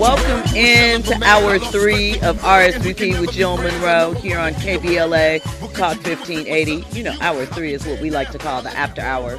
Welcome 0.00 0.56
into 0.56 1.22
hour 1.22 1.58
three 1.58 2.14
of 2.20 2.38
RSVP 2.38 3.20
with 3.20 3.32
Jill 3.32 3.58
Monroe 3.58 4.14
here 4.14 4.38
on 4.38 4.54
KBLA 4.54 5.42
Talk 5.74 5.98
1580. 6.06 6.86
You 6.96 7.02
know, 7.02 7.14
hour 7.20 7.44
three 7.44 7.74
is 7.74 7.84
what 7.84 8.00
we 8.00 8.08
like 8.08 8.30
to 8.30 8.38
call 8.38 8.62
the 8.62 8.74
after 8.74 9.02
hour. 9.02 9.38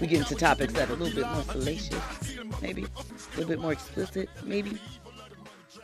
We 0.00 0.06
get 0.06 0.20
into 0.20 0.36
topics 0.36 0.72
that 0.72 0.88
are 0.88 0.94
a 0.94 0.96
little 0.96 1.14
bit 1.14 1.30
more 1.30 1.42
salacious, 1.42 2.00
maybe, 2.62 2.84
a 2.84 3.36
little 3.36 3.50
bit 3.50 3.60
more 3.60 3.72
explicit, 3.72 4.30
maybe. 4.42 4.78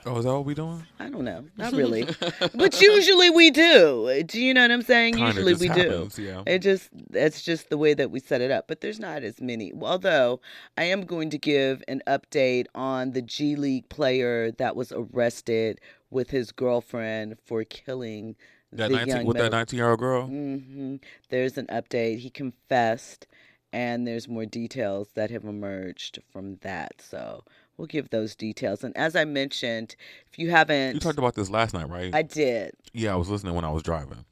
Oh, 0.08 0.18
is 0.18 0.24
that 0.24 0.32
what 0.32 0.44
we 0.44 0.54
doing? 0.54 0.84
I 1.00 1.08
don't 1.10 1.24
know. 1.24 1.44
Not 1.56 1.72
really. 1.72 2.06
but 2.54 2.80
usually 2.80 3.28
we 3.30 3.50
do. 3.50 4.22
Do 4.24 4.40
you 4.40 4.54
know 4.54 4.62
what 4.62 4.70
I'm 4.70 4.82
saying? 4.82 5.14
Kinda 5.14 5.26
usually 5.32 5.52
just 5.54 5.60
we 5.60 5.68
happens, 5.68 6.14
do. 6.14 6.22
yeah. 6.22 6.42
It 6.46 6.60
just 6.60 6.90
that's 7.10 7.42
just 7.42 7.70
the 7.70 7.76
way 7.76 7.92
that 7.94 8.10
we 8.12 8.20
set 8.20 8.40
it 8.40 8.50
up. 8.52 8.68
But 8.68 8.80
there's 8.82 9.00
not 9.00 9.22
as 9.24 9.40
many. 9.40 9.72
Although 9.80 10.40
I 10.78 10.84
am 10.84 11.02
going 11.04 11.30
to 11.30 11.38
give 11.38 11.82
an 11.88 12.02
update 12.06 12.66
on 12.74 13.12
the 13.12 13.22
G 13.22 13.56
League 13.56 13.88
player 13.88 14.52
that 14.52 14.76
was 14.76 14.92
arrested 14.92 15.80
with 16.10 16.30
his 16.30 16.52
girlfriend 16.52 17.36
for 17.44 17.64
killing 17.64 18.36
That 18.72 18.88
the 18.90 18.96
19, 18.96 19.16
young 19.16 19.26
with 19.26 19.38
that 19.38 19.50
19 19.50 19.76
year 19.76 19.90
old 19.90 19.98
girl. 19.98 20.26
hmm 20.26 20.96
There's 21.30 21.58
an 21.58 21.66
update. 21.66 22.18
He 22.20 22.30
confessed, 22.30 23.26
and 23.72 24.06
there's 24.06 24.28
more 24.28 24.46
details 24.46 25.08
that 25.14 25.30
have 25.30 25.44
emerged 25.44 26.20
from 26.30 26.56
that. 26.62 27.02
So 27.02 27.42
we'll 27.76 27.86
give 27.86 28.10
those 28.10 28.34
details. 28.34 28.82
And 28.84 28.96
as 28.96 29.14
I 29.16 29.24
mentioned, 29.24 29.96
if 30.30 30.38
you 30.38 30.50
haven't, 30.50 30.94
You 30.94 31.00
talked 31.00 31.18
about 31.18 31.34
this 31.34 31.50
last 31.50 31.74
night, 31.74 31.88
right? 31.88 32.14
I 32.14 32.22
did. 32.22 32.72
yeah, 32.92 33.12
I 33.12 33.16
was 33.16 33.28
listening 33.28 33.54
when 33.54 33.64
I 33.64 33.70
was 33.70 33.82
driving, 33.82 34.24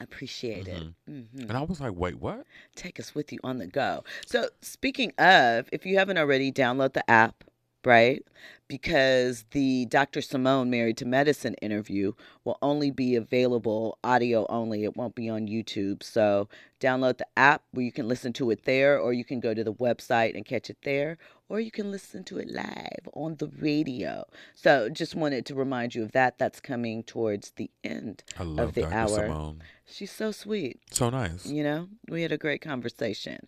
I 0.00 0.04
appreciate 0.04 0.66
it. 0.68 0.82
hmm 1.06 1.22
and 1.38 1.52
I 1.52 1.62
was 1.62 1.80
like, 1.80 1.92
"Wait, 1.94 2.16
what?" 2.20 2.44
Take 2.74 2.98
us 2.98 3.14
with 3.14 3.32
you 3.32 3.38
on 3.44 3.58
the 3.58 3.66
go. 3.66 4.02
So, 4.26 4.48
speaking 4.60 5.12
of, 5.18 5.68
if 5.72 5.86
you 5.86 5.98
haven't 5.98 6.18
already, 6.18 6.50
download 6.52 6.92
the 6.94 7.08
app, 7.10 7.44
right? 7.84 8.24
Because 8.68 9.44
the 9.50 9.84
Dr. 9.86 10.22
Simone 10.22 10.70
Married 10.70 10.96
to 10.98 11.04
Medicine 11.04 11.54
interview 11.54 12.12
will 12.44 12.56
only 12.62 12.90
be 12.90 13.16
available 13.16 13.98
audio 14.02 14.46
only. 14.48 14.84
It 14.84 14.96
won't 14.96 15.14
be 15.14 15.28
on 15.28 15.46
YouTube. 15.46 16.02
So, 16.02 16.48
download 16.80 17.18
the 17.18 17.26
app 17.36 17.62
where 17.72 17.84
you 17.84 17.92
can 17.92 18.08
listen 18.08 18.32
to 18.34 18.50
it 18.50 18.64
there, 18.64 18.98
or 18.98 19.12
you 19.12 19.24
can 19.24 19.40
go 19.40 19.52
to 19.52 19.62
the 19.62 19.74
website 19.74 20.34
and 20.34 20.46
catch 20.46 20.70
it 20.70 20.78
there, 20.84 21.18
or 21.50 21.60
you 21.60 21.70
can 21.70 21.90
listen 21.90 22.24
to 22.24 22.38
it 22.38 22.50
live 22.50 23.08
on 23.12 23.36
the 23.36 23.48
radio. 23.60 24.24
So, 24.54 24.88
just 24.88 25.14
wanted 25.14 25.44
to 25.46 25.54
remind 25.54 25.94
you 25.94 26.02
of 26.02 26.12
that. 26.12 26.38
That's 26.38 26.60
coming 26.60 27.02
towards 27.02 27.50
the 27.56 27.70
end 27.84 28.24
I 28.38 28.44
love 28.44 28.68
of 28.68 28.74
the 28.74 28.82
Dr. 28.82 28.94
hour. 28.94 29.26
Simone. 29.26 29.62
She's 29.84 30.12
so 30.12 30.32
sweet. 30.32 30.80
So 30.90 31.10
nice. 31.10 31.44
You 31.44 31.62
know, 31.62 31.88
we 32.08 32.22
had 32.22 32.32
a 32.32 32.38
great 32.38 32.62
conversation. 32.62 33.46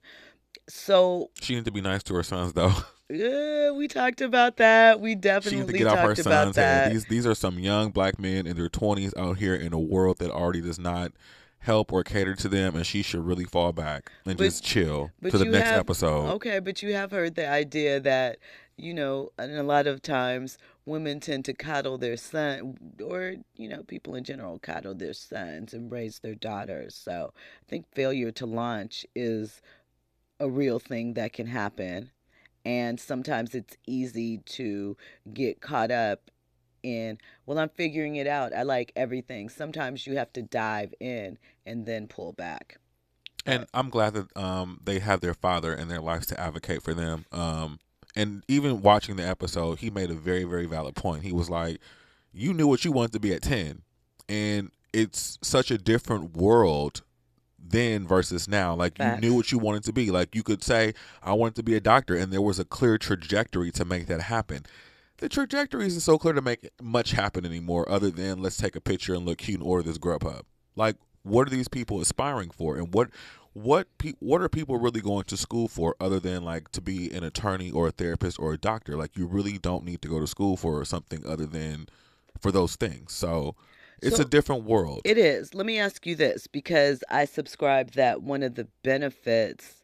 So, 0.69 1.31
She 1.41 1.55
needed 1.55 1.67
to 1.67 1.73
be 1.73 1.81
nice 1.81 2.03
to 2.05 2.15
her 2.15 2.23
sons, 2.23 2.53
though. 2.53 2.75
yeah, 3.15 3.71
we 3.71 3.89
talked 3.89 4.21
about 4.21 4.57
that. 4.59 5.01
We 5.01 5.15
definitely 5.15 5.61
needed 5.61 5.73
to 5.73 5.79
get 5.79 5.87
off 5.87 5.99
her 5.99 6.15
talked 6.15 6.21
about 6.27 6.55
that. 6.55 6.93
these 6.93 7.05
these 7.07 7.27
are 7.27 7.35
some 7.35 7.59
young 7.59 7.91
black 7.91 8.19
men 8.19 8.47
in 8.47 8.57
their 8.57 8.69
20s 8.69 9.17
out 9.17 9.39
here 9.39 9.55
in 9.55 9.73
a 9.73 9.79
world 9.79 10.19
that 10.19 10.31
already 10.31 10.61
does 10.61 10.79
not 10.79 11.13
help 11.59 11.93
or 11.93 12.05
cater 12.05 12.35
to 12.35 12.49
them, 12.49 12.77
and 12.77 12.87
she 12.87 13.03
should 13.03 13.25
really 13.25 13.45
fall 13.45 13.73
back 13.73 14.13
and 14.27 14.37
But- 14.37 14.45
just 14.45 14.63
chill 14.63 15.11
to 15.23 15.39
the 15.39 15.47
next 15.47 15.71
have- 15.71 15.81
episode. 15.81 16.29
Okay, 16.35 16.59
but 16.59 16.83
you 16.83 16.93
have 16.93 17.11
heard 17.11 17.37
the 17.37 17.49
idea 17.49 18.01
that, 18.01 18.37
you 18.77 18.93
know, 18.93 19.31
and 19.39 19.51
a 19.53 19.63
lot 19.63 19.87
of 19.87 20.03
times 20.03 20.59
women 20.85 21.21
tend 21.21 21.47
to 21.47 21.55
coddle 21.55 21.97
their 21.97 22.19
son, 22.19 22.77
or, 23.03 23.37
you 23.57 23.67
know, 23.67 23.83
people 23.83 24.15
in 24.15 24.25
general 24.25 24.59
coddle 24.59 24.95
their 24.95 25.15
sons 25.15 25.73
and 25.73 25.91
raise 25.91 26.19
their 26.19 26.35
daughters. 26.35 26.95
So 26.95 27.33
I 27.35 27.65
think 27.71 27.87
failure 27.95 28.31
to 28.33 28.45
launch 28.45 29.07
is 29.15 29.63
a 30.39 30.51
real 30.51 30.79
thing 30.79 31.15
that 31.15 31.33
can 31.33 31.47
happen. 31.47 32.11
And 32.65 32.99
sometimes 32.99 33.55
it's 33.55 33.77
easy 33.87 34.39
to 34.39 34.97
get 35.33 35.61
caught 35.61 35.91
up 35.91 36.31
in, 36.83 37.19
well, 37.47 37.59
I'm 37.59 37.69
figuring 37.71 38.17
it 38.17 38.27
out. 38.27 38.55
I 38.55 38.63
like 38.63 38.93
everything. 38.97 39.49
Sometimes 39.49 40.07
you 40.07 40.17
have 40.17 40.33
to 40.35 40.43
dive 40.43 40.95
in 41.01 41.39
and 41.67 41.87
then 41.87 42.07
pull 42.07 42.33
back. 42.33 42.79
And 43.47 43.67
I'm 43.75 43.91
glad 43.91 44.15
that 44.15 44.37
um, 44.37 44.81
they 44.83 45.01
have 45.01 45.21
their 45.21 45.35
father 45.35 45.75
in 45.75 45.89
their 45.89 46.01
lives 46.01 46.27
to 46.29 46.41
advocate 46.41 46.83
for 46.83 46.95
them. 46.95 47.27
Um, 47.33 47.79
and 48.17 48.43
even 48.49 48.81
watching 48.81 49.17
the 49.17 49.27
episode, 49.27 49.81
he 49.81 49.91
made 49.91 50.11
a 50.11 50.15
very, 50.15 50.45
very 50.45 50.67
valid 50.67 50.95
point. 50.95 51.25
He 51.25 51.33
was 51.33 51.51
like, 51.51 51.79
"You 52.33 52.55
knew 52.55 52.67
what 52.67 52.85
you 52.85 52.93
wanted 52.93 53.13
to 53.13 53.21
be 53.21 53.35
at 53.35 53.43
ten, 53.43 53.83
and 54.29 54.71
it's 54.93 55.39
such 55.43 55.71
a 55.71 55.79
different 55.79 56.37
world 56.37 57.03
then 57.67 58.07
versus 58.07 58.47
now. 58.49 58.75
Like 58.75 58.99
Facts. 58.99 59.23
you 59.23 59.29
knew 59.29 59.37
what 59.37 59.51
you 59.51 59.59
wanted 59.59 59.85
to 59.85 59.93
be. 59.93 60.11
Like 60.11 60.35
you 60.35 60.43
could 60.43 60.63
say, 60.63 60.95
I 61.23 61.33
wanted 61.33 61.57
to 61.57 61.63
be 61.63 61.75
a 61.75 61.81
doctor, 61.81 62.17
and 62.17 62.33
there 62.33 62.43
was 62.43 62.59
a 62.59 62.65
clear 62.65 62.99
trajectory 62.99 63.71
to 63.73 63.85
make 63.85 64.07
that 64.07 64.23
happen." 64.23 64.65
The 65.19 65.29
trajectory 65.29 65.87
isn't 65.87 66.01
so 66.01 66.19
clear 66.19 66.35
to 66.35 66.43
make 66.43 66.71
much 66.83 67.13
happen 67.13 67.47
anymore, 67.47 67.89
other 67.89 68.11
than 68.11 68.43
let's 68.43 68.57
take 68.57 68.75
a 68.77 68.81
picture 68.81 69.15
and 69.15 69.25
look 69.25 69.39
cute 69.39 69.61
and 69.61 69.69
order 69.69 69.85
this 69.85 69.97
Grubhub. 69.97 70.43
Like, 70.75 70.97
what 71.23 71.47
are 71.47 71.51
these 71.51 71.69
people 71.69 72.01
aspiring 72.01 72.51
for, 72.51 72.77
and 72.77 72.93
what 72.93 73.11
what 73.55 73.87
pe- 73.99 74.15
what 74.19 74.43
are 74.43 74.49
people 74.49 74.77
really 74.79 75.01
going 75.01 75.25
to 75.25 75.37
school 75.37 75.69
for 75.69 75.95
other 76.01 76.21
than 76.21 76.43
like 76.43 76.71
to 76.73 76.81
be 76.81 77.11
an 77.13 77.23
attorney 77.23 77.71
or 77.71 77.87
a 77.87 77.93
therapist 77.93 78.39
or 78.39 78.53
a 78.53 78.59
doctor 78.59 78.97
like 78.97 79.17
you 79.17 79.27
really 79.27 79.59
don't 79.59 79.85
need 79.85 80.03
to 80.03 80.09
go 80.09 80.19
to 80.19 80.27
school 80.27 80.57
for 80.57 80.85
something 80.85 81.25
other 81.25 81.47
than 81.47 81.87
for 82.41 82.51
those 82.51 82.75
things 82.75 83.13
so 83.13 83.55
it's 84.03 84.17
So- 84.17 84.23
a 84.23 84.27
different 84.27 84.65
world 84.65 85.01
It 85.05 85.19
is. 85.19 85.55
Let 85.55 85.67
me 85.67 85.79
ask 85.79 86.07
you 86.07 86.15
this 86.15 86.47
because 86.47 87.03
I 87.11 87.25
subscribe 87.25 87.93
that 87.93 88.23
one 88.23 88.43
of 88.43 88.55
the 88.55 88.69
benefits, 88.83 89.81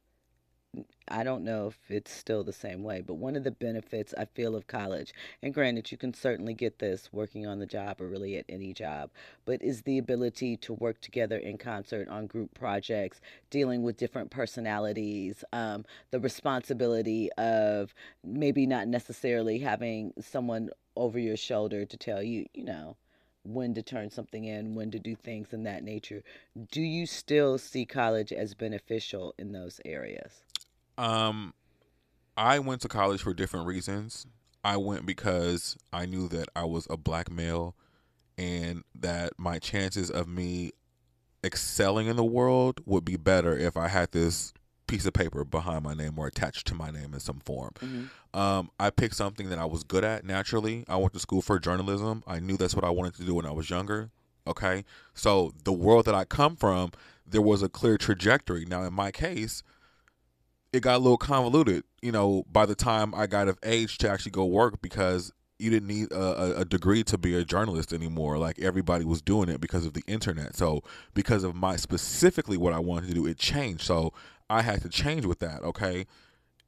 I 1.09 1.25
don't 1.25 1.43
know 1.43 1.67
if 1.67 1.91
it's 1.91 2.13
still 2.13 2.45
the 2.45 2.53
same 2.53 2.85
way, 2.85 3.01
but 3.01 3.15
one 3.15 3.35
of 3.35 3.43
the 3.43 3.51
benefits 3.51 4.15
I 4.17 4.27
feel 4.27 4.55
of 4.55 4.69
college, 4.69 5.13
and 5.43 5.53
granted, 5.53 5.91
you 5.91 5.99
can 5.99 6.15
certainly 6.15 6.55
get 6.55 6.79
this 6.79 7.13
working 7.13 7.45
on 7.47 7.59
the 7.59 7.67
job 7.67 8.01
or 8.01 8.07
really 8.07 8.37
at 8.37 8.45
any 8.49 8.73
job, 8.73 9.11
but 9.45 9.61
is 9.63 9.83
the 9.83 9.99
ability 9.99 10.57
to 10.59 10.73
work 10.75 11.01
together 11.01 11.37
in 11.37 11.59
concert 11.59 12.07
on 12.09 12.29
group 12.29 12.55
projects, 12.55 13.21
dealing 13.51 13.83
with 13.83 13.97
different 13.97 14.31
personalities, 14.31 15.43
um, 15.53 15.85
the 16.13 16.21
responsibility 16.21 17.33
of 17.33 17.93
maybe 18.23 18.65
not 18.65 18.87
necessarily 18.87 19.59
having 19.59 20.13
someone 20.21 20.71
over 20.97 21.19
your 21.19 21.37
shoulder 21.37 21.85
to 21.85 21.97
tell 21.97 22.23
you, 22.23 22.47
you 22.55 22.63
know, 22.65 22.97
when 23.45 23.75
to 23.75 23.83
turn 23.83 24.11
something 24.11 24.45
in, 24.45 24.75
when 24.75 24.91
to 24.91 24.99
do 24.99 25.17
things 25.17 25.53
in 25.53 25.63
that 25.65 25.83
nature. 25.83 26.23
Do 26.71 26.81
you 26.81 27.07
still 27.07 27.59
see 27.59 27.87
college 27.87 28.33
as 28.33 28.55
beneficial 28.55 29.35
in 29.39 29.53
those 29.53 29.81
areas? 29.85 30.43
um 31.01 31.55
i 32.37 32.59
went 32.59 32.83
to 32.83 32.89
college 32.89 33.23
for 33.23 33.33
different 33.33 33.67
reasons 33.67 34.27
i 34.63 34.77
went 34.77 35.07
because 35.07 35.77
i 35.93 36.05
knew 36.05 36.29
that 36.29 36.47
i 36.55 36.63
was 36.63 36.87
a 36.91 36.97
black 36.97 37.31
male 37.31 37.75
and 38.37 38.85
that 38.95 39.33
my 39.39 39.59
chances 39.59 40.11
of 40.11 40.29
me 40.29 40.71
excelling 41.43 42.07
in 42.07 42.17
the 42.17 42.25
world 42.25 42.81
would 42.85 43.05
be 43.05 43.17
better 43.17 43.57
if 43.57 43.77
i 43.79 43.89
had 43.89 44.13
this 44.13 44.53
piece 44.91 45.07
of 45.07 45.13
paper 45.13 45.45
behind 45.45 45.85
my 45.85 45.95
name 45.95 46.19
or 46.19 46.27
attached 46.27 46.67
to 46.67 46.75
my 46.75 46.91
name 46.91 47.15
in 47.15 47.21
some 47.21 47.39
form 47.41 47.71
Um, 48.35 48.71
I 48.79 48.91
picked 48.91 49.15
something 49.15 49.49
that 49.51 49.59
I 49.59 49.65
was 49.65 49.85
good 49.85 50.05
at 50.05 50.25
naturally. 50.25 50.85
I 50.89 50.97
went 50.97 51.13
to 51.15 51.21
school 51.21 51.43
for 51.43 51.59
journalism. 51.59 52.23
I 52.27 52.41
knew 52.41 52.57
that's 52.57 52.75
what 52.75 52.85
I 52.85 52.91
wanted 52.91 53.15
to 53.15 53.25
do 53.25 53.35
when 53.35 53.47
I 53.47 53.53
was 53.53 53.71
younger. 53.71 54.11
Okay. 54.47 54.85
So 55.15 55.53
the 55.65 55.73
world 55.73 56.05
that 56.07 56.15
I 56.15 56.25
come 56.25 56.57
from, 56.57 56.93
there 57.27 57.43
was 57.43 57.63
a 57.63 57.69
clear 57.69 57.97
trajectory. 57.97 58.65
Now, 58.65 58.83
in 58.85 58.93
my 58.93 59.11
case, 59.11 59.63
it 60.73 60.81
got 60.81 60.97
a 60.97 60.99
little 60.99 61.19
convoluted, 61.19 61.85
you 62.03 62.13
know, 62.13 62.45
by 62.51 62.67
the 62.67 62.75
time 62.75 63.15
I 63.15 63.27
got 63.27 63.49
of 63.49 63.59
age 63.65 63.99
to 63.99 64.11
actually 64.11 64.33
go 64.33 64.45
work 64.45 64.81
because 64.81 65.33
you 65.59 65.71
didn't 65.71 65.89
need 65.89 66.11
a, 66.13 66.59
a, 66.59 66.61
a 66.61 66.65
degree 66.65 67.05
to 67.05 67.19
be 67.19 67.35
a 67.35 67.45
journalist 67.45 67.93
anymore. 67.93 68.39
Like 68.39 68.59
everybody 68.59 69.05
was 69.05 69.21
doing 69.21 69.49
it 69.49 69.61
because 69.61 69.85
of 69.85 69.93
the 69.93 70.03
internet. 70.07 70.57
So 70.57 70.83
because 71.15 71.45
of 71.45 71.55
my 71.55 71.77
specifically 71.77 72.57
what 72.57 72.73
I 72.73 72.79
wanted 72.79 73.09
to 73.09 73.15
do, 73.15 73.27
it 73.27 73.39
changed. 73.39 73.83
So 73.83 74.13
I 74.51 74.63
had 74.63 74.83
to 74.83 74.89
change 74.89 75.25
with 75.25 75.39
that. 75.39 75.63
Okay 75.63 76.07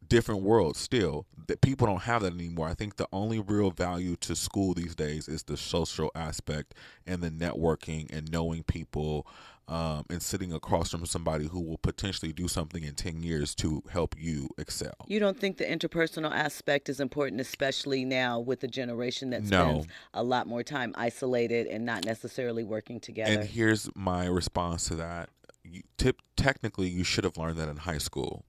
different 0.09 0.43
world 0.43 0.76
still 0.76 1.24
that 1.47 1.60
people 1.60 1.86
don't 1.86 2.03
have 2.03 2.22
that 2.22 2.34
anymore 2.34 2.68
i 2.68 2.74
think 2.74 2.97
the 2.97 3.06
only 3.12 3.39
real 3.39 3.71
value 3.71 4.16
to 4.16 4.34
school 4.34 4.74
these 4.74 4.95
days 4.95 5.28
is 5.28 5.45
the 5.45 5.56
social 5.56 6.10
aspect 6.15 6.74
and 7.06 7.22
the 7.22 7.30
networking 7.30 8.10
and 8.15 8.30
knowing 8.30 8.62
people 8.65 9.27
um, 9.68 10.04
and 10.10 10.21
sitting 10.21 10.53
across 10.53 10.91
from 10.91 11.06
somebody 11.06 11.47
who 11.47 11.60
will 11.60 11.78
potentially 11.78 12.33
do 12.33 12.48
something 12.48 12.83
in 12.83 12.95
10 12.95 13.22
years 13.22 13.54
to 13.54 13.83
help 13.91 14.15
you 14.18 14.48
excel 14.59 14.92
You 15.06 15.21
don't 15.21 15.39
think 15.39 15.56
the 15.56 15.65
interpersonal 15.65 16.33
aspect 16.33 16.89
is 16.89 16.98
important, 17.01 17.41
especially 17.41 18.04
now 18.04 18.41
with 18.41 18.62
a 18.65 18.68
generation 18.68 19.30
that 19.30 19.45
No. 19.45 19.71
spends 19.83 19.86
a 20.12 20.22
lot 20.24 20.47
more 20.48 20.65
time 20.65 20.92
isolated 20.97 21.68
and 21.68 21.86
not 21.86 22.04
necessarily 22.04 22.65
working 22.65 22.98
together? 22.98 23.33
and 23.33 23.45
here's 23.48 23.89
my 23.95 24.27
response 24.27 24.89
to 24.89 24.97
that 24.97 25.30
you, 25.72 25.83
tip, 25.97 26.21
technically 26.36 26.89
you 26.89 27.04
should 27.04 27.24
have 27.24 27.36
learned 27.36 27.59
that 27.59 27.69
in 27.69 27.78
high 27.78 27.98
school 27.98 28.45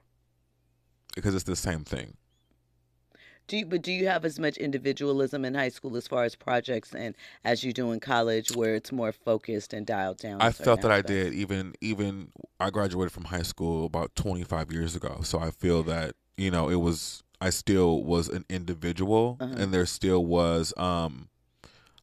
because 1.16 1.34
it's 1.36 1.44
the 1.46 1.56
same 1.56 1.84
thing 1.84 2.18
Do 3.48 3.58
you, 3.58 3.66
but 3.66 3.82
do 3.82 3.92
you 3.92 4.08
have 4.08 4.24
as 4.26 4.40
much 4.40 4.58
individualism 4.58 5.44
in 5.46 5.54
high 5.54 5.70
school 5.70 5.98
as 5.98 6.08
far 6.08 6.24
as 6.24 6.34
projects 6.36 6.94
and 6.96 7.14
as 7.44 7.64
you 7.64 7.74
do 7.74 7.92
in 7.92 8.00
college, 8.00 8.56
where 8.56 8.74
it's 8.76 8.92
more 8.92 9.12
focused 9.12 9.74
and 9.74 9.86
dialed 9.86 10.18
down? 10.20 10.42
I 10.42 10.52
felt 10.52 10.82
that 10.82 10.92
I 10.92 11.02
did. 11.02 11.34
Even 11.34 11.74
even 11.82 12.32
I 12.60 12.70
graduated 12.70 13.12
from 13.12 13.26
high 13.26 13.42
school 13.44 13.86
about 13.86 14.16
25 14.16 14.72
years 14.72 14.96
ago, 14.96 15.20
so 15.24 15.40
I 15.40 15.52
feel 15.52 15.84
that 15.84 16.16
you 16.38 16.52
know 16.52 16.70
it 16.70 16.76
was. 16.80 17.24
I 17.42 17.50
still 17.50 18.02
was 18.04 18.30
an 18.30 18.46
individual, 18.50 19.36
Uh-huh. 19.42 19.54
and 19.58 19.74
there 19.74 19.86
still 19.86 20.26
was. 20.26 20.74
Um, 20.78 21.28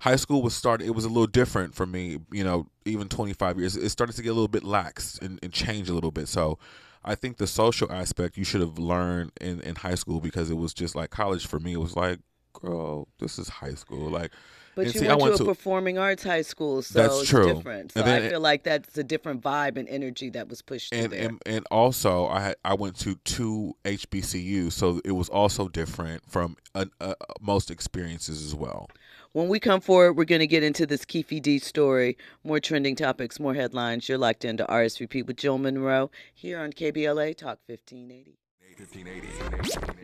high 0.00 0.16
school 0.16 0.42
was 0.42 0.54
started. 0.54 0.86
It 0.86 0.94
was 0.94 1.04
a 1.04 1.08
little 1.08 1.26
different 1.26 1.74
for 1.74 1.86
me. 1.86 2.18
You 2.32 2.44
know, 2.44 2.66
even 2.84 3.08
25 3.08 3.58
years, 3.58 3.76
it 3.76 3.88
started 3.90 4.16
to 4.16 4.22
get 4.22 4.30
a 4.30 4.34
little 4.34 4.48
bit 4.48 4.64
lax 4.64 5.18
and, 5.18 5.38
and 5.42 5.52
change 5.52 5.88
a 5.88 5.94
little 5.94 6.10
bit. 6.10 6.28
So, 6.28 6.58
I 7.04 7.14
think 7.14 7.38
the 7.38 7.46
social 7.46 7.90
aspect 7.90 8.36
you 8.36 8.44
should 8.44 8.60
have 8.60 8.78
learned 8.78 9.32
in 9.40 9.60
in 9.60 9.76
high 9.76 9.94
school 9.94 10.20
because 10.20 10.50
it 10.50 10.56
was 10.56 10.74
just 10.74 10.94
like 10.94 11.10
college 11.10 11.46
for 11.46 11.58
me. 11.58 11.72
It 11.72 11.80
was 11.80 11.96
like, 11.96 12.18
girl, 12.52 13.08
this 13.18 13.38
is 13.38 13.48
high 13.48 13.74
school. 13.74 14.10
Like, 14.10 14.32
But 14.74 14.86
you 14.86 14.92
see, 14.92 15.06
I 15.06 15.10
went, 15.10 15.22
went 15.22 15.36
to 15.36 15.42
a 15.42 15.46
to- 15.46 15.54
performing 15.54 15.96
arts 15.98 16.22
high 16.24 16.42
school, 16.42 16.82
so 16.82 17.00
That's 17.00 17.20
it's 17.20 17.30
true. 17.30 17.54
different. 17.54 17.92
So 17.92 18.00
And 18.00 18.08
then 18.08 18.22
I 18.24 18.28
feel 18.28 18.40
like 18.40 18.64
that's 18.64 18.98
a 18.98 19.04
different 19.04 19.42
vibe 19.42 19.78
and 19.78 19.88
energy 19.88 20.28
that 20.30 20.48
was 20.48 20.60
pushed 20.62 20.92
and, 20.94 21.10
there. 21.12 21.28
and 21.28 21.42
and 21.46 21.66
also 21.70 22.26
I 22.26 22.40
had, 22.40 22.56
I 22.64 22.74
went 22.74 22.98
to 23.00 23.14
two 23.24 23.74
HBCU, 23.84 24.70
so 24.70 25.00
it 25.04 25.12
was 25.12 25.28
also 25.28 25.68
different 25.68 26.28
from 26.30 26.56
uh, 26.74 26.84
uh, 27.00 27.14
most 27.40 27.70
experiences 27.70 28.44
as 28.44 28.54
well. 28.54 28.88
When 29.32 29.48
we 29.48 29.60
come 29.60 29.80
forward, 29.80 30.14
we're 30.14 30.24
going 30.24 30.40
to 30.40 30.46
get 30.46 30.64
into 30.64 30.86
this 30.86 31.04
Keefe 31.04 31.40
D 31.40 31.58
story, 31.60 32.16
more 32.42 32.58
trending 32.58 32.96
topics, 32.96 33.38
more 33.38 33.54
headlines. 33.54 34.08
You're 34.08 34.18
locked 34.18 34.44
into 34.44 34.64
RSVP 34.64 35.24
with 35.24 35.36
Jill 35.36 35.56
Monroe 35.56 36.10
here 36.34 36.58
on 36.58 36.72
KBLA 36.72 37.36
Talk 37.36 37.60
1580. 37.66 38.36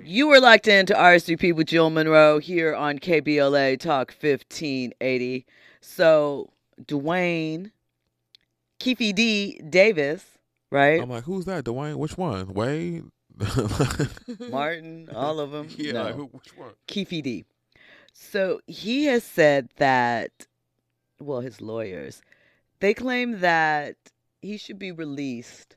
You 0.04 0.28
were 0.28 0.38
locked 0.38 0.68
into 0.68 0.92
RSVP 0.94 1.54
with 1.54 1.66
Jill 1.66 1.90
Monroe 1.90 2.38
here 2.38 2.74
on 2.74 2.98
KBLA 2.98 3.80
Talk 3.80 4.10
1580. 4.20 5.44
So, 5.80 6.52
Dwayne 6.84 7.72
Keefe 8.78 9.14
D 9.14 9.58
Davis, 9.68 10.24
right? 10.70 11.00
I'm 11.02 11.08
like, 11.10 11.24
who's 11.24 11.46
that? 11.46 11.64
Dwayne? 11.64 11.96
Which 11.96 12.16
one? 12.16 12.52
Wade? 12.54 13.04
Martin, 14.50 15.08
all 15.14 15.40
of 15.40 15.50
them. 15.50 15.68
Yeah, 15.76 15.92
No. 15.92 16.12
who, 16.12 16.24
which 16.26 16.56
one? 16.56 16.70
Keefe 16.86 17.08
D. 17.08 17.44
So 18.18 18.60
he 18.66 19.04
has 19.04 19.22
said 19.24 19.68
that, 19.76 20.46
well, 21.20 21.40
his 21.40 21.60
lawyers, 21.60 22.22
they 22.80 22.94
claim 22.94 23.40
that 23.40 23.96
he 24.40 24.56
should 24.56 24.78
be 24.78 24.90
released 24.90 25.76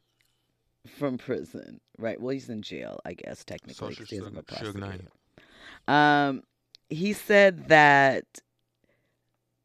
from 0.87 1.17
prison, 1.17 1.81
right? 1.97 2.19
Well, 2.19 2.29
he's 2.29 2.49
in 2.49 2.61
jail, 2.61 2.99
I 3.05 3.13
guess, 3.13 3.43
technically. 3.43 3.73
Social 3.73 4.05
'cause 4.05 4.09
he 4.09 4.15
hasn't 4.17 4.35
been 4.35 4.43
Suge- 4.43 4.57
Suge 4.73 4.75
Knight. 4.75 5.01
prosecuted. 5.01 5.11
Um, 5.87 6.43
he 6.89 7.11
said 7.13 7.67
that 7.67 8.25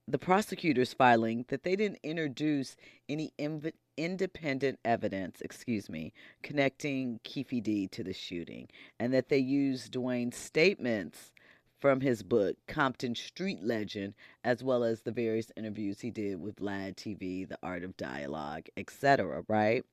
the 0.09 0.19
prosecutors 0.19 0.93
filing 0.93 1.45
that 1.49 1.63
they 1.63 1.77
didn't 1.77 2.01
introduce 2.03 2.77
any 3.09 3.33
inv- 3.39 3.73
independent 3.97 4.81
evidence, 4.85 5.41
excuse 5.41 5.89
me, 5.89 6.13
connecting 6.43 7.21
Keefe 7.23 7.63
D 7.63 7.87
to 7.89 8.03
the 8.03 8.13
shooting, 8.13 8.69
and 8.99 9.15
that 9.15 9.29
they 9.29 9.39
used 9.39 9.93
Dwayne's 9.93 10.37
statements 10.37 11.31
from 11.85 12.01
his 12.01 12.23
book 12.23 12.57
Compton 12.67 13.15
Street 13.15 13.63
Legend, 13.63 14.15
as 14.43 14.65
well 14.65 14.85
as 14.85 15.03
the 15.03 15.13
various 15.13 15.53
interviews 15.55 16.01
he 16.01 16.11
did 16.11 16.41
with 16.41 16.57
VladTV, 16.57 17.47
The 17.47 17.59
Art 17.63 17.85
of 17.85 17.95
Dialogue, 17.99 18.69
etc. 18.75 19.45
Right. 19.49 19.85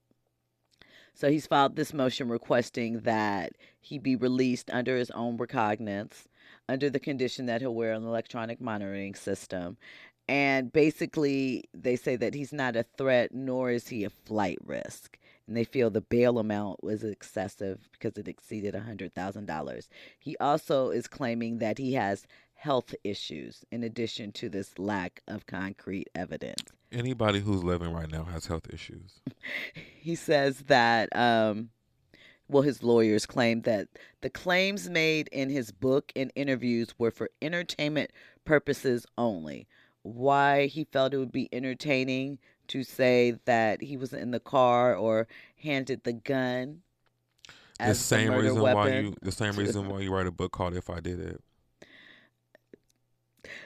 So 1.13 1.29
he's 1.29 1.47
filed 1.47 1.75
this 1.75 1.93
motion 1.93 2.29
requesting 2.29 3.01
that 3.01 3.57
he 3.81 3.99
be 3.99 4.15
released 4.15 4.69
under 4.71 4.95
his 4.95 5.11
own 5.11 5.35
recognizance, 5.35 6.29
under 6.69 6.89
the 6.89 6.97
condition 6.97 7.45
that 7.47 7.59
he'll 7.59 7.75
wear 7.75 7.91
an 7.91 8.05
electronic 8.05 8.61
monitoring 8.61 9.13
system. 9.13 9.75
And 10.29 10.71
basically, 10.71 11.65
they 11.73 11.97
say 11.97 12.15
that 12.15 12.33
he's 12.33 12.53
not 12.53 12.77
a 12.77 12.85
threat, 12.97 13.33
nor 13.33 13.69
is 13.69 13.89
he 13.89 14.05
a 14.05 14.09
flight 14.09 14.59
risk. 14.63 15.17
And 15.47 15.57
they 15.57 15.63
feel 15.63 15.89
the 15.89 16.01
bail 16.01 16.39
amount 16.39 16.83
was 16.83 17.03
excessive 17.03 17.89
because 17.91 18.17
it 18.17 18.27
exceeded 18.27 18.73
$100,000. 18.73 19.87
He 20.19 20.37
also 20.37 20.89
is 20.91 21.07
claiming 21.07 21.57
that 21.57 21.77
he 21.77 21.93
has 21.93 22.25
health 22.61 22.93
issues 23.03 23.65
in 23.71 23.83
addition 23.83 24.31
to 24.31 24.47
this 24.47 24.77
lack 24.77 25.23
of 25.27 25.47
concrete 25.47 26.07
evidence. 26.13 26.71
Anybody 26.91 27.39
who's 27.39 27.63
living 27.63 27.91
right 27.91 28.09
now 28.09 28.23
has 28.25 28.45
health 28.45 28.67
issues. 28.71 29.19
he 29.99 30.13
says 30.13 30.59
that 30.67 31.09
um 31.15 31.69
well 32.47 32.61
his 32.61 32.83
lawyers 32.83 33.25
claim 33.25 33.61
that 33.61 33.87
the 34.21 34.29
claims 34.29 34.89
made 34.89 35.27
in 35.29 35.49
his 35.49 35.71
book 35.71 36.11
and 36.15 36.31
interviews 36.35 36.93
were 36.99 37.09
for 37.09 37.31
entertainment 37.41 38.11
purposes 38.45 39.07
only 39.17 39.67
why 40.03 40.67
he 40.67 40.83
felt 40.83 41.13
it 41.13 41.17
would 41.17 41.31
be 41.31 41.49
entertaining 41.51 42.37
to 42.67 42.83
say 42.83 43.35
that 43.45 43.81
he 43.81 43.97
was 43.97 44.13
in 44.13 44.31
the 44.31 44.39
car 44.39 44.95
or 44.95 45.27
handed 45.57 46.03
the 46.03 46.13
gun 46.13 46.81
The 47.79 47.85
as 47.85 47.97
the 47.97 48.03
same 48.03 48.29
murder 48.29 48.49
reason 48.49 48.61
why 48.61 48.89
you 48.89 49.15
the 49.21 49.31
same 49.31 49.55
reason 49.55 49.89
why 49.89 49.99
you 49.99 50.13
write 50.13 50.27
a 50.27 50.31
book 50.31 50.51
called 50.51 50.75
If 50.75 50.89
I 50.89 50.99
Did 50.99 51.19
It. 51.19 51.41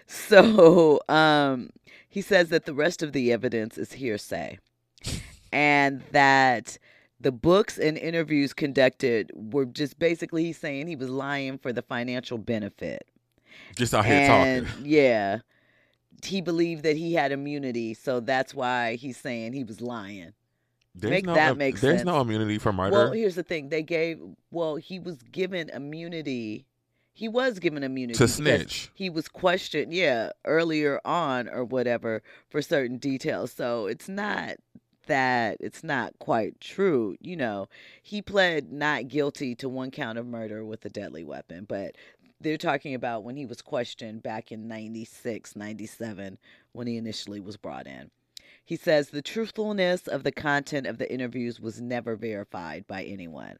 So 0.08 1.02
um, 1.10 1.70
he 2.08 2.22
says 2.22 2.50
that 2.50 2.66
the 2.66 2.74
rest 2.74 3.04
of 3.04 3.12
the 3.12 3.32
evidence 3.32 3.78
is 3.78 3.94
hearsay 3.94 4.60
and 5.52 6.04
that 6.12 6.78
the 7.20 7.32
books 7.32 7.78
and 7.78 7.98
interviews 7.98 8.54
conducted 8.54 9.32
were 9.34 9.66
just 9.66 9.98
basically 10.00 10.44
he's 10.44 10.58
saying 10.58 10.88
he 10.88 10.96
was 10.96 11.10
lying 11.10 11.58
for 11.58 11.72
the 11.72 11.82
financial 11.82 12.38
benefit. 12.38 13.08
Just 13.76 13.94
out 13.94 14.06
here 14.06 14.16
and 14.16 14.68
talking. 14.68 14.86
yeah, 14.86 15.40
he 16.26 16.42
believed 16.42 16.84
that 16.84 16.98
he 16.98 17.14
had 17.14 17.32
immunity, 17.32 17.94
so 17.94 18.20
that's 18.20 18.54
why 18.54 18.96
he's 18.96 19.18
saying 19.18 19.54
he 19.54 19.64
was 19.64 19.82
lying. 19.82 20.34
There's 20.94 21.12
make 21.12 21.26
no, 21.26 21.34
that 21.34 21.58
make 21.58 21.76
There's 21.76 21.82
sense. 21.82 22.04
There's 22.04 22.06
no 22.06 22.22
immunity 22.22 22.58
for 22.58 22.72
murder. 22.72 22.92
Well, 22.92 23.12
here's 23.12 23.36
the 23.36 23.44
thing: 23.44 23.70
they 23.70 23.84
gave. 23.84 24.20
Well, 24.52 24.78
he 24.78 25.00
was 25.00 25.18
given 25.24 25.70
immunity. 25.70 26.66
He 27.14 27.28
was 27.28 27.60
given 27.60 27.84
immunity 27.84 28.18
to 28.18 28.28
snitch. 28.28 28.92
he 28.94 29.10
was 29.10 29.30
questioned, 29.30 29.94
yeah, 29.94 30.32
earlier 30.44 31.00
on 31.06 31.48
or 31.48 31.64
whatever 31.64 32.22
for 32.50 32.62
certain 32.62 32.98
details. 32.98 33.54
So 33.54 33.88
it's 33.88 34.10
not 34.10 34.58
that 35.08 35.58
it's 35.60 35.84
not 35.84 36.18
quite 36.20 36.60
true. 36.60 37.16
You 37.20 37.36
know, 37.36 37.70
he 38.02 38.22
pled 38.22 38.72
not 38.72 39.08
guilty 39.08 39.56
to 39.56 39.70
one 39.70 39.92
count 39.92 40.18
of 40.18 40.26
murder 40.26 40.66
with 40.66 40.86
a 40.86 40.90
deadly 40.90 41.24
weapon, 41.24 41.66
but 41.68 41.96
they're 42.46 42.58
talking 42.58 42.94
about 42.94 43.24
when 43.24 43.36
he 43.36 43.46
was 43.46 43.64
questioned 43.64 44.22
back 44.22 44.52
in 44.52 44.68
96, 44.68 45.56
97, 45.56 46.38
when 46.74 46.86
he 46.86 46.96
initially 46.96 47.40
was 47.40 47.58
brought 47.58 47.88
in. 47.88 48.12
He 48.64 48.76
says 48.76 49.10
the 49.10 49.24
truthfulness 49.24 50.08
of 50.08 50.24
the 50.24 50.32
content 50.32 50.86
of 50.86 51.00
the 51.00 51.12
interviews 51.12 51.60
was 51.60 51.82
never 51.82 52.16
verified 52.16 52.86
by 52.86 53.04
anyone 53.04 53.58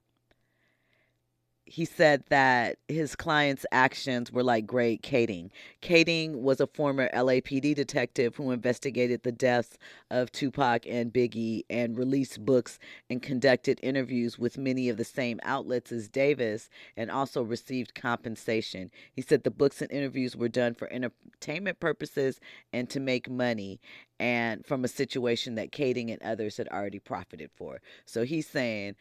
he 1.68 1.84
said 1.84 2.24
that 2.30 2.78
his 2.88 3.16
client's 3.16 3.66
actions 3.72 4.32
were 4.32 4.44
like 4.44 4.68
Greg 4.68 5.02
Kading. 5.02 5.50
Kading 5.82 6.42
was 6.42 6.60
a 6.60 6.68
former 6.68 7.10
LAPD 7.10 7.74
detective 7.74 8.36
who 8.36 8.52
investigated 8.52 9.24
the 9.24 9.32
deaths 9.32 9.80
of 10.12 10.32
Tupac 10.32 10.86
and 10.86 11.12
Biggie 11.12 11.64
and 11.68 11.98
released 11.98 12.46
books 12.46 12.78
and 13.10 13.22
conducted 13.22 13.80
interviews 13.82 14.38
with 14.38 14.60
many 14.60 14.90
of 14.90 14.98
the 14.98 15.04
same 15.04 15.40
outlets 15.42 15.92
as 15.92 16.08
Davis 16.08 16.70
and 16.96 17.10
also 17.10 17.42
received 17.42 17.96
compensation. 17.96 18.92
He 19.12 19.24
said 19.24 19.44
the 19.44 19.50
books 19.50 19.82
and 19.82 19.92
interviews 19.92 20.36
were 20.36 20.50
done 20.50 20.76
for 20.76 20.92
entertainment 20.94 21.80
purposes 21.80 22.40
and 22.74 22.88
to 22.92 23.00
make 23.00 23.28
money 23.28 23.82
and 24.20 24.64
from 24.64 24.84
a 24.84 24.88
situation 24.88 25.56
that 25.56 25.72
Kading 25.72 26.12
and 26.12 26.22
others 26.22 26.58
had 26.58 26.68
already 26.68 27.00
profited 27.00 27.50
for. 27.56 27.82
So 28.06 28.24
he's 28.24 28.48
saying 28.48 28.96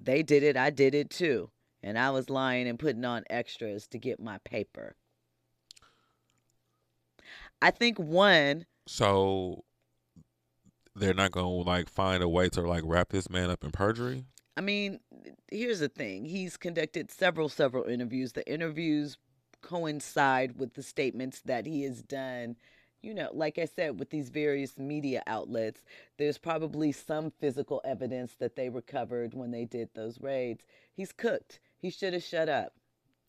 they 0.00 0.22
did 0.22 0.44
it, 0.44 0.56
I 0.56 0.70
did 0.70 0.94
it 0.94 1.10
too 1.10 1.50
and 1.84 1.98
I 1.98 2.10
was 2.10 2.30
lying 2.30 2.66
and 2.66 2.78
putting 2.78 3.04
on 3.04 3.24
extras 3.30 3.86
to 3.88 3.98
get 3.98 4.18
my 4.18 4.38
paper. 4.38 4.96
I 7.62 7.70
think 7.70 7.98
one, 7.98 8.66
So 8.86 9.64
they're 10.96 11.14
not 11.14 11.30
gonna 11.30 11.48
like 11.48 11.88
find 11.88 12.22
a 12.22 12.28
way 12.28 12.48
to 12.50 12.62
like 12.62 12.82
wrap 12.84 13.10
this 13.10 13.30
man 13.30 13.50
up 13.50 13.64
in 13.64 13.70
perjury. 13.70 14.24
I 14.56 14.60
mean, 14.60 15.00
here's 15.50 15.80
the 15.80 15.88
thing. 15.88 16.24
He's 16.24 16.56
conducted 16.56 17.10
several 17.10 17.48
several 17.48 17.84
interviews. 17.84 18.32
The 18.32 18.50
interviews 18.50 19.18
coincide 19.62 20.58
with 20.58 20.74
the 20.74 20.82
statements 20.82 21.40
that 21.44 21.66
he 21.66 21.82
has 21.82 22.02
done. 22.02 22.56
You 23.02 23.12
know, 23.12 23.28
like 23.32 23.58
I 23.58 23.66
said, 23.66 23.98
with 23.98 24.08
these 24.10 24.30
various 24.30 24.78
media 24.78 25.22
outlets, 25.26 25.82
there's 26.16 26.38
probably 26.38 26.92
some 26.92 27.30
physical 27.30 27.82
evidence 27.84 28.34
that 28.38 28.56
they 28.56 28.70
recovered 28.70 29.34
when 29.34 29.50
they 29.50 29.66
did 29.66 29.90
those 29.94 30.20
raids. 30.20 30.64
He's 30.94 31.12
cooked. 31.12 31.60
He 31.84 31.90
should 31.90 32.14
have 32.14 32.22
shut 32.22 32.48
up. 32.48 32.72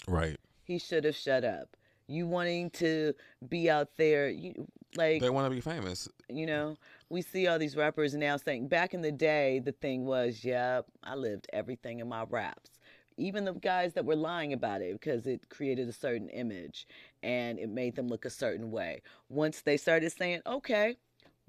Right. 0.08 0.38
he 0.64 0.80
should 0.80 1.04
have 1.04 1.18
shut 1.18 1.44
up. 1.44 1.76
You 2.08 2.26
wanting 2.26 2.70
to 2.70 3.14
be 3.50 3.70
out 3.70 3.90
there, 3.98 4.30
you 4.30 4.54
like 4.96 5.20
They 5.20 5.30
want 5.30 5.46
to 5.46 5.50
be 5.50 5.60
famous. 5.60 6.08
you 6.30 6.46
know, 6.46 6.78
we 7.10 7.22
see 7.22 7.48
all 7.48 7.60
these 7.60 7.76
rappers 7.76 8.14
now 8.14 8.38
saying 8.38 8.70
back 8.70 8.94
in 8.94 9.02
the 9.02 9.12
day 9.12 9.60
the 9.60 9.74
thing 9.74 10.06
was, 10.06 10.46
yep, 10.46 10.86
I 11.04 11.16
lived 11.16 11.48
everything 11.52 12.00
in 12.00 12.08
my 12.08 12.24
raps. 12.30 12.70
Even 13.18 13.44
the 13.44 13.56
guys 13.56 13.92
that 13.96 14.06
were 14.06 14.16
lying 14.16 14.54
about 14.54 14.82
it 14.82 14.94
because 14.94 15.28
it 15.28 15.50
created 15.50 15.90
a 15.90 15.94
certain 15.94 16.30
image 16.30 16.88
and 17.24 17.60
it 17.60 17.68
made 17.70 17.98
them 17.98 18.08
look 18.08 18.24
a 18.24 18.30
certain 18.30 18.72
way. 18.72 19.02
Once 19.28 19.64
they 19.64 19.76
started 19.76 20.14
saying, 20.14 20.40
okay, 20.48 20.96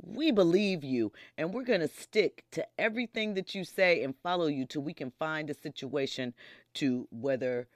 we 0.02 0.30
believe 0.30 0.84
you 0.84 1.12
and 1.38 1.52
we're 1.52 1.64
going 1.64 1.80
to 1.80 1.88
stick 1.88 2.44
to 2.52 2.66
everything 2.78 3.34
that 3.34 3.54
you 3.54 3.64
say 3.64 4.02
and 4.02 4.14
follow 4.22 4.46
you 4.46 4.64
till 4.66 4.82
we 4.82 4.92
can 4.92 5.12
find 5.18 5.50
a 5.50 5.54
situation 5.54 6.34
to 6.74 7.08
whether 7.10 7.66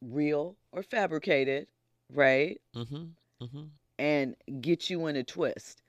real 0.00 0.56
or 0.72 0.82
fabricated, 0.82 1.66
right? 2.12 2.60
Mm-hmm. 2.74 3.44
Mm-hmm. 3.44 3.62
And 3.98 4.36
get 4.60 4.88
you 4.88 5.06
in 5.06 5.16
a 5.16 5.24
twist. 5.24 5.82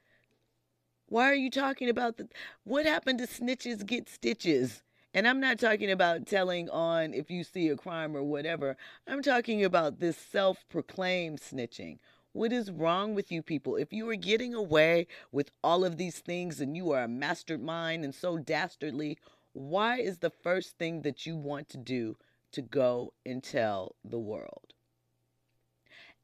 Why 1.08 1.30
are 1.30 1.36
you 1.36 1.50
talking 1.50 1.89
about 1.89 2.18
the 2.18 2.27
what 2.63 2.86
happened 2.86 3.20
to 3.20 3.27
snitches 3.27 3.86
get 3.86 4.10
stitches? 4.10 4.82
And 5.13 5.27
I'm 5.27 5.41
not 5.41 5.60
talking 5.60 5.91
about 5.91 6.25
telling 6.25 6.70
on 6.70 7.13
if 7.13 7.30
you 7.30 7.44
see 7.44 7.68
a 7.68 7.75
crime 7.75 8.15
or 8.15 8.24
whatever. 8.24 8.77
I'm 9.08 9.22
talking 9.22 9.63
about 9.65 10.00
this 10.00 10.18
self 10.18 10.63
proclaimed 10.70 11.41
snitching. 11.41 12.00
What 12.34 12.54
is 12.54 12.72
wrong 12.72 13.14
with 13.14 13.30
you 13.32 13.42
people? 13.42 13.76
If 13.76 13.92
you 13.92 14.10
are 14.10 14.16
getting 14.16 14.54
away 14.54 15.08
with 15.34 15.52
all 15.64 15.84
of 15.84 15.98
these 15.98 16.20
things 16.20 16.62
and 16.62 16.78
you 16.78 16.92
are 16.92 17.04
a 17.04 17.08
mastermind 17.08 18.06
and 18.06 18.16
so 18.16 18.38
dastardly, 18.38 19.18
why 19.52 20.00
is 20.00 20.20
the 20.20 20.30
first 20.30 20.78
thing 20.78 21.02
that 21.02 21.26
you 21.26 21.36
want 21.36 21.68
to 21.70 21.78
do 21.78 22.16
to 22.54 22.62
go 22.62 23.14
and 23.26 23.44
tell 23.44 23.96
the 24.06 24.20
world? 24.20 24.74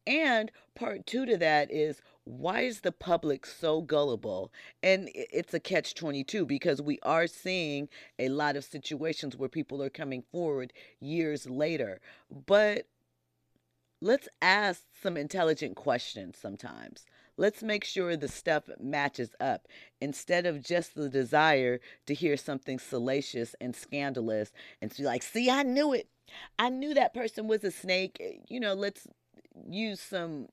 And 0.05 0.49
part 0.75 1.05
two 1.05 1.25
to 1.25 1.35
that 1.35 1.69
is 1.69 2.01
why 2.23 2.61
is 2.61 2.79
the 2.79 2.93
public 2.93 3.45
so 3.45 3.81
gullible? 3.81 4.53
And 4.81 5.09
it's 5.13 5.53
a 5.53 5.59
catch 5.59 5.93
22 5.93 6.45
because 6.45 6.81
we 6.81 6.99
are 7.03 7.27
seeing 7.27 7.89
a 8.17 8.29
lot 8.29 8.55
of 8.55 8.63
situations 8.63 9.35
where 9.35 9.49
people 9.49 9.83
are 9.83 9.89
coming 9.89 10.23
forward 10.31 10.71
years 11.01 11.49
later. 11.49 11.99
But 12.45 12.87
let's 14.01 14.27
ask 14.41 14.83
some 15.01 15.17
intelligent 15.17 15.75
questions 15.75 16.37
sometimes. 16.39 17.05
Let's 17.37 17.61
make 17.61 17.83
sure 17.83 18.17
the 18.17 18.27
stuff 18.27 18.63
matches 18.79 19.29
up 19.39 19.67
instead 20.01 20.45
of 20.45 20.63
just 20.63 20.95
the 20.95 21.09
desire 21.09 21.79
to 22.07 22.13
hear 22.13 22.35
something 22.35 22.79
salacious 22.79 23.55
and 23.61 23.75
scandalous 23.75 24.51
and 24.81 24.89
to 24.91 24.97
be 24.97 25.03
like, 25.03 25.21
see, 25.21 25.49
I 25.49 25.63
knew 25.63 25.93
it. 25.93 26.09
I 26.57 26.69
knew 26.69 26.93
that 26.95 27.13
person 27.13 27.47
was 27.47 27.63
a 27.63 27.71
snake. 27.71 28.41
You 28.49 28.59
know, 28.59 28.73
let's 28.73 29.07
use 29.69 30.01
some 30.01 30.47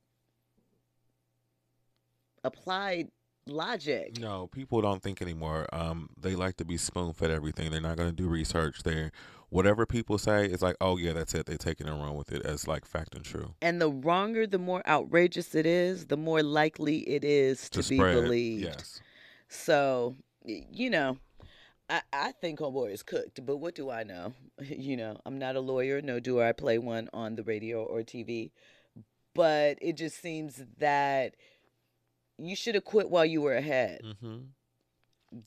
applied 2.42 3.08
logic. 3.46 4.18
No, 4.20 4.46
people 4.46 4.80
don't 4.80 5.02
think 5.02 5.20
anymore. 5.22 5.66
Um, 5.72 6.10
they 6.20 6.34
like 6.34 6.56
to 6.58 6.64
be 6.64 6.76
spoon 6.76 7.12
fed 7.12 7.30
everything. 7.30 7.70
They're 7.70 7.80
not 7.80 7.96
going 7.96 8.10
to 8.10 8.16
do 8.16 8.28
research. 8.28 8.82
They're 8.82 9.10
whatever 9.54 9.86
people 9.86 10.18
say 10.18 10.46
is 10.46 10.62
like, 10.62 10.74
oh 10.80 10.96
yeah, 10.96 11.12
that's 11.12 11.32
it. 11.32 11.46
They're 11.46 11.56
taking 11.56 11.86
it 11.86 11.92
run 11.92 12.16
with 12.16 12.32
it 12.32 12.44
as 12.44 12.66
like 12.66 12.84
fact 12.84 13.14
and 13.14 13.24
true. 13.24 13.54
And 13.62 13.80
the 13.80 13.88
wronger, 13.88 14.48
the 14.48 14.58
more 14.58 14.82
outrageous 14.86 15.54
it 15.54 15.64
is, 15.64 16.06
the 16.06 16.16
more 16.16 16.42
likely 16.42 17.08
it 17.08 17.22
is 17.22 17.70
to, 17.70 17.80
to 17.80 17.88
be 17.88 17.96
spread. 17.96 18.14
believed. 18.14 18.64
Yes. 18.64 19.00
So, 19.46 20.16
you 20.44 20.90
know, 20.90 21.18
I, 21.88 22.00
I 22.12 22.32
think 22.32 22.58
Homeboy 22.58 22.92
is 22.92 23.04
cooked, 23.04 23.46
but 23.46 23.58
what 23.58 23.76
do 23.76 23.90
I 23.90 24.02
know? 24.02 24.34
You 24.60 24.96
know, 24.96 25.20
I'm 25.24 25.38
not 25.38 25.56
a 25.56 25.60
lawyer, 25.60 26.00
no 26.02 26.18
do 26.18 26.40
I 26.40 26.52
play 26.52 26.78
one 26.78 27.08
on 27.12 27.36
the 27.36 27.44
radio 27.44 27.84
or 27.84 28.00
TV. 28.00 28.50
But 29.34 29.78
it 29.80 29.96
just 29.96 30.20
seems 30.20 30.62
that 30.78 31.34
you 32.38 32.56
should 32.56 32.74
have 32.74 32.84
quit 32.84 33.08
while 33.08 33.24
you 33.24 33.40
were 33.40 33.54
ahead. 33.54 34.00
Mm-hmm. 34.04 34.36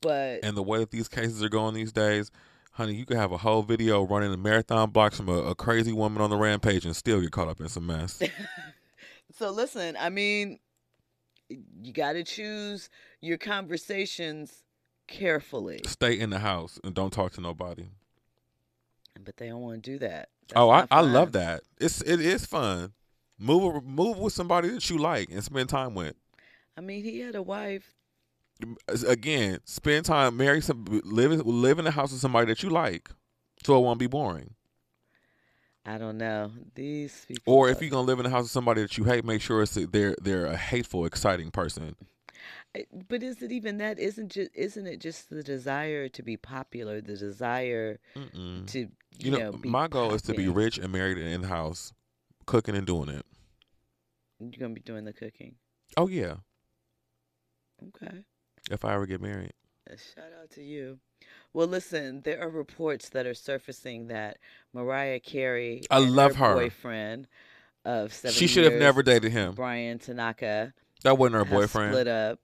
But 0.02 0.40
and 0.44 0.56
the 0.56 0.64
way 0.64 0.80
that 0.80 0.92
these 0.92 1.08
cases 1.08 1.42
are 1.42 1.50
going 1.50 1.74
these 1.74 1.94
days, 1.94 2.32
honey, 2.77 2.93
you 2.93 3.05
could 3.05 3.17
have 3.17 3.31
a 3.31 3.38
whole 3.38 3.63
video 3.63 4.03
running 4.03 4.31
a 4.31 4.38
marathon 4.38 4.91
blocks 4.91 5.17
from 5.17 5.27
a, 5.29 5.34
a 5.34 5.55
crazy 5.55 5.91
woman 5.91 6.22
on 6.22 6.29
the 6.29 6.38
rampage 6.38 6.86
and 6.86 6.96
still 6.96 7.19
get 7.19 7.31
caught 7.31 7.48
up 7.48 7.60
in 7.60 7.67
some 7.67 7.88
mess. 7.88 8.22
so 9.36 9.50
listen, 9.50 9.98
I 10.00 10.10
mean, 10.10 10.60
you 11.50 11.91
got 11.91 12.13
to 12.13 12.24
choose 12.24 12.89
your 13.19 13.39
conversations 13.39 14.63
carefully. 15.07 15.81
Stay 15.88 16.19
in 16.19 16.29
the 16.29 16.39
house 16.39 16.79
and 16.84 16.93
don't 16.93 17.12
talk 17.12 17.31
to 17.34 17.41
nobody. 17.41 17.88
But 19.25 19.38
they 19.38 19.48
don't 19.48 19.62
want 19.62 19.84
to 19.84 19.91
do 19.91 19.98
that. 20.00 20.29
That's 20.48 20.60
oh, 20.60 20.69
I, 20.69 20.86
I 20.91 21.01
love 21.01 21.31
that. 21.31 21.63
It's 21.81 22.01
it 22.01 22.22
is 22.22 22.46
fun. 22.46 22.93
Move 23.39 23.84
move 23.84 24.19
with 24.19 24.34
somebody 24.34 24.69
that 24.69 24.88
you 24.89 25.00
like 25.00 25.31
and 25.31 25.43
spend 25.43 25.69
time 25.69 25.96
with. 25.96 26.15
I 26.77 26.81
mean, 26.81 27.03
he 27.03 27.22
had 27.22 27.34
a 27.34 27.41
wife. 27.41 27.97
Again, 29.08 29.60
spend 29.66 30.06
time, 30.06 30.38
marry 30.38 30.62
some, 30.62 30.86
live 31.04 31.46
live 31.46 31.80
in 31.80 31.86
the 31.86 31.92
house 31.92 32.12
with 32.12 32.22
somebody 32.22 32.48
that 32.48 32.64
you 32.64 32.70
like, 32.70 33.10
so 33.64 33.78
it 33.78 33.82
won't 33.82 34.00
be 34.00 34.08
boring. 34.08 34.56
I 35.86 35.98
don't 35.98 36.18
know 36.18 36.52
these 36.76 37.24
people. 37.26 37.54
Or 37.54 37.70
if 37.70 37.82
you're 37.82 37.90
gonna 37.90 38.06
live 38.06 38.20
in 38.20 38.26
the 38.26 38.30
house 38.30 38.44
with 38.44 38.52
somebody 38.52 38.82
that 38.82 38.98
you 38.98 39.06
hate, 39.06 39.24
make 39.24 39.42
sure 39.42 39.62
it's 39.62 39.76
they're 39.76 40.16
they're 40.22 40.46
a 40.46 40.58
hateful, 40.58 41.06
exciting 41.06 41.50
person. 41.50 41.96
But 43.08 43.24
is 43.24 43.42
it 43.42 43.52
even 43.52 43.78
that? 43.78 43.98
Isn't 43.98 44.30
just 44.32 44.52
isn't 44.54 44.86
it 44.86 45.00
just 45.00 45.30
the 45.30 45.44
desire 45.44 46.10
to 46.10 46.24
be 46.24 46.36
popular, 46.36 47.00
the 47.00 47.16
desire 47.16 48.00
Mm-mm. 48.16 48.68
to 48.68 48.80
you, 48.80 48.90
you 49.18 49.32
know, 49.32 49.52
know 49.52 49.60
my 49.64 49.88
goal 49.88 50.14
is 50.14 50.22
to 50.24 50.34
be 50.34 50.48
rich 50.48 50.78
and 50.78 50.92
married 50.92 51.18
and 51.18 51.28
in 51.28 51.42
the 51.42 51.48
house, 51.48 51.94
cooking 52.46 52.76
and 52.76 52.86
doing 52.86 53.10
it. 53.10 53.26
You're 54.40 54.52
gonna 54.60 54.74
be 54.74 54.82
doing 54.82 55.06
the 55.06 55.14
cooking. 55.14 55.56
Oh 55.96 56.08
yeah. 56.08 56.36
Okay. 57.88 58.24
If 58.69 58.86
I 58.86 58.93
ever 58.93 59.05
get 59.05 59.21
married. 59.21 59.53
shout 59.89 60.31
out 60.41 60.51
to 60.51 60.63
you. 60.63 61.00
Well, 61.53 61.67
listen, 61.67 62.21
there 62.21 62.41
are 62.41 62.50
reports 62.50 63.09
that 63.09 63.25
are 63.25 63.33
surfacing 63.33 64.07
that 64.07 64.38
Mariah 64.74 65.19
Carey, 65.19 65.83
I 65.89 66.00
love 66.00 66.36
her, 66.36 66.50
her 66.50 66.55
boyfriend 66.55 67.27
of 67.86 68.13
seven 68.13 68.33
she 68.33 68.47
should 68.47 68.63
years, 68.63 68.74
have 68.74 68.81
never 68.81 69.01
dated 69.01 69.31
him. 69.31 69.53
Bryan 69.53 69.97
Tanaka. 70.00 70.74
That 71.03 71.17
wasn't 71.17 71.36
her 71.36 71.45
boyfriend. 71.45 71.93
Split 71.93 72.07
up. 72.07 72.39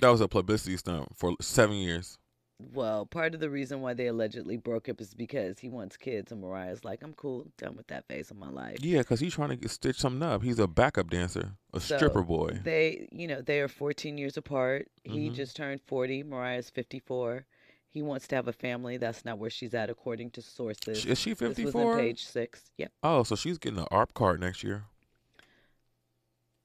That 0.00 0.10
was 0.10 0.20
a 0.20 0.28
publicity 0.28 0.76
stunt 0.76 1.08
for 1.16 1.34
seven 1.40 1.76
years 1.76 2.18
well, 2.60 3.06
part 3.06 3.34
of 3.34 3.40
the 3.40 3.50
reason 3.50 3.80
why 3.80 3.94
they 3.94 4.08
allegedly 4.08 4.56
broke 4.56 4.88
up 4.88 5.00
is 5.00 5.14
because 5.14 5.60
he 5.60 5.68
wants 5.68 5.96
kids, 5.96 6.32
and 6.32 6.40
Mariah's 6.40 6.84
like, 6.84 7.02
"I'm 7.02 7.14
cool, 7.14 7.46
done 7.56 7.76
with 7.76 7.86
that 7.86 8.06
phase 8.08 8.30
of 8.30 8.36
my 8.36 8.50
life." 8.50 8.78
Yeah, 8.80 8.98
because 8.98 9.20
he's 9.20 9.34
trying 9.34 9.50
to 9.50 9.56
get, 9.56 9.70
stitch 9.70 9.98
something 9.98 10.22
up. 10.22 10.42
He's 10.42 10.58
a 10.58 10.66
backup 10.66 11.10
dancer, 11.10 11.52
a 11.72 11.80
so 11.80 11.96
stripper 11.96 12.22
boy. 12.22 12.58
They, 12.64 13.08
you 13.12 13.28
know, 13.28 13.42
they 13.42 13.60
are 13.60 13.68
14 13.68 14.18
years 14.18 14.36
apart. 14.36 14.88
Mm-hmm. 15.06 15.18
He 15.18 15.30
just 15.30 15.54
turned 15.54 15.80
40. 15.86 16.24
Mariah's 16.24 16.68
54. 16.70 17.46
He 17.90 18.02
wants 18.02 18.26
to 18.28 18.36
have 18.36 18.48
a 18.48 18.52
family. 18.52 18.96
That's 18.96 19.24
not 19.24 19.38
where 19.38 19.50
she's 19.50 19.72
at, 19.72 19.88
according 19.88 20.30
to 20.32 20.42
sources. 20.42 21.06
Is 21.06 21.18
she 21.18 21.34
54? 21.34 21.96
page 21.96 22.24
six. 22.24 22.72
Yep. 22.76 22.92
Oh, 23.02 23.22
so 23.22 23.36
she's 23.36 23.58
getting 23.58 23.78
an 23.78 23.86
AARP 23.92 24.14
card 24.14 24.40
next 24.40 24.62
year. 24.64 24.84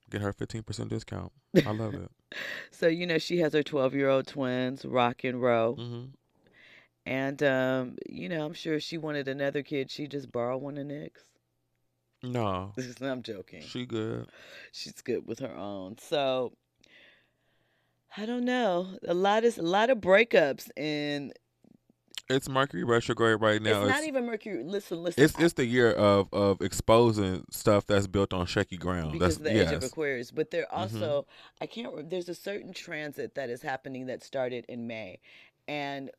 Get 0.10 0.22
her 0.22 0.34
15% 0.34 0.90
discount. 0.90 1.32
I 1.66 1.72
love 1.72 1.94
it. 1.94 2.12
So, 2.72 2.88
you 2.88 3.06
know, 3.06 3.18
she 3.18 3.40
has 3.40 3.54
her 3.54 3.63
12 3.63 3.94
year 3.94 4.10
old 4.10 4.28
twins, 4.28 4.86
Roc 4.86 5.24
and 5.24 5.42
Roe. 5.42 5.75
Mm-hmm. 5.80 6.04
And, 7.06 7.44
um, 7.44 7.98
you 8.08 8.30
know, 8.30 8.46
I'm 8.46 8.54
sure 8.54 8.75
if 8.75 8.84
she 8.84 8.98
wanted 8.98 9.28
another 9.28 9.62
kid, 9.62 9.92
she'd 9.92 10.12
just 10.12 10.32
borrow 10.32 10.58
one 10.58 10.78
of 10.78 10.86
Nick's. 10.86 11.24
No. 12.22 12.74
I'm 13.02 13.22
joking. 13.22 13.62
She 13.62 13.86
good. 13.86 14.30
She's 14.72 15.02
good 15.02 15.28
with 15.28 15.40
her 15.40 15.54
own. 15.54 15.98
So, 15.98 16.54
I 18.16 18.25
don't 18.25 18.46
know. 18.46 18.98
A 19.08 19.13
lot 19.13 19.44
of 19.44 19.58
a 19.58 19.62
lot 19.62 19.90
of 19.90 19.98
breakups 19.98 20.70
and 20.78 21.34
it's 22.30 22.48
Mercury 22.48 22.84
retrograde 22.84 23.42
right 23.42 23.62
now. 23.62 23.82
It's, 23.82 23.89
it's 23.89 24.00
not 24.00 24.08
even 24.08 24.25
Mercury. 24.25 24.63
Listen, 24.63 25.03
listen. 25.03 25.24
It's 25.24 25.38
it's 25.38 25.53
the 25.53 25.65
year 25.65 25.92
of 25.92 26.27
of 26.34 26.62
exposing 26.62 27.46
stuff 27.51 27.86
that's 27.86 28.08
built 28.08 28.34
on 28.34 28.46
shaky 28.46 28.77
ground. 28.77 29.12
Because 29.12 29.38
that's 29.38 29.50
the 29.50 29.56
yes. 29.56 29.70
age 29.70 29.75
of 29.75 29.84
Aquarius. 29.84 30.32
But 30.32 30.51
there 30.51 30.63
mm-hmm. 30.63 30.80
also 30.80 31.22
mm-hmm. 31.22 31.63
I 31.63 31.65
can't. 31.68 32.10
There's 32.10 32.30
a 32.30 32.36
certain 32.36 32.74
transit 32.74 33.36
that 33.36 33.50
is 33.50 33.62
happening 33.62 34.08
that 34.08 34.24
started 34.24 34.65
in 34.70 34.88
May, 34.88 35.20
and 35.68 36.12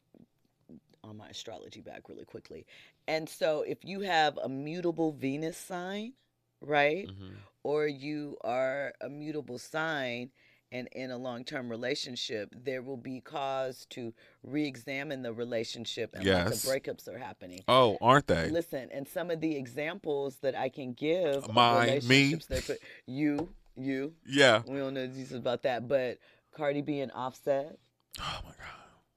on 1.03 1.17
my 1.17 1.29
astrology 1.29 1.81
back 1.81 2.09
really 2.09 2.25
quickly. 2.25 2.67
And 3.07 3.29
so 3.29 3.63
if 3.63 3.85
you 3.85 4.01
have 4.01 4.39
a 4.39 4.49
mutable 4.49 5.13
Venus 5.13 5.57
sign, 5.57 6.15
right, 6.61 7.07
mm-hmm. 7.07 7.35
or 7.63 7.87
you 7.87 8.37
are 8.43 8.93
a 9.01 9.09
mutable 9.09 9.59
sign 9.59 10.31
and 10.75 10.89
in 10.93 11.13
a 11.13 11.17
long 11.17 11.45
term 11.45 11.69
relationship, 11.69 12.53
there 12.65 12.83
will 12.83 12.97
be 12.97 13.21
cause 13.21 13.87
to 13.91 14.13
re 14.43 14.67
examine 14.67 15.23
the 15.23 15.33
relationship 15.33 16.15
and 16.15 16.25
yes. 16.25 16.47
lots 16.47 16.65
of 16.65 16.71
breakups 16.71 17.09
are 17.09 17.17
happening. 17.17 17.61
Oh, 17.69 17.97
aren't 18.03 18.27
they? 18.27 18.51
Listen, 18.51 18.89
and 18.93 19.07
some 19.07 19.31
of 19.31 19.41
the 19.41 19.57
examples 19.57 20.37
that 20.43 20.57
I 20.57 20.69
can 20.69 20.93
give 20.93 21.51
my 21.55 22.01
me 22.07 22.37
put, 22.37 22.79
you, 23.07 23.49
you. 23.77 24.15
Yeah. 24.27 24.63
We 24.67 24.79
don't 24.79 24.95
know 24.95 25.07
details 25.07 25.33
about 25.33 25.63
that, 25.63 25.87
but 25.87 26.19
Cardi 26.57 26.83
B 26.83 27.01
and 27.01 27.13
Offset. 27.13 27.79
Oh 28.21 28.41
my 28.45 28.51
God. 28.51 28.59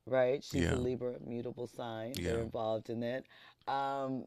Right? 0.06 0.44
She's 0.44 0.62
yeah. 0.62 0.76
a 0.76 0.78
Libra, 0.78 1.16
mutable 1.26 1.68
sign. 1.68 2.14
Yeah. 2.16 2.34
They're 2.34 2.42
involved 2.42 2.92
in 2.92 3.02
it. 3.02 3.26
Um, 3.68 4.26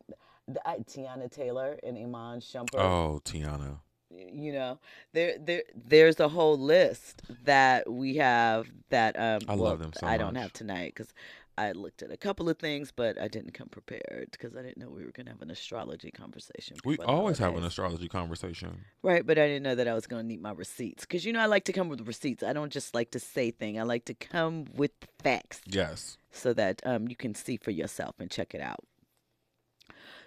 the, 0.48 0.60
uh, 0.68 0.78
Teyana 0.78 1.30
Taylor 1.30 1.78
and 1.84 1.96
Iman 1.96 2.40
Shumpert. 2.40 2.74
Oh, 2.74 3.20
Teyana 3.24 3.78
you 4.10 4.52
know 4.52 4.78
there 5.12 5.36
there 5.38 5.62
there's 5.74 6.18
a 6.20 6.28
whole 6.28 6.58
list 6.58 7.22
that 7.44 7.90
we 7.90 8.16
have 8.16 8.66
that 8.90 9.18
um 9.18 9.40
I 9.48 9.54
well, 9.54 9.70
love 9.70 9.78
them 9.78 9.92
so 9.92 10.06
I 10.06 10.16
don't 10.16 10.34
have 10.34 10.52
tonight 10.52 10.94
cuz 10.94 11.12
I 11.56 11.72
looked 11.72 12.02
at 12.02 12.10
a 12.10 12.16
couple 12.16 12.48
of 12.48 12.58
things 12.58 12.92
but 12.94 13.20
I 13.20 13.28
didn't 13.28 13.52
come 13.52 13.68
prepared 13.68 14.28
because 14.32 14.56
I 14.56 14.62
didn't 14.62 14.78
know 14.78 14.88
we 14.88 15.04
were 15.04 15.12
going 15.12 15.26
to 15.26 15.32
have 15.32 15.42
an 15.42 15.50
astrology 15.50 16.10
conversation. 16.10 16.78
We 16.86 16.96
always 16.98 17.36
have 17.38 17.54
an 17.54 17.64
astrology 17.64 18.08
conversation. 18.08 18.86
Right, 19.02 19.26
but 19.26 19.38
I 19.38 19.46
didn't 19.46 19.64
know 19.64 19.74
that 19.74 19.86
I 19.86 19.92
was 19.92 20.06
going 20.06 20.22
to 20.22 20.26
need 20.26 20.40
my 20.40 20.52
receipts 20.52 21.04
cuz 21.04 21.24
you 21.24 21.32
know 21.32 21.40
I 21.40 21.46
like 21.46 21.64
to 21.64 21.72
come 21.72 21.88
with 21.88 22.06
receipts. 22.06 22.42
I 22.42 22.52
don't 22.52 22.72
just 22.72 22.94
like 22.94 23.10
to 23.12 23.20
say 23.20 23.50
thing 23.50 23.78
I 23.78 23.82
like 23.82 24.06
to 24.06 24.14
come 24.14 24.66
with 24.74 24.92
facts. 25.22 25.60
Yes. 25.66 26.18
So 26.30 26.52
that 26.54 26.80
um 26.84 27.08
you 27.08 27.16
can 27.16 27.34
see 27.34 27.56
for 27.56 27.70
yourself 27.70 28.18
and 28.18 28.30
check 28.30 28.54
it 28.54 28.60
out. 28.60 28.84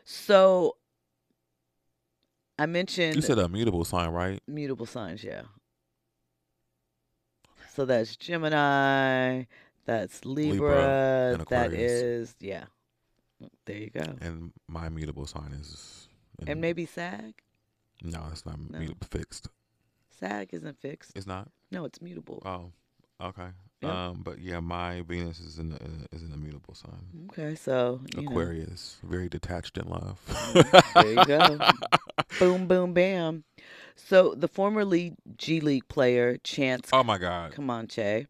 So 0.06 0.78
I 2.58 2.66
mentioned 2.66 3.16
You 3.16 3.22
said 3.22 3.40
a 3.40 3.48
mutable 3.50 3.84
sign, 3.86 4.10
right? 4.10 4.40
mutable 4.48 4.86
signs, 4.86 5.24
yeah. 5.24 5.44
So 7.74 7.86
that's 7.86 8.16
Gemini, 8.16 9.46
that's 9.86 10.24
Libra, 10.26 11.32
Libra, 11.40 11.46
that 11.50 12.34
yeah. 12.40 12.66
There 13.66 13.78
you 13.78 13.90
go. 13.90 14.04
And 14.22 14.52
my 14.68 14.90
mutable 14.90 15.26
sign 15.26 15.52
is. 15.60 16.08
And 16.48 16.62
maybe 16.62 16.86
SAG. 16.86 17.34
No, 18.02 18.28
it's 18.32 18.46
not 18.46 18.60
No. 18.60 18.80
mutable 18.80 19.08
fixed. 19.10 19.48
SAG 20.20 20.50
isn't 20.54 20.78
fixed. 20.80 21.12
It's 21.16 21.26
not. 21.28 21.50
No, 21.72 21.86
it's 21.86 22.02
mutable. 22.02 22.42
Oh, 22.46 22.72
okay. 23.28 23.50
Yeah. 23.84 24.08
Um, 24.08 24.22
but 24.24 24.40
yeah, 24.40 24.60
my 24.60 25.02
Venus 25.02 25.40
is 25.40 25.60
uh, 25.60 25.63
is 26.12 26.24
in 26.24 26.32
the 26.32 26.38
mutable 26.38 26.74
sign. 26.74 27.28
Okay, 27.30 27.56
so 27.56 28.02
you 28.16 28.22
know, 28.22 28.30
Aquarius, 28.30 28.98
very 29.04 29.30
detached 29.30 29.78
in 29.78 29.90
love. 29.90 30.20
there 30.96 31.13
you 31.13 31.25
go. 31.25 31.60
boom, 32.40 32.68
boom, 32.68 32.94
bam. 32.94 33.44
So 33.96 34.34
the 34.36 34.48
formerly 34.48 35.16
G 35.38 35.60
League 35.60 35.88
player 35.88 36.38
Chance 36.38 36.90
oh 36.94 37.04
my 37.04 37.18
God. 37.18 37.52
Comanche. 37.52 38.28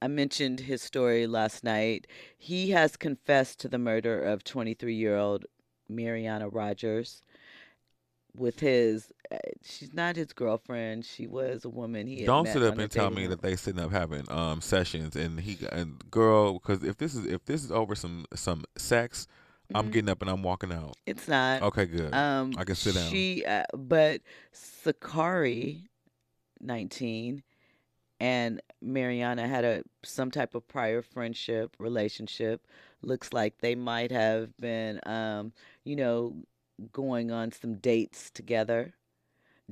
I 0.00 0.06
mentioned 0.06 0.60
his 0.60 0.80
story 0.80 1.26
last 1.26 1.64
night. 1.64 2.06
He 2.36 2.70
has 2.70 2.96
confessed 2.96 3.58
to 3.60 3.68
the 3.68 3.78
murder 3.78 4.22
of 4.22 4.44
23 4.44 4.94
year 4.94 5.16
old 5.16 5.44
Mariana 5.88 6.48
Rogers 6.48 7.22
with 8.38 8.60
his, 8.60 9.12
uh, 9.30 9.36
she's 9.62 9.92
not 9.92 10.16
his 10.16 10.32
girlfriend. 10.32 11.04
She 11.04 11.26
was 11.26 11.64
a 11.64 11.68
woman 11.68 12.06
he 12.06 12.24
Don't 12.24 12.46
sit 12.46 12.62
up 12.62 12.78
and 12.78 12.90
tell 12.90 13.10
me 13.10 13.24
app. 13.24 13.30
that 13.30 13.42
they 13.42 13.56
sitting 13.56 13.80
up 13.80 13.90
having 13.90 14.30
um 14.30 14.60
sessions 14.60 15.16
and 15.16 15.40
he 15.40 15.58
and 15.72 15.98
girl 16.10 16.54
because 16.54 16.82
if 16.84 16.96
this 16.98 17.14
is 17.14 17.26
if 17.26 17.44
this 17.44 17.64
is 17.64 17.70
over 17.72 17.94
some 17.94 18.24
some 18.34 18.64
sex, 18.76 19.26
I'm 19.74 19.88
Mhm. 19.88 19.92
getting 19.92 20.08
up 20.08 20.22
and 20.22 20.30
I'm 20.30 20.42
walking 20.42 20.72
out. 20.72 20.96
It's 21.06 21.28
not. 21.28 21.62
Okay, 21.62 21.86
good. 21.86 22.14
Um, 22.14 22.52
I 22.56 22.64
can 22.64 22.74
sit 22.74 22.94
down. 22.94 23.10
She, 23.10 23.44
uh, 23.44 23.64
but 23.76 24.22
Sakari, 24.52 25.84
nineteen, 26.60 27.42
and 28.20 28.60
Mariana 28.80 29.46
had 29.46 29.64
a 29.64 29.82
some 30.04 30.30
type 30.30 30.54
of 30.54 30.66
prior 30.66 31.02
friendship 31.02 31.76
relationship. 31.78 32.66
Looks 33.02 33.32
like 33.32 33.58
they 33.58 33.74
might 33.74 34.10
have 34.10 34.56
been, 34.56 35.00
um, 35.06 35.52
you 35.84 35.96
know, 35.96 36.36
going 36.92 37.30
on 37.30 37.52
some 37.52 37.74
dates 37.74 38.30
together. 38.30 38.94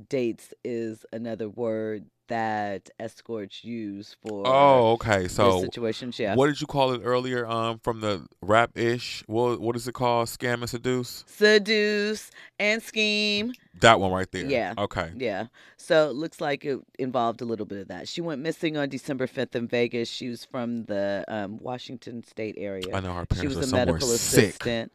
Dates 0.08 0.52
is 0.62 1.06
another 1.12 1.48
word 1.48 2.06
that 2.28 2.90
escorts 2.98 3.64
use 3.64 4.16
for 4.20 4.42
oh, 4.46 4.92
okay. 4.92 5.28
So 5.28 5.60
situations. 5.60 6.18
Yeah, 6.18 6.34
what 6.34 6.46
did 6.46 6.60
you 6.60 6.66
call 6.66 6.92
it 6.92 7.00
earlier? 7.04 7.46
Um, 7.46 7.78
from 7.78 8.00
the 8.00 8.26
rap 8.40 8.76
ish. 8.76 9.22
What 9.26 9.60
what 9.60 9.76
is 9.76 9.86
it 9.86 9.92
called? 9.92 10.28
Scam 10.28 10.54
and 10.54 10.68
seduce. 10.68 11.24
seduce 11.26 12.30
and 12.58 12.82
scheme. 12.82 13.52
That 13.80 14.00
one 14.00 14.10
right 14.12 14.30
there. 14.30 14.46
Yeah. 14.46 14.74
Okay. 14.76 15.12
Yeah. 15.16 15.46
So 15.76 16.08
it 16.10 16.14
looks 16.14 16.40
like 16.40 16.64
it 16.64 16.78
involved 16.98 17.42
a 17.42 17.44
little 17.44 17.66
bit 17.66 17.78
of 17.78 17.88
that. 17.88 18.08
She 18.08 18.20
went 18.20 18.40
missing 18.40 18.76
on 18.76 18.88
December 18.88 19.26
5th 19.26 19.54
in 19.54 19.68
Vegas. 19.68 20.08
She 20.08 20.28
was 20.28 20.44
from 20.44 20.84
the 20.84 21.24
um, 21.28 21.58
Washington 21.58 22.24
State 22.24 22.54
area. 22.56 22.94
I 22.94 23.00
know 23.00 23.12
her 23.12 23.26
she 23.32 23.40
parents 23.40 23.56
was 23.56 23.56
are 23.56 23.60
a 23.60 23.70
somewhere 23.70 23.86
medical 23.86 24.08
sick. 24.08 24.48
assistant. 24.48 24.92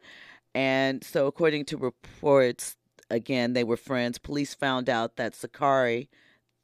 And 0.54 1.02
so, 1.02 1.26
according 1.26 1.64
to 1.66 1.76
reports, 1.76 2.76
again, 3.10 3.52
they 3.52 3.64
were 3.64 3.76
friends. 3.76 4.18
Police 4.18 4.54
found 4.54 4.88
out 4.88 5.16
that 5.16 5.34
Sakari, 5.34 6.08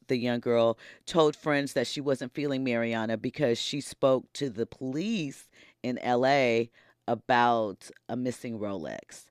the 0.09 0.16
young 0.16 0.40
girl, 0.40 0.78
told 1.07 1.37
friends 1.37 1.73
that 1.73 1.87
she 1.87 2.00
wasn't 2.00 2.35
feeling 2.35 2.64
Mariana 2.64 3.16
because 3.16 3.59
she 3.59 3.80
spoke 3.80 4.33
to 4.35 4.50
the 4.50 4.66
police 4.66 5.49
in 5.83 5.99
LA 6.04 6.64
about 7.07 7.90
a 8.09 8.16
missing 8.16 8.59
Rolex. 8.59 9.25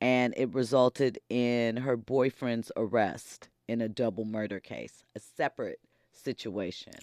And 0.00 0.34
it 0.36 0.52
resulted 0.52 1.18
in 1.30 1.76
her 1.78 1.96
boyfriend's 1.96 2.72
arrest 2.76 3.48
in 3.68 3.80
a 3.80 3.88
double 3.88 4.24
murder 4.24 4.58
case, 4.58 5.04
a 5.14 5.20
separate 5.20 5.78
situation, 6.12 6.94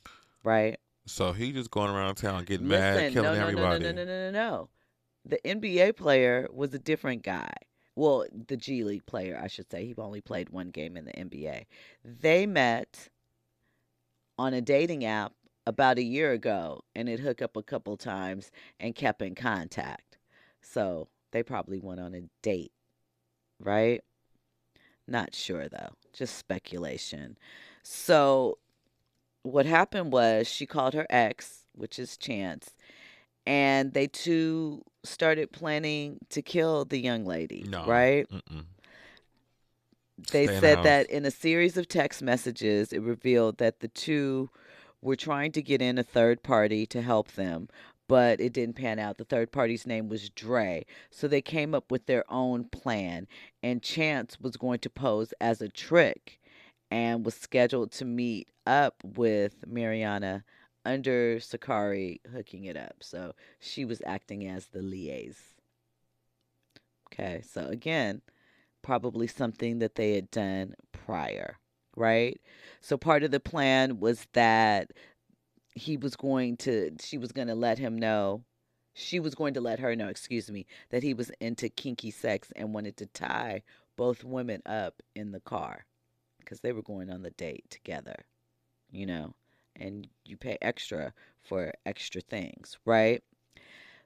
right? 0.43 0.77
So 1.05 1.31
he 1.31 1.51
just 1.51 1.71
going 1.71 1.89
around 1.89 2.15
town 2.15 2.43
getting 2.43 2.67
mad, 2.67 3.13
killing 3.13 3.31
no, 3.31 3.35
no, 3.35 3.41
everybody. 3.41 3.83
No, 3.85 3.91
no, 3.91 4.03
no, 4.03 4.05
no, 4.05 4.31
no, 4.31 4.31
no. 4.31 4.69
The 5.29 5.39
NBA 5.45 5.95
player 5.95 6.47
was 6.51 6.73
a 6.73 6.79
different 6.79 7.21
guy. 7.21 7.53
Well, 7.95 8.25
the 8.47 8.57
G 8.57 8.83
League 8.83 9.05
player, 9.05 9.39
I 9.41 9.47
should 9.47 9.69
say. 9.69 9.85
He 9.85 9.93
only 9.97 10.21
played 10.21 10.49
one 10.49 10.71
game 10.71 10.97
in 10.97 11.05
the 11.05 11.11
NBA. 11.11 11.65
They 12.03 12.47
met 12.47 13.09
on 14.39 14.53
a 14.53 14.61
dating 14.61 15.05
app 15.05 15.33
about 15.67 15.99
a 15.99 16.03
year 16.03 16.31
ago 16.31 16.81
and 16.95 17.07
it 17.07 17.19
hooked 17.19 17.43
up 17.43 17.55
a 17.55 17.61
couple 17.61 17.95
times 17.95 18.51
and 18.79 18.95
kept 18.95 19.21
in 19.21 19.35
contact. 19.35 20.17
So 20.61 21.09
they 21.31 21.43
probably 21.43 21.79
went 21.79 21.99
on 21.99 22.15
a 22.15 22.23
date, 22.41 22.71
right? 23.59 24.01
Not 25.07 25.35
sure 25.35 25.69
though, 25.69 25.89
just 26.11 26.37
speculation. 26.37 27.37
So 27.83 28.57
what 29.43 29.67
happened 29.67 30.11
was 30.11 30.47
she 30.47 30.65
called 30.65 30.95
her 30.95 31.05
ex, 31.09 31.65
which 31.73 31.99
is 31.99 32.17
Chance, 32.17 32.75
and 33.49 33.93
they 33.93 34.05
two 34.05 34.83
started 35.03 35.51
planning 35.51 36.19
to 36.29 36.39
kill 36.39 36.85
the 36.85 36.99
young 36.99 37.25
lady, 37.25 37.65
No. 37.67 37.83
right? 37.87 38.29
Mm-mm. 38.29 38.65
They 40.31 40.45
Stay 40.45 40.55
in 40.55 40.61
said 40.61 40.75
house. 40.77 40.83
that 40.83 41.09
in 41.09 41.25
a 41.25 41.31
series 41.31 41.75
of 41.75 41.87
text 41.87 42.21
messages, 42.21 42.93
it 42.93 43.01
revealed 43.01 43.57
that 43.57 43.79
the 43.79 43.87
two 43.87 44.51
were 45.01 45.15
trying 45.15 45.51
to 45.53 45.63
get 45.63 45.81
in 45.81 45.97
a 45.97 46.03
third 46.03 46.43
party 46.43 46.85
to 46.87 47.01
help 47.01 47.31
them, 47.31 47.69
but 48.07 48.39
it 48.39 48.53
didn't 48.53 48.75
pan 48.75 48.99
out. 48.99 49.17
The 49.17 49.23
third 49.25 49.51
party's 49.51 49.87
name 49.87 50.09
was 50.09 50.29
Dre. 50.29 50.85
So 51.09 51.27
they 51.27 51.41
came 51.41 51.73
up 51.73 51.89
with 51.89 52.05
their 52.05 52.25
own 52.31 52.65
plan, 52.65 53.27
and 53.63 53.81
Chance 53.81 54.39
was 54.39 54.57
going 54.57 54.79
to 54.79 54.91
pose 54.91 55.33
as 55.41 55.59
a 55.59 55.69
trick 55.69 56.39
and 56.91 57.25
was 57.25 57.33
scheduled 57.33 57.91
to 57.93 58.05
meet 58.05 58.47
up 58.67 58.95
with 59.03 59.65
Mariana 59.65 60.43
under 60.85 61.39
Sakari 61.39 62.21
hooking 62.31 62.65
it 62.65 62.77
up. 62.77 62.95
So 63.01 63.33
she 63.59 63.85
was 63.85 64.01
acting 64.05 64.47
as 64.47 64.67
the 64.67 64.79
liaise. 64.79 65.37
Okay, 67.11 67.41
so 67.41 67.65
again, 67.65 68.21
probably 68.81 69.27
something 69.27 69.79
that 69.79 69.95
they 69.95 70.13
had 70.13 70.31
done 70.31 70.75
prior, 70.91 71.57
right? 71.95 72.39
So 72.81 72.97
part 72.97 73.23
of 73.23 73.31
the 73.31 73.39
plan 73.39 73.99
was 73.99 74.27
that 74.33 74.91
he 75.73 75.97
was 75.97 76.15
going 76.15 76.57
to, 76.57 76.91
she 77.01 77.17
was 77.17 77.31
going 77.31 77.47
to 77.47 77.55
let 77.55 77.77
him 77.77 77.97
know, 77.97 78.43
she 78.93 79.19
was 79.19 79.35
going 79.35 79.53
to 79.55 79.61
let 79.61 79.79
her 79.79 79.95
know, 79.95 80.07
excuse 80.07 80.51
me, 80.51 80.65
that 80.89 81.03
he 81.03 81.13
was 81.13 81.31
into 81.39 81.69
kinky 81.69 82.11
sex 82.11 82.51
and 82.55 82.73
wanted 82.73 82.97
to 82.97 83.05
tie 83.05 83.63
both 83.95 84.23
women 84.23 84.61
up 84.65 85.01
in 85.15 85.31
the 85.31 85.39
car 85.39 85.85
because 86.39 86.61
they 86.61 86.71
were 86.71 86.81
going 86.81 87.09
on 87.09 87.21
the 87.21 87.31
date 87.31 87.65
together, 87.69 88.25
you 88.91 89.05
know, 89.05 89.33
and 89.79 90.07
you 90.25 90.37
pay 90.37 90.57
extra 90.61 91.13
for 91.41 91.71
extra 91.85 92.21
things, 92.21 92.77
right? 92.85 93.23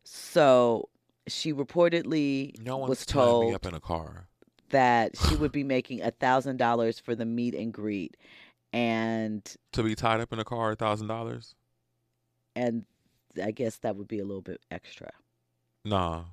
So 0.04 0.90
she 1.28 1.54
reportedly 1.54 2.60
No 2.60 2.78
was 2.78 3.06
told 3.06 3.48
me 3.48 3.54
up 3.54 3.66
in 3.66 3.74
a 3.74 3.80
car. 3.80 4.28
that 4.70 5.18
she 5.30 5.36
would 5.36 5.52
be 5.52 5.64
making 5.64 6.02
a 6.02 6.12
thousand 6.12 6.58
dollars 6.58 7.00
for 7.00 7.16
the 7.16 7.26
meet 7.26 7.56
and 7.56 7.74
greet 7.74 8.18
and 8.72 9.56
To 9.74 9.84
be 9.84 9.96
tied 9.96 10.20
up 10.20 10.34
in 10.34 10.40
a 10.40 10.44
car, 10.44 10.72
a 10.72 10.76
thousand 10.76 11.08
dollars? 11.08 11.56
and 12.56 12.86
i 13.44 13.50
guess 13.50 13.78
that 13.78 13.96
would 13.96 14.08
be 14.08 14.20
a 14.20 14.24
little 14.26 14.42
bit 14.44 14.62
extra 14.70 15.10
Nah. 15.84 16.26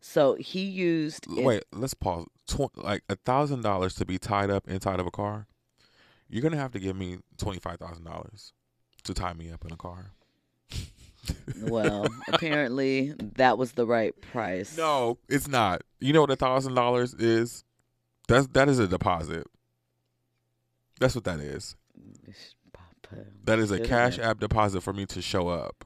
so 0.00 0.34
he 0.36 0.60
used 0.62 1.26
it- 1.36 1.44
Wait, 1.44 1.64
let's 1.72 1.94
pause. 1.94 2.26
Tw- 2.46 2.76
like 2.76 3.02
a 3.08 3.16
thousand 3.16 3.62
dollars 3.62 3.94
to 3.96 4.04
be 4.06 4.18
tied 4.18 4.48
up 4.50 4.68
inside 4.68 5.00
of 5.00 5.06
a 5.06 5.10
car. 5.10 5.46
You're 6.28 6.42
gonna 6.42 6.56
have 6.56 6.70
to 6.72 6.78
give 6.78 6.94
me 6.96 7.18
twenty 7.38 7.58
five 7.58 7.78
thousand 7.80 8.04
dollars 8.04 8.52
to 9.04 9.14
tie 9.14 9.32
me 9.32 9.50
up 9.50 9.64
in 9.64 9.72
a 9.72 9.76
car. 9.76 10.12
well 11.62 12.06
apparently 12.32 13.12
that 13.36 13.58
was 13.58 13.72
the 13.72 13.86
right 13.86 14.18
price 14.20 14.76
No, 14.78 15.18
it's 15.28 15.48
not. 15.48 15.82
You 16.00 16.12
know 16.12 16.22
what 16.22 16.30
a 16.30 16.36
thousand 16.36 16.74
dollars 16.74 17.14
is? 17.14 17.64
That's 18.28 18.46
that 18.48 18.68
is 18.68 18.78
a 18.78 18.86
deposit. 18.86 19.46
That's 21.00 21.14
what 21.14 21.24
that 21.24 21.40
is. 21.40 21.76
That 23.44 23.58
is 23.58 23.70
a 23.70 23.80
cash 23.80 24.18
app 24.18 24.40
deposit 24.40 24.82
for 24.82 24.92
me 24.92 25.06
to 25.06 25.22
show 25.22 25.48
up. 25.48 25.84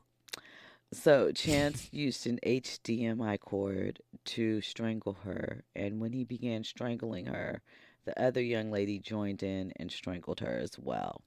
So 0.92 1.32
Chance 1.32 1.88
used 1.92 2.26
an 2.26 2.38
HDMI 2.44 3.40
cord 3.40 4.00
to 4.26 4.60
strangle 4.60 5.16
her, 5.24 5.64
and 5.74 6.00
when 6.00 6.12
he 6.12 6.24
began 6.24 6.64
strangling 6.64 7.26
her, 7.26 7.62
the 8.04 8.20
other 8.20 8.42
young 8.42 8.70
lady 8.70 8.98
joined 8.98 9.42
in 9.42 9.72
and 9.76 9.90
strangled 9.90 10.40
her 10.40 10.58
as 10.58 10.78
well. 10.78 11.22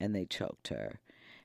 And 0.00 0.14
they 0.14 0.24
choked 0.24 0.68
her. 0.68 1.00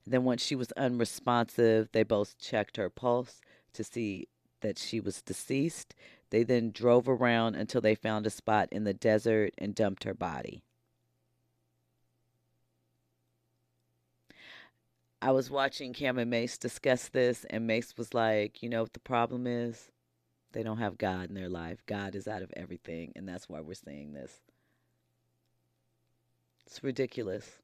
Then 0.08 0.24
once 0.24 0.44
she 0.44 0.56
was 0.56 0.72
unresponsive, 0.74 1.90
they 1.92 2.04
both 2.04 2.38
checked 2.38 2.78
her 2.78 2.90
pulse 2.90 3.42
to 3.74 3.84
see 3.84 4.28
that 4.62 4.80
she 4.80 5.00
was 5.00 5.22
deceased. 5.22 5.94
They 6.30 6.44
then 6.44 6.72
drove 6.72 7.10
around 7.10 7.56
until 7.56 7.82
they 7.82 7.96
found 7.96 8.26
a 8.26 8.30
spot 8.30 8.70
in 8.72 8.84
the 8.84 8.94
desert 8.94 9.54
and 9.58 9.76
dumped 9.76 10.04
her 10.04 10.14
body. 10.14 10.64
I 15.22 15.32
was 15.32 15.50
watching 15.50 15.94
Cam 15.94 16.20
and 16.20 16.30
Mace 16.30 16.58
discuss 16.58 17.08
this, 17.08 17.46
and 17.50 17.66
Mace 17.66 17.98
was 17.98 18.14
like, 18.14 18.62
you 18.62 18.70
know 18.70 18.84
what 18.84 18.94
the 18.94 19.00
problem 19.00 19.48
is? 19.48 19.92
They 20.52 20.62
don't 20.62 20.78
have 20.78 21.00
God 21.00 21.30
in 21.30 21.36
their 21.36 21.50
life. 21.50 21.84
God 21.88 22.16
is 22.16 22.28
out 22.28 22.44
of 22.44 22.54
everything, 22.56 23.12
and 23.16 23.28
that's 23.28 23.50
why 23.50 23.60
we're 23.60 23.74
seeing 23.74 24.14
this. 24.14 24.42
It's 26.68 26.84
ridiculous. 26.84 27.60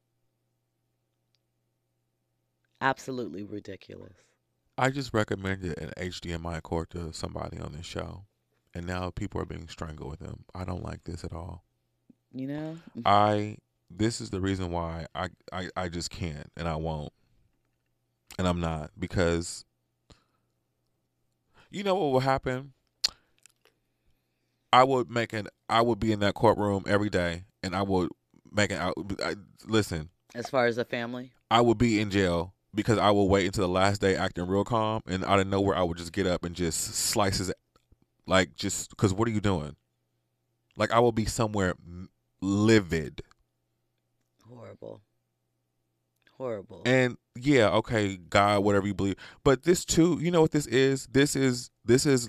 Absolutely 2.82 3.44
ridiculous. 3.44 4.18
I 4.78 4.90
just 4.90 5.14
recommended 5.14 5.78
an 5.78 5.92
HDMI 5.98 6.64
cord 6.64 6.90
to 6.92 7.14
somebody 7.14 7.60
on 7.60 7.74
this 7.74 7.86
show, 7.86 8.26
and 8.74 8.88
now 8.88 9.12
people 9.12 9.40
are 9.40 9.46
being 9.46 9.68
strangled 9.68 10.10
with 10.10 10.20
them. 10.20 10.46
I 10.56 10.64
don't 10.64 10.84
like 10.84 11.04
this 11.04 11.24
at 11.24 11.34
all. 11.34 11.64
You 12.34 12.48
know? 12.48 12.78
I 13.06 13.58
this 13.90 14.22
is 14.22 14.30
the 14.30 14.42
reason 14.42 14.72
why 14.72 15.06
I, 15.14 15.30
I 15.52 15.70
I 15.76 15.90
just 15.90 16.10
can't 16.10 16.50
and 16.58 16.68
I 16.68 16.76
won't. 16.76 17.14
And 18.40 18.48
I'm 18.48 18.60
not 18.60 18.92
because 18.98 19.66
you 21.70 21.84
know 21.84 21.96
what 21.96 22.12
will 22.12 22.20
happen? 22.22 22.74
I 24.74 24.84
would 24.84 25.12
make 25.12 25.34
an 25.34 25.48
I 25.70 25.82
would 25.82 26.00
be 26.00 26.12
in 26.12 26.22
that 26.22 26.34
courtroom 26.34 26.86
every 26.88 27.10
day 27.10 27.44
and 27.62 27.76
I 27.76 27.82
would 27.82 28.10
make 28.52 28.72
an 28.72 28.94
I, 29.22 29.36
listen. 29.68 30.10
As 30.34 30.50
far 30.50 30.66
as 30.66 30.78
a 30.78 30.86
family? 30.86 31.34
I 31.52 31.60
would 31.60 31.78
be 31.78 32.00
in 32.00 32.10
jail 32.10 32.54
because 32.74 32.98
I 32.98 33.12
will 33.12 33.28
wait 33.28 33.46
until 33.46 33.68
the 33.68 33.74
last 33.74 34.02
day 34.02 34.16
acting 34.16 34.48
real 34.48 34.64
calm 34.64 35.02
and 35.08 35.26
out 35.26 35.40
of 35.40 35.48
nowhere 35.48 35.76
I 35.76 35.84
would 35.84 35.98
just 35.98 36.12
get 36.14 36.28
up 36.28 36.46
and 36.46 36.56
just 36.56 36.96
slice 36.96 37.38
his 37.38 37.52
like 38.28 38.56
just 38.56 38.96
cuz 38.98 39.14
what 39.14 39.28
are 39.28 39.32
you 39.32 39.42
doing? 39.42 39.76
Like 40.78 40.92
I 40.92 41.00
will 41.00 41.12
be 41.12 41.26
somewhere 41.26 41.76
livid. 42.42 43.22
Horrible. 44.48 45.02
Horrible. 46.38 46.82
And 46.86 47.18
yeah, 47.36 47.70
okay, 47.70 48.18
God, 48.18 48.64
whatever 48.64 48.88
you 48.88 48.94
believe. 48.94 49.16
But 49.44 49.64
this 49.64 49.86
too, 49.86 50.20
you 50.22 50.32
know 50.32 50.42
what 50.42 50.52
this 50.52 50.68
is? 50.68 51.08
This 51.08 51.36
is 51.36 51.70
this 51.86 52.06
is 52.06 52.28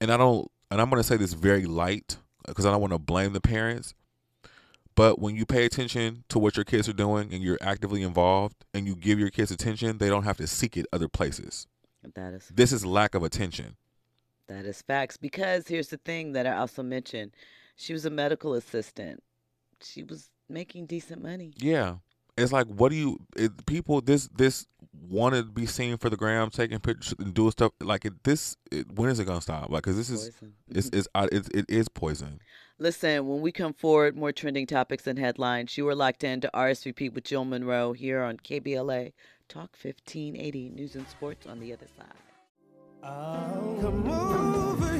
and 0.00 0.10
I 0.10 0.16
don't 0.16 0.50
and 0.70 0.80
I'm 0.80 0.90
going 0.90 1.00
to 1.00 1.06
say 1.06 1.16
this 1.16 1.34
very 1.34 1.66
light 1.66 2.16
because 2.46 2.66
I 2.66 2.70
don't 2.70 2.80
want 2.80 2.92
to 2.92 2.98
blame 2.98 3.32
the 3.32 3.40
parents. 3.40 3.94
But 4.96 5.18
when 5.18 5.34
you 5.34 5.44
pay 5.44 5.64
attention 5.64 6.24
to 6.28 6.38
what 6.38 6.56
your 6.56 6.64
kids 6.64 6.88
are 6.88 6.92
doing 6.92 7.32
and 7.34 7.42
you're 7.42 7.58
actively 7.60 8.02
involved 8.02 8.64
and 8.72 8.86
you 8.86 8.94
give 8.94 9.18
your 9.18 9.30
kids 9.30 9.50
attention, 9.50 9.98
they 9.98 10.08
don't 10.08 10.22
have 10.24 10.36
to 10.36 10.46
seek 10.46 10.76
it 10.76 10.86
other 10.92 11.08
places. 11.08 11.66
That 12.14 12.32
is 12.34 12.50
This 12.54 12.70
is 12.72 12.84
lack 12.86 13.14
of 13.14 13.22
attention. 13.22 13.76
that 14.46 14.66
is 14.66 14.82
facts 14.82 15.16
because 15.16 15.66
here's 15.68 15.88
the 15.88 15.96
thing 15.96 16.32
that 16.32 16.46
I 16.46 16.56
also 16.56 16.82
mentioned. 16.82 17.32
She 17.76 17.92
was 17.92 18.04
a 18.04 18.10
medical 18.10 18.54
assistant. 18.54 19.22
She 19.82 20.02
was 20.04 20.30
making 20.48 20.86
decent 20.86 21.22
money. 21.22 21.54
Yeah. 21.56 21.96
It's 22.36 22.52
like, 22.52 22.66
what 22.66 22.90
do 22.90 22.96
you 22.96 23.18
it, 23.36 23.64
people 23.66 24.00
this 24.00 24.28
this 24.28 24.66
want 25.08 25.34
to 25.34 25.42
be 25.42 25.66
seen 25.66 25.96
for 25.98 26.10
the 26.10 26.16
gram, 26.16 26.50
taking 26.50 26.78
pictures 26.78 27.14
and 27.18 27.34
doing 27.34 27.50
stuff 27.50 27.72
like 27.80 28.04
it, 28.04 28.24
this. 28.24 28.56
It, 28.70 28.90
when 28.92 29.10
is 29.10 29.18
it 29.18 29.24
gonna 29.24 29.40
stop? 29.40 29.70
Like, 29.70 29.82
cause 29.82 29.96
this 29.96 30.10
is 30.10 30.30
Poison. 30.30 30.54
it's 30.68 30.88
it's 30.92 31.08
uh, 31.14 31.28
it, 31.30 31.48
it 31.54 31.64
is 31.68 31.88
poison. 31.88 32.40
Listen, 32.78 33.28
when 33.28 33.40
we 33.40 33.52
come 33.52 33.72
forward, 33.72 34.16
more 34.16 34.32
trending 34.32 34.66
topics 34.66 35.06
and 35.06 35.18
headlines. 35.18 35.78
You 35.78 35.88
are 35.88 35.94
locked 35.94 36.24
in 36.24 36.40
to 36.40 36.50
RSVP 36.52 37.14
with 37.14 37.24
Jill 37.24 37.44
Monroe 37.44 37.92
here 37.92 38.22
on 38.22 38.36
KBLA 38.38 39.12
Talk 39.48 39.70
1580 39.80 40.70
News 40.70 40.96
and 40.96 41.08
Sports 41.08 41.46
on 41.46 41.60
the 41.60 41.72
other 41.72 41.86
side. 41.96 42.06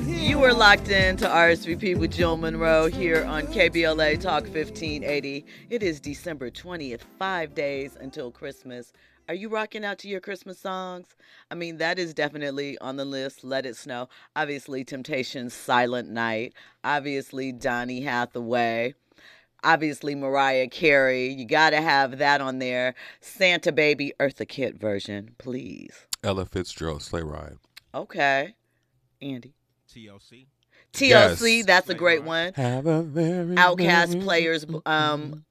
You 0.06 0.44
are 0.44 0.52
locked 0.52 0.90
in 0.90 1.16
to 1.16 1.26
RSVP 1.26 1.98
with 1.98 2.12
Jill 2.12 2.36
Monroe 2.36 2.86
here 2.86 3.24
on 3.24 3.46
KBLA 3.46 4.20
Talk 4.20 4.44
1580. 4.44 5.46
It 5.70 5.82
is 5.82 6.00
December 6.00 6.50
20th, 6.50 7.00
five 7.18 7.54
days 7.54 7.96
until 7.98 8.30
Christmas. 8.30 8.92
Are 9.28 9.34
you 9.34 9.48
rocking 9.48 9.84
out 9.84 9.98
to 10.00 10.08
your 10.08 10.20
Christmas 10.20 10.58
songs? 10.58 11.16
I 11.50 11.54
mean, 11.54 11.78
that 11.78 11.98
is 11.98 12.12
definitely 12.12 12.76
on 12.78 12.96
the 12.96 13.04
list. 13.06 13.42
Let 13.42 13.64
it 13.64 13.74
snow. 13.76 14.08
Obviously, 14.36 14.84
Temptations' 14.84 15.54
Silent 15.54 16.10
Night. 16.10 16.52
Obviously, 16.82 17.50
Donny 17.50 18.02
Hathaway. 18.02 18.94
Obviously, 19.62 20.14
Mariah 20.14 20.68
Carey. 20.68 21.28
You 21.28 21.46
got 21.46 21.70
to 21.70 21.80
have 21.80 22.18
that 22.18 22.42
on 22.42 22.58
there. 22.58 22.94
Santa 23.22 23.72
Baby, 23.72 24.12
Eartha 24.20 24.46
Kitt 24.46 24.78
version, 24.78 25.34
please. 25.38 26.06
Ella 26.22 26.44
Fitzgerald 26.44 27.02
sleigh 27.02 27.22
ride. 27.22 27.56
Okay. 27.94 28.54
Andy. 29.22 29.54
TLC. 29.90 30.46
TLC, 30.92 31.56
Yes. 31.58 31.66
that's 31.66 31.88
a 31.88 31.94
great 31.94 32.24
one. 32.24 32.52
Have 32.54 32.86
a 32.86 33.02
very 33.02 33.56
OutKast 33.56 34.22
Players, 34.22 34.66
um, 34.86 35.44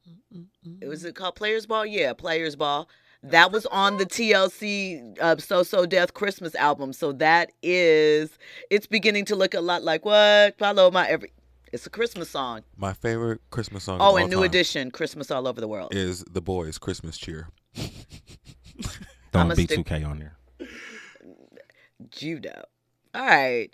was 0.86 1.04
it 1.04 1.16
called 1.16 1.36
Players 1.36 1.66
Ball? 1.66 1.86
Yeah, 1.86 2.14
Players 2.14 2.56
Ball. 2.56 2.88
That 3.24 3.52
was 3.54 3.66
on 3.68 3.98
the 3.98 4.06
TLC 4.06 5.18
uh, 5.22 5.38
So 5.38 5.64
So 5.64 5.86
Def 5.86 6.14
Christmas 6.14 6.56
album. 6.56 6.92
So 6.94 7.14
that 7.14 7.52
is, 7.62 8.38
it's 8.70 8.86
beginning 8.86 9.26
to 9.26 9.36
look 9.36 9.54
a 9.54 9.62
lot 9.62 9.84
like 9.84 10.04
what? 10.06 10.58
Follow 10.58 10.92
my 10.92 11.08
every. 11.08 11.32
It's 11.72 11.88
a 11.88 11.90
Christmas 11.90 12.30
song. 12.30 12.62
My 12.78 12.94
favorite 12.94 13.42
Christmas 13.50 13.86
song. 13.86 13.96
of 13.96 14.02
Oh, 14.02 14.06
all 14.06 14.18
and 14.18 14.30
New 14.30 14.36
time 14.38 14.46
Edition, 14.46 14.92
Christmas 14.92 15.32
All 15.32 15.48
Over 15.48 15.60
the 15.60 15.68
World. 15.68 15.96
is 15.96 16.24
the 16.30 16.42
boys' 16.42 16.78
Christmas 16.78 17.18
cheer. 17.18 17.48
Throwing 17.74 17.92
I'ma 19.34 19.54
stick- 19.56 19.70
B2K 19.72 20.08
on 20.08 20.20
there. 20.20 20.36
Judo. 22.12 22.64
All 23.16 23.26
right. 23.26 23.74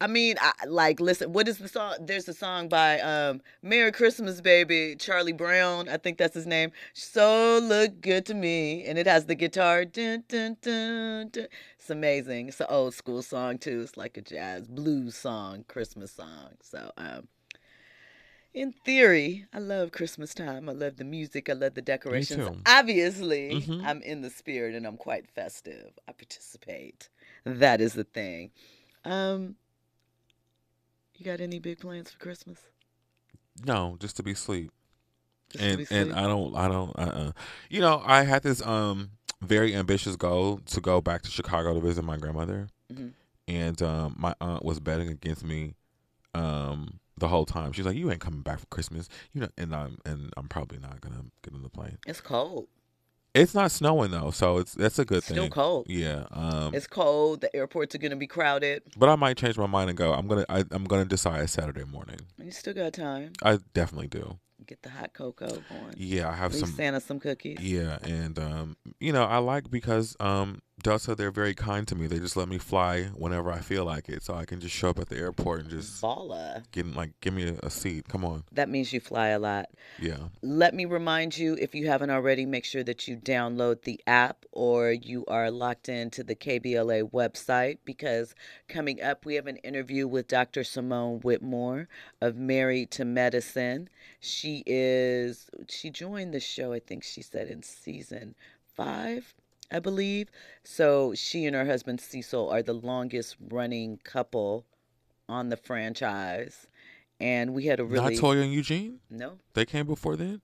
I 0.00 0.06
mean, 0.06 0.36
I, 0.40 0.52
like, 0.66 1.00
listen. 1.00 1.32
What 1.32 1.48
is 1.48 1.58
the 1.58 1.66
song? 1.68 1.96
There's 2.00 2.28
a 2.28 2.32
song 2.34 2.68
by 2.68 3.00
um, 3.00 3.40
"Merry 3.62 3.90
Christmas, 3.90 4.40
Baby" 4.40 4.94
Charlie 4.96 5.32
Brown. 5.32 5.88
I 5.88 5.96
think 5.96 6.18
that's 6.18 6.34
his 6.34 6.46
name. 6.46 6.70
So 6.92 7.58
look 7.60 8.00
good 8.00 8.24
to 8.26 8.34
me, 8.34 8.84
and 8.84 8.96
it 8.96 9.08
has 9.08 9.26
the 9.26 9.34
guitar. 9.34 9.84
Dun, 9.84 10.22
dun, 10.28 10.56
dun, 10.62 11.30
dun. 11.32 11.46
It's 11.78 11.90
amazing. 11.90 12.48
It's 12.48 12.60
an 12.60 12.68
old 12.70 12.94
school 12.94 13.22
song 13.22 13.58
too. 13.58 13.80
It's 13.80 13.96
like 13.96 14.16
a 14.16 14.22
jazz 14.22 14.68
blues 14.68 15.16
song, 15.16 15.64
Christmas 15.66 16.12
song. 16.12 16.54
So, 16.62 16.92
um, 16.96 17.26
in 18.54 18.72
theory, 18.84 19.46
I 19.52 19.58
love 19.58 19.90
Christmas 19.90 20.32
time. 20.32 20.68
I 20.68 20.72
love 20.72 20.96
the 20.96 21.04
music. 21.04 21.48
I 21.50 21.54
love 21.54 21.74
the 21.74 21.82
decorations. 21.82 22.48
Obviously, 22.66 23.50
Mhm. 23.66 23.84
I'm 23.84 24.02
in 24.02 24.20
the 24.22 24.30
spirit 24.30 24.76
and 24.76 24.86
I'm 24.86 24.96
quite 24.96 25.28
festive. 25.28 25.92
I 26.06 26.12
participate. 26.12 27.08
That 27.44 27.80
is 27.80 27.94
the 27.94 28.04
thing. 28.04 28.52
Um, 29.04 29.56
you 31.18 31.24
got 31.24 31.40
any 31.40 31.58
big 31.58 31.80
plans 31.80 32.10
for 32.10 32.18
Christmas? 32.18 32.58
No, 33.64 33.96
just 34.00 34.16
to 34.16 34.22
be 34.22 34.32
asleep. 34.32 34.70
Just 35.50 35.64
and 35.64 35.86
and? 35.90 36.12
I 36.12 36.22
don't 36.26 36.54
I 36.56 36.68
don't 36.68 36.90
uh 36.98 37.02
uh 37.02 37.32
you 37.70 37.80
know 37.80 38.02
I 38.04 38.22
had 38.24 38.42
this 38.42 38.64
um 38.64 39.10
very 39.40 39.74
ambitious 39.74 40.14
goal 40.16 40.58
to 40.66 40.80
go 40.80 41.00
back 41.00 41.22
to 41.22 41.30
Chicago 41.30 41.74
to 41.74 41.80
visit 41.80 42.02
my 42.02 42.16
grandmother, 42.16 42.68
Mhm. 42.92 43.12
and 43.46 43.82
um 43.82 44.14
my 44.18 44.34
aunt 44.40 44.64
was 44.64 44.78
betting 44.80 45.08
against 45.08 45.44
me 45.44 45.74
um 46.34 47.00
the 47.16 47.28
whole 47.28 47.46
time. 47.46 47.72
She's 47.72 47.86
like, 47.86 47.96
"You 47.96 48.10
ain't 48.10 48.20
coming 48.20 48.42
back 48.42 48.60
for 48.60 48.66
Christmas," 48.66 49.08
you 49.32 49.40
know, 49.40 49.48
and 49.56 49.74
I'm 49.74 49.98
and 50.04 50.32
I'm 50.36 50.48
probably 50.48 50.78
not 50.78 51.00
gonna 51.00 51.24
get 51.42 51.54
on 51.54 51.62
the 51.62 51.68
plane. 51.68 51.98
It's 52.06 52.20
cold. 52.20 52.68
It's 53.38 53.54
not 53.54 53.70
snowing 53.70 54.10
though, 54.10 54.30
so 54.30 54.58
it's 54.58 54.74
that's 54.74 54.98
a 54.98 55.04
good 55.04 55.18
It's 55.18 55.28
thing. 55.28 55.36
still 55.36 55.48
cold. 55.48 55.86
Yeah. 55.88 56.24
Um. 56.30 56.74
It's 56.74 56.86
cold. 56.86 57.40
The 57.40 57.54
airports 57.54 57.94
are 57.94 57.98
gonna 57.98 58.16
be 58.16 58.26
crowded. 58.26 58.82
but 58.96 59.08
I 59.08 59.16
might 59.16 59.36
change 59.36 59.56
my 59.56 59.66
mind 59.66 59.90
and 59.90 59.96
go. 59.96 60.12
I'm 60.12 60.26
gonna 60.26 60.44
I, 60.48 60.64
I'm 60.70 60.84
gonna 60.84 61.04
decide 61.04 61.48
Saturday 61.50 61.84
morning. 61.84 62.18
You 62.42 62.50
still 62.50 62.74
got 62.74 62.92
time. 62.92 63.32
I 63.42 63.58
definitely 63.74 64.08
do. 64.08 64.38
Get 64.66 64.82
the 64.82 64.90
hot 64.90 65.14
cocoa 65.14 65.46
going. 65.48 65.94
Yeah, 65.96 66.28
I 66.28 66.32
have 66.34 66.54
some. 66.54 66.68
Santa 66.70 67.00
some 67.00 67.20
cookies. 67.20 67.58
Yeah, 67.60 67.98
and 68.02 68.38
um, 68.38 68.76
you 69.00 69.12
know, 69.12 69.24
I 69.24 69.38
like 69.38 69.70
because 69.70 70.14
um, 70.20 70.60
Delta 70.82 71.14
they're 71.14 71.30
very 71.30 71.54
kind 71.54 71.86
to 71.88 71.94
me. 71.94 72.06
They 72.06 72.18
just 72.18 72.36
let 72.36 72.48
me 72.48 72.58
fly 72.58 73.04
whenever 73.14 73.50
I 73.50 73.58
feel 73.60 73.84
like 73.84 74.08
it, 74.08 74.22
so 74.22 74.34
I 74.34 74.44
can 74.44 74.60
just 74.60 74.74
show 74.74 74.90
up 74.90 74.98
at 74.98 75.08
the 75.08 75.16
airport 75.16 75.60
and 75.62 75.70
just 75.70 76.00
Balla. 76.00 76.62
get 76.72 76.86
like 76.94 77.12
give 77.20 77.34
me 77.34 77.48
a, 77.48 77.66
a 77.66 77.70
seat. 77.70 78.08
Come 78.08 78.24
on, 78.24 78.44
That 78.52 78.68
means 78.68 78.92
you 78.92 79.00
fly 79.00 79.28
a 79.28 79.38
lot. 79.38 79.66
yeah. 79.98 80.28
Let 80.42 80.74
me 80.74 80.84
remind 80.84 81.36
you, 81.36 81.54
if 81.60 81.74
you 81.74 81.88
haven't 81.88 82.10
already, 82.10 82.46
make 82.46 82.64
sure 82.64 82.84
that 82.84 83.08
you 83.08 83.16
download 83.16 83.82
the 83.82 84.00
app 84.06 84.44
or 84.52 84.92
you 84.92 85.24
are 85.26 85.50
locked 85.50 85.88
into 85.88 86.22
the 86.22 86.34
KBLA 86.36 87.10
website 87.10 87.78
because 87.84 88.34
coming 88.68 89.02
up, 89.02 89.24
we 89.24 89.34
have 89.34 89.46
an 89.46 89.56
interview 89.58 90.06
with 90.06 90.28
Dr. 90.28 90.62
Simone 90.64 91.20
Whitmore 91.20 91.88
of 92.20 92.36
Married 92.36 92.90
to 92.92 93.04
Medicine. 93.04 93.88
She 94.20 94.62
is, 94.66 95.48
she 95.68 95.90
joined 95.90 96.32
the 96.34 96.40
show, 96.40 96.72
I 96.72 96.78
think 96.80 97.02
she 97.04 97.22
said 97.22 97.48
in 97.48 97.62
season 97.62 98.34
five, 98.76 99.34
I 99.70 99.78
believe. 99.78 100.30
So 100.64 101.14
she 101.14 101.46
and 101.46 101.54
her 101.54 101.66
husband 101.66 102.00
Cecil 102.00 102.48
are 102.50 102.62
the 102.62 102.72
longest 102.72 103.36
running 103.50 103.98
couple 104.04 104.64
on 105.28 105.48
the 105.48 105.56
franchise. 105.56 106.66
And 107.20 107.52
we 107.54 107.66
had 107.66 107.80
a 107.80 107.84
really. 107.84 108.14
Not 108.14 108.22
Toya 108.22 108.42
and 108.42 108.52
Eugene. 108.52 109.00
no, 109.10 109.38
They 109.54 109.64
came 109.66 109.86
before 109.86 110.16
then. 110.16 110.40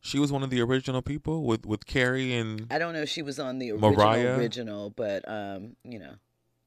She 0.00 0.20
was 0.20 0.30
one 0.30 0.44
of 0.44 0.50
the 0.50 0.60
original 0.60 1.02
people 1.02 1.42
with 1.42 1.66
with 1.66 1.84
Carrie 1.84 2.32
and 2.34 2.66
I 2.70 2.78
don't 2.78 2.92
know 2.94 3.02
if 3.02 3.08
she 3.08 3.22
was 3.22 3.40
on 3.40 3.58
the 3.58 3.72
original 3.72 3.90
Mariah? 3.92 4.36
original, 4.38 4.90
but 4.90 5.28
um, 5.28 5.74
you 5.82 5.98
know, 5.98 6.14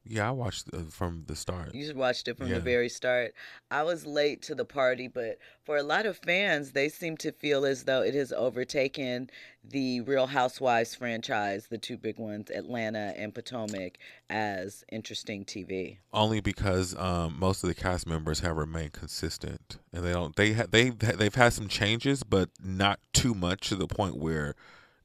Yeah, 0.04 0.28
I 0.28 0.30
watched 0.30 0.68
uh, 0.72 0.78
from 0.88 1.24
the 1.26 1.36
start. 1.36 1.74
You 1.74 1.94
watched 1.94 2.26
it 2.26 2.36
from 2.38 2.48
Yeah. 2.48 2.54
the 2.54 2.60
very 2.60 2.88
start. 2.88 3.34
I 3.70 3.82
was 3.82 4.06
late 4.06 4.40
to 4.42 4.54
the 4.54 4.64
party, 4.64 5.08
but 5.08 5.38
for 5.64 5.76
a 5.76 5.82
lot 5.82 6.06
of 6.06 6.16
fans, 6.16 6.72
they 6.72 6.88
seem 6.88 7.16
to 7.18 7.32
feel 7.32 7.64
as 7.66 7.84
though 7.84 8.00
it 8.02 8.14
has 8.14 8.32
overtaken 8.32 9.30
the 9.62 10.00
Real 10.00 10.26
Housewives 10.28 10.94
franchise, 10.94 11.66
the 11.68 11.76
two 11.76 11.98
big 11.98 12.18
ones, 12.18 12.50
Atlanta 12.50 13.12
and 13.16 13.34
Potomac, 13.34 13.98
as 14.30 14.84
interesting 14.90 15.44
TV. 15.44 15.98
Only 16.14 16.40
because 16.40 16.96
um, 16.96 17.38
most 17.38 17.62
of 17.62 17.68
the 17.68 17.74
cast 17.74 18.06
members 18.06 18.40
have 18.40 18.56
remained 18.56 18.92
consistent, 18.92 19.76
and 19.92 20.02
they 20.04 20.12
don't. 20.12 20.34
They 20.34 20.54
ha- 20.54 20.66
they 20.70 20.90
they've 20.90 21.34
had 21.34 21.52
some 21.52 21.68
changes, 21.68 22.22
but 22.22 22.48
not 22.64 23.00
too 23.12 23.34
much 23.34 23.68
to 23.68 23.76
the 23.76 23.86
point 23.86 24.16
where 24.16 24.54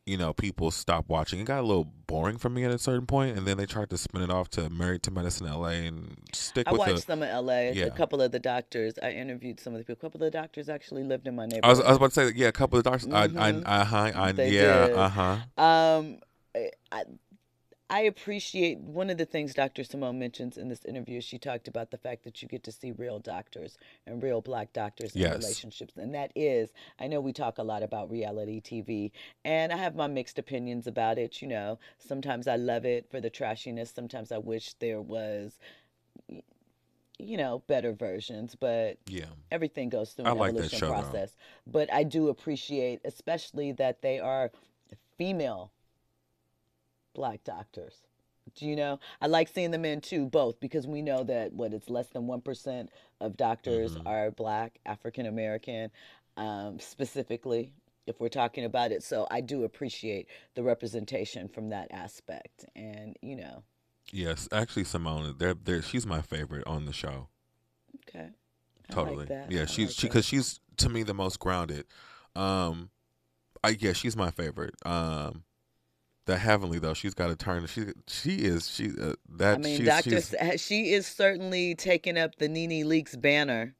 you 0.05 0.17
know 0.17 0.33
people 0.33 0.71
stop 0.71 1.09
watching. 1.09 1.39
It 1.39 1.45
got 1.45 1.59
a 1.59 1.67
little 1.67 1.85
boring 2.07 2.37
for 2.37 2.49
me 2.49 2.63
at 2.63 2.71
a 2.71 2.77
certain 2.77 3.07
point, 3.07 3.37
and 3.37 3.47
then 3.47 3.57
they 3.57 3.65
tried 3.65 3.89
to 3.89 3.97
spin 3.97 4.21
it 4.21 4.29
off 4.29 4.49
to 4.51 4.69
Married 4.69 5.03
to 5.03 5.11
Medicine 5.11 5.47
L.A. 5.47 5.87
and 5.87 6.17
stick 6.33 6.67
I 6.67 6.71
with 6.71 6.79
watched 6.79 6.95
the. 6.95 7.01
some 7.01 7.23
of 7.23 7.45
LA. 7.45 7.71
Yeah. 7.71 7.85
A 7.85 7.91
couple 7.91 8.21
of 8.21 8.31
the 8.31 8.39
doctors. 8.39 8.93
I 9.01 9.11
interviewed 9.11 9.59
some 9.59 9.73
of 9.73 9.79
the 9.79 9.83
people. 9.83 9.99
A 9.99 10.09
couple 10.09 10.23
of 10.23 10.31
the 10.31 10.37
doctors 10.37 10.69
actually 10.69 11.03
lived 11.03 11.27
in 11.27 11.35
my 11.35 11.45
neighborhood. 11.45 11.63
I 11.65 11.69
was, 11.69 11.81
I 11.81 11.87
was 11.89 11.97
about 11.97 12.11
to 12.13 12.27
say 12.27 12.33
yeah, 12.35 12.47
a 12.47 12.51
couple 12.51 12.77
of 12.77 12.83
doctors. 12.85 13.11
I, 13.11 13.23
I, 13.23 13.27
Mhm. 13.27 13.63
uh 13.65 13.83
huh, 13.85 14.11
I, 14.15 14.31
yeah, 14.31 14.87
uh 14.95 15.09
huh. 15.09 15.63
Um, 15.63 16.19
I, 16.91 17.03
I- 17.89 18.01
appreciate 18.01 18.79
one 18.79 19.09
of 19.09 19.17
the 19.17 19.25
things 19.25 19.53
Dr. 19.53 19.83
Simone 19.83 20.17
mentions 20.19 20.57
in 20.57 20.69
this 20.69 20.85
interview. 20.85 21.21
She 21.21 21.37
talked 21.37 21.67
about 21.67 21.91
the 21.91 21.97
fact 21.97 22.23
that 22.23 22.41
you 22.41 22.47
get 22.47 22.63
to 22.63 22.71
see 22.71 22.91
real 22.91 23.19
doctors 23.19 23.77
and 24.07 24.21
real 24.23 24.41
black 24.41 24.73
doctors 24.73 25.15
in 25.15 25.21
Yes. 25.21 25.37
relationships, 25.37 25.95
and 25.95 26.13
that 26.15 26.31
is, 26.35 26.73
I 26.99 27.07
know 27.07 27.21
we 27.21 27.31
talk 27.33 27.57
a 27.57 27.63
lot 27.63 27.83
about 27.83 28.09
reality 28.09 28.59
TV, 28.59 29.11
and 29.43 29.71
I 29.71 29.77
have 29.77 29.95
my 29.95 30.07
mixed 30.07 30.39
opinions 30.39 30.87
about 30.87 31.17
it. 31.17 31.41
You 31.41 31.47
know, 31.47 31.79
sometimes 31.97 32.47
I 32.47 32.55
love 32.55 32.85
it 32.85 33.09
for 33.09 33.21
the 33.21 33.29
trashiness. 33.29 33.93
Sometimes 33.93 34.31
I 34.31 34.39
wish 34.39 34.73
there 34.75 35.01
was, 35.01 35.59
you 37.19 37.37
know, 37.37 37.59
better 37.67 37.93
versions, 37.93 38.55
but 38.55 38.97
Yeah, 39.07 39.25
everything 39.51 39.89
goes 39.89 40.13
through 40.13 40.25
I 40.25 40.31
an 40.31 40.37
like 40.37 40.49
evolution 40.49 40.79
show, 40.79 40.87
though. 40.87 40.93
process. 40.93 41.35
But 41.67 41.91
I 41.93 42.03
do 42.03 42.29
appreciate, 42.29 43.01
especially 43.05 43.71
that 43.73 44.01
they 44.01 44.19
are 44.19 44.51
female 45.17 45.71
black 47.15 47.43
doctors. 47.43 48.03
Do 48.55 48.67
you 48.67 48.75
know? 48.75 48.99
I 49.21 49.27
like 49.27 49.47
seeing 49.49 49.71
the 49.71 49.79
men 49.79 50.01
too, 50.01 50.27
both, 50.27 50.59
because 50.59 50.85
we 50.87 51.01
know 51.01 51.23
that 51.23 51.53
what 51.53 51.73
it's 51.73 51.89
less 51.89 52.09
than 52.09 52.27
one 52.27 52.41
percent 52.41 52.91
of 53.19 53.37
doctors 53.37 53.97
Mhm. 53.97 54.03
are 54.05 54.31
black, 54.31 54.79
African 54.85 55.25
American, 55.25 55.91
um, 56.37 56.79
specifically. 56.79 57.73
If 58.07 58.19
we're 58.19 58.29
talking 58.29 58.65
about 58.65 58.91
it, 58.91 59.01
so 59.03 59.27
I 59.31 59.41
do 59.41 59.63
appreciate 59.63 60.27
the 60.53 60.61
representation 60.63 61.47
from 61.47 61.69
that 61.69 61.87
aspect, 61.91 62.65
and 62.75 63.17
you 63.21 63.35
know, 63.35 63.63
yes. 64.11 64.47
Actually, 64.51 64.83
Simone, 64.83 65.35
they're, 65.39 65.55
they're, 65.55 65.81
she's 65.81 66.05
my 66.05 66.21
favorite 66.21 66.67
on 66.67 66.85
the 66.85 66.93
show. 66.93 67.29
okay, 68.07 68.29
I 68.89 68.93
totally 68.93 69.25
like 69.25 69.29
yeah 69.49 69.63
I 69.63 69.65
she's 69.65 69.87
like 69.89 69.95
she 69.95 70.07
because 70.07 70.25
she's 70.25 70.59
to 70.77 70.89
me 70.89 71.03
the 71.03 71.13
most 71.13 71.39
grounded 71.39 71.85
um 72.35 72.89
i 73.63 73.69
yeah 73.79 73.93
she's 73.93 74.15
my 74.15 74.29
favorite 74.31 74.75
um 74.85 75.43
the 76.25 76.37
heavenly 76.37 76.79
though. 76.79 76.93
She's 76.93 77.13
got 77.13 77.27
to 77.27 77.35
turn 77.35 77.65
she 77.67 77.85
she 78.07 78.35
is 78.37 78.69
she 78.69 78.89
uh, 78.99 79.13
that 79.37 79.55
I 79.55 79.61
mean, 79.61 79.77
she's, 79.77 79.87
Doctor, 79.87 80.21
she's 80.21 80.61
she 80.61 80.93
is 80.93 81.07
certainly 81.07 81.75
taking 81.75 82.17
up 82.17 82.35
the 82.35 82.47
Nene 82.47 82.85
Leakes 82.85 83.19
banner. 83.19 83.75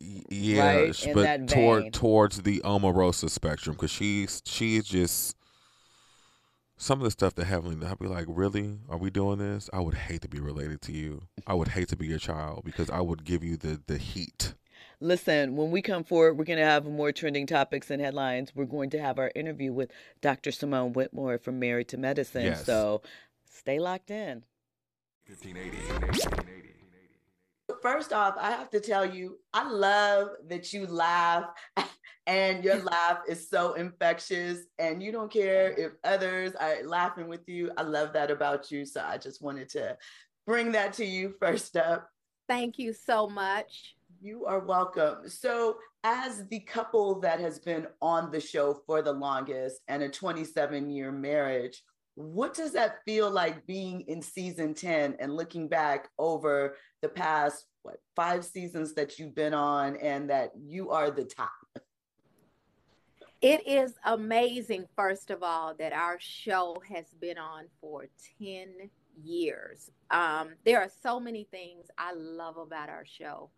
yeah 0.00 0.76
right 0.76 1.08
but 1.14 1.48
toward 1.48 1.92
towards 1.92 2.42
the 2.42 2.60
omarosa 2.64 3.30
spectrum 3.30 3.76
because 3.76 3.90
she's 3.90 4.42
she's 4.44 4.84
just 4.84 5.36
some 6.76 6.98
of 6.98 7.04
the 7.04 7.10
stuff 7.12 7.36
that 7.36 7.44
heavenly 7.44 7.86
i'd 7.86 7.98
be 7.98 8.08
like 8.08 8.26
really? 8.28 8.78
Are 8.88 8.98
we 8.98 9.10
doing 9.10 9.38
this? 9.38 9.70
I 9.72 9.78
would 9.80 9.94
hate 9.94 10.22
to 10.22 10.28
be 10.28 10.40
related 10.40 10.80
to 10.82 10.92
you. 10.92 11.22
I 11.46 11.54
would 11.54 11.68
hate 11.68 11.88
to 11.88 11.96
be 11.96 12.06
your 12.06 12.18
child 12.18 12.62
because 12.64 12.90
i 12.90 13.00
would 13.00 13.24
give 13.24 13.44
you 13.44 13.56
the 13.56 13.80
the 13.86 13.98
heat 13.98 14.54
Listen, 15.02 15.56
when 15.56 15.72
we 15.72 15.82
come 15.82 16.04
forward, 16.04 16.38
we're 16.38 16.44
going 16.44 16.60
to 16.60 16.64
have 16.64 16.84
more 16.84 17.10
trending 17.10 17.44
topics 17.44 17.90
and 17.90 18.00
headlines. 18.00 18.52
We're 18.54 18.66
going 18.66 18.90
to 18.90 19.00
have 19.00 19.18
our 19.18 19.32
interview 19.34 19.72
with 19.72 19.90
Dr. 20.20 20.52
Simone 20.52 20.92
Whitmore 20.92 21.38
from 21.38 21.58
Married 21.58 21.88
to 21.88 21.96
Medicine. 21.96 22.44
Yes. 22.44 22.64
So 22.64 23.02
stay 23.50 23.80
locked 23.80 24.12
in. 24.12 24.44
1580. 25.26 25.76
First 27.82 28.12
off, 28.12 28.36
I 28.38 28.52
have 28.52 28.70
to 28.70 28.78
tell 28.78 29.04
you, 29.04 29.40
I 29.52 29.68
love 29.68 30.28
that 30.48 30.72
you 30.72 30.86
laugh 30.86 31.46
and 32.28 32.62
your 32.62 32.80
laugh 32.80 33.22
is 33.28 33.50
so 33.50 33.72
infectious 33.72 34.60
and 34.78 35.02
you 35.02 35.10
don't 35.10 35.32
care 35.32 35.72
if 35.72 35.94
others 36.04 36.54
are 36.54 36.76
laughing 36.84 37.26
with 37.26 37.48
you. 37.48 37.72
I 37.76 37.82
love 37.82 38.12
that 38.12 38.30
about 38.30 38.70
you. 38.70 38.84
So 38.84 39.02
I 39.04 39.18
just 39.18 39.42
wanted 39.42 39.68
to 39.70 39.96
bring 40.46 40.70
that 40.72 40.92
to 40.94 41.04
you 41.04 41.34
first 41.40 41.76
up. 41.76 42.08
Thank 42.48 42.78
you 42.78 42.92
so 42.92 43.28
much. 43.28 43.96
You 44.24 44.46
are 44.46 44.60
welcome. 44.60 45.28
So, 45.28 45.78
as 46.04 46.46
the 46.46 46.60
couple 46.60 47.18
that 47.22 47.40
has 47.40 47.58
been 47.58 47.88
on 48.00 48.30
the 48.30 48.38
show 48.38 48.80
for 48.86 49.02
the 49.02 49.12
longest 49.12 49.80
and 49.88 50.00
a 50.00 50.08
27 50.08 50.88
year 50.90 51.10
marriage, 51.10 51.82
what 52.14 52.54
does 52.54 52.70
that 52.74 52.98
feel 53.04 53.28
like 53.28 53.66
being 53.66 54.02
in 54.02 54.22
season 54.22 54.74
10 54.74 55.16
and 55.18 55.34
looking 55.34 55.66
back 55.66 56.08
over 56.20 56.76
the 57.00 57.08
past, 57.08 57.66
what, 57.82 57.96
five 58.14 58.44
seasons 58.44 58.94
that 58.94 59.18
you've 59.18 59.34
been 59.34 59.54
on 59.54 59.96
and 59.96 60.30
that 60.30 60.52
you 60.56 60.90
are 60.90 61.10
the 61.10 61.24
top? 61.24 61.50
It 63.40 63.66
is 63.66 63.94
amazing, 64.04 64.86
first 64.94 65.32
of 65.32 65.42
all, 65.42 65.74
that 65.80 65.92
our 65.92 66.18
show 66.20 66.80
has 66.88 67.06
been 67.20 67.38
on 67.38 67.64
for 67.80 68.06
10 68.40 68.68
years. 69.20 69.90
Um, 70.12 70.50
there 70.64 70.80
are 70.80 70.90
so 71.02 71.18
many 71.18 71.48
things 71.50 71.86
I 71.98 72.12
love 72.14 72.56
about 72.56 72.88
our 72.88 73.04
show. 73.04 73.50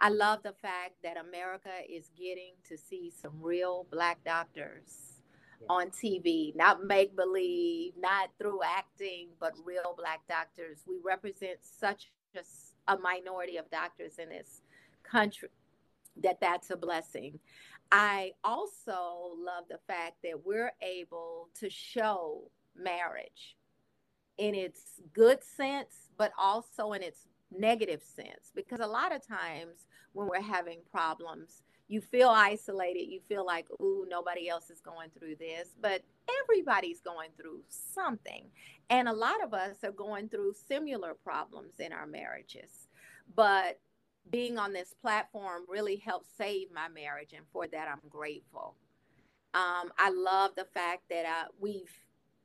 I 0.00 0.10
love 0.10 0.42
the 0.42 0.52
fact 0.52 0.94
that 1.02 1.16
America 1.16 1.70
is 1.88 2.10
getting 2.16 2.52
to 2.68 2.76
see 2.76 3.10
some 3.10 3.32
real 3.40 3.86
Black 3.90 4.22
doctors 4.24 5.22
on 5.68 5.90
TV, 5.90 6.54
not 6.54 6.84
make 6.84 7.16
believe, 7.16 7.94
not 7.98 8.30
through 8.38 8.60
acting, 8.64 9.30
but 9.40 9.54
real 9.64 9.94
Black 9.96 10.20
doctors. 10.28 10.84
We 10.86 10.98
represent 11.04 11.58
such 11.62 12.12
a 12.86 12.96
minority 12.98 13.56
of 13.56 13.68
doctors 13.70 14.18
in 14.18 14.28
this 14.28 14.62
country 15.02 15.48
that 16.22 16.40
that's 16.40 16.70
a 16.70 16.76
blessing. 16.76 17.40
I 17.90 18.32
also 18.44 19.32
love 19.36 19.64
the 19.68 19.80
fact 19.86 20.16
that 20.22 20.44
we're 20.44 20.72
able 20.82 21.48
to 21.58 21.70
show 21.70 22.50
marriage 22.76 23.56
in 24.36 24.54
its 24.54 25.00
good 25.12 25.42
sense, 25.42 26.10
but 26.16 26.32
also 26.38 26.92
in 26.92 27.02
its 27.02 27.26
negative 27.56 28.02
sense. 28.02 28.52
Because 28.54 28.80
a 28.80 28.86
lot 28.86 29.14
of 29.14 29.26
times 29.26 29.86
when 30.12 30.28
we're 30.28 30.40
having 30.40 30.80
problems, 30.90 31.62
you 31.88 32.00
feel 32.00 32.28
isolated. 32.28 33.10
You 33.10 33.20
feel 33.28 33.46
like, 33.46 33.66
ooh, 33.80 34.06
nobody 34.08 34.48
else 34.48 34.70
is 34.70 34.80
going 34.80 35.10
through 35.18 35.36
this. 35.36 35.70
But 35.80 36.02
everybody's 36.42 37.00
going 37.00 37.30
through 37.36 37.60
something. 37.68 38.44
And 38.90 39.08
a 39.08 39.12
lot 39.12 39.42
of 39.42 39.54
us 39.54 39.76
are 39.84 39.92
going 39.92 40.28
through 40.28 40.54
similar 40.68 41.14
problems 41.14 41.74
in 41.78 41.92
our 41.92 42.06
marriages. 42.06 42.88
But 43.34 43.80
being 44.30 44.58
on 44.58 44.72
this 44.72 44.94
platform 45.00 45.62
really 45.68 45.96
helped 45.96 46.26
save 46.36 46.68
my 46.72 46.88
marriage. 46.88 47.32
And 47.34 47.46
for 47.52 47.66
that, 47.68 47.88
I'm 47.88 48.08
grateful. 48.10 48.76
Um, 49.54 49.90
I 49.98 50.10
love 50.10 50.52
the 50.56 50.66
fact 50.66 51.04
that 51.10 51.24
uh, 51.24 51.48
we've 51.58 51.90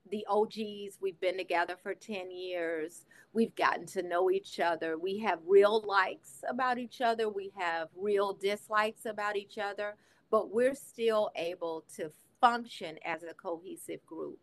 the 0.10 0.26
OGs, 0.30 0.98
we've 1.02 1.20
been 1.20 1.38
together 1.38 1.76
for 1.82 1.94
10 1.94 2.32
years. 2.32 3.06
We've 3.34 3.56
gotten 3.56 3.86
to 3.88 4.04
know 4.04 4.30
each 4.30 4.60
other. 4.60 4.98
We 4.98 5.18
have 5.20 5.40
real 5.48 5.84
likes 5.88 6.44
about 6.48 6.78
each 6.78 7.02
other. 7.02 7.30
We 7.30 7.52
have 7.58 7.88
real 7.96 8.34
dislikes 8.34 9.06
about 9.06 9.36
each 9.36 9.58
other, 9.58 9.96
but 10.30 10.54
we're 10.54 10.76
still 10.76 11.32
able 11.36 11.86
to 11.96 12.12
function 12.42 12.98
as 13.06 13.24
a 13.24 13.34
cohesive 13.34 14.06
group. 14.06 14.38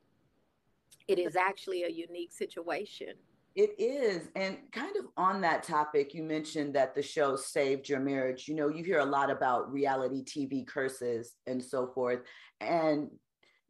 It 1.06 1.18
is 1.18 1.36
actually 1.36 1.84
a 1.84 1.88
unique 1.88 2.32
situation. 2.32 3.14
It 3.56 3.74
is. 3.78 4.28
And 4.36 4.58
kind 4.70 4.96
of 4.96 5.06
on 5.16 5.40
that 5.40 5.64
topic, 5.64 6.14
you 6.14 6.22
mentioned 6.22 6.74
that 6.74 6.94
the 6.94 7.02
show 7.02 7.34
saved 7.36 7.88
your 7.88 7.98
marriage. 8.00 8.46
You 8.46 8.54
know, 8.54 8.68
you 8.68 8.84
hear 8.84 9.00
a 9.00 9.04
lot 9.04 9.30
about 9.30 9.72
reality 9.72 10.24
TV 10.24 10.66
curses 10.66 11.34
and 11.46 11.62
so 11.62 11.88
forth. 11.88 12.20
And 12.60 13.10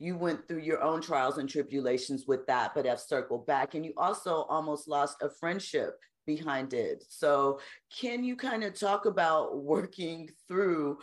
you 0.01 0.17
went 0.17 0.49
through 0.49 0.61
your 0.61 0.83
own 0.83 1.03
trials 1.03 1.37
and 1.37 1.49
tribulations 1.49 2.25
with 2.27 2.47
that, 2.47 2.75
but 2.75 2.87
have 2.87 2.99
circled 2.99 3.47
back. 3.47 3.75
And 3.75 3.85
you 3.85 3.93
also 3.99 4.47
almost 4.49 4.89
lost 4.89 5.19
a 5.23 5.29
friendship 5.29 5.99
behind 6.27 6.73
it. 6.73 7.05
So, 7.09 7.61
can 8.01 8.25
you 8.25 8.35
kind 8.35 8.65
of 8.65 8.73
talk 8.73 9.05
about 9.05 9.63
working 9.63 10.31
through, 10.49 10.99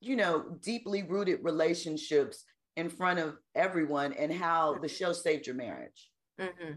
you 0.00 0.16
know, 0.16 0.46
deeply 0.62 1.02
rooted 1.02 1.40
relationships 1.42 2.44
in 2.76 2.88
front 2.88 3.18
of 3.18 3.36
everyone 3.54 4.14
and 4.14 4.32
how 4.32 4.78
the 4.78 4.88
show 4.88 5.12
saved 5.12 5.46
your 5.46 5.56
marriage? 5.56 6.10
Mm-hmm. 6.40 6.72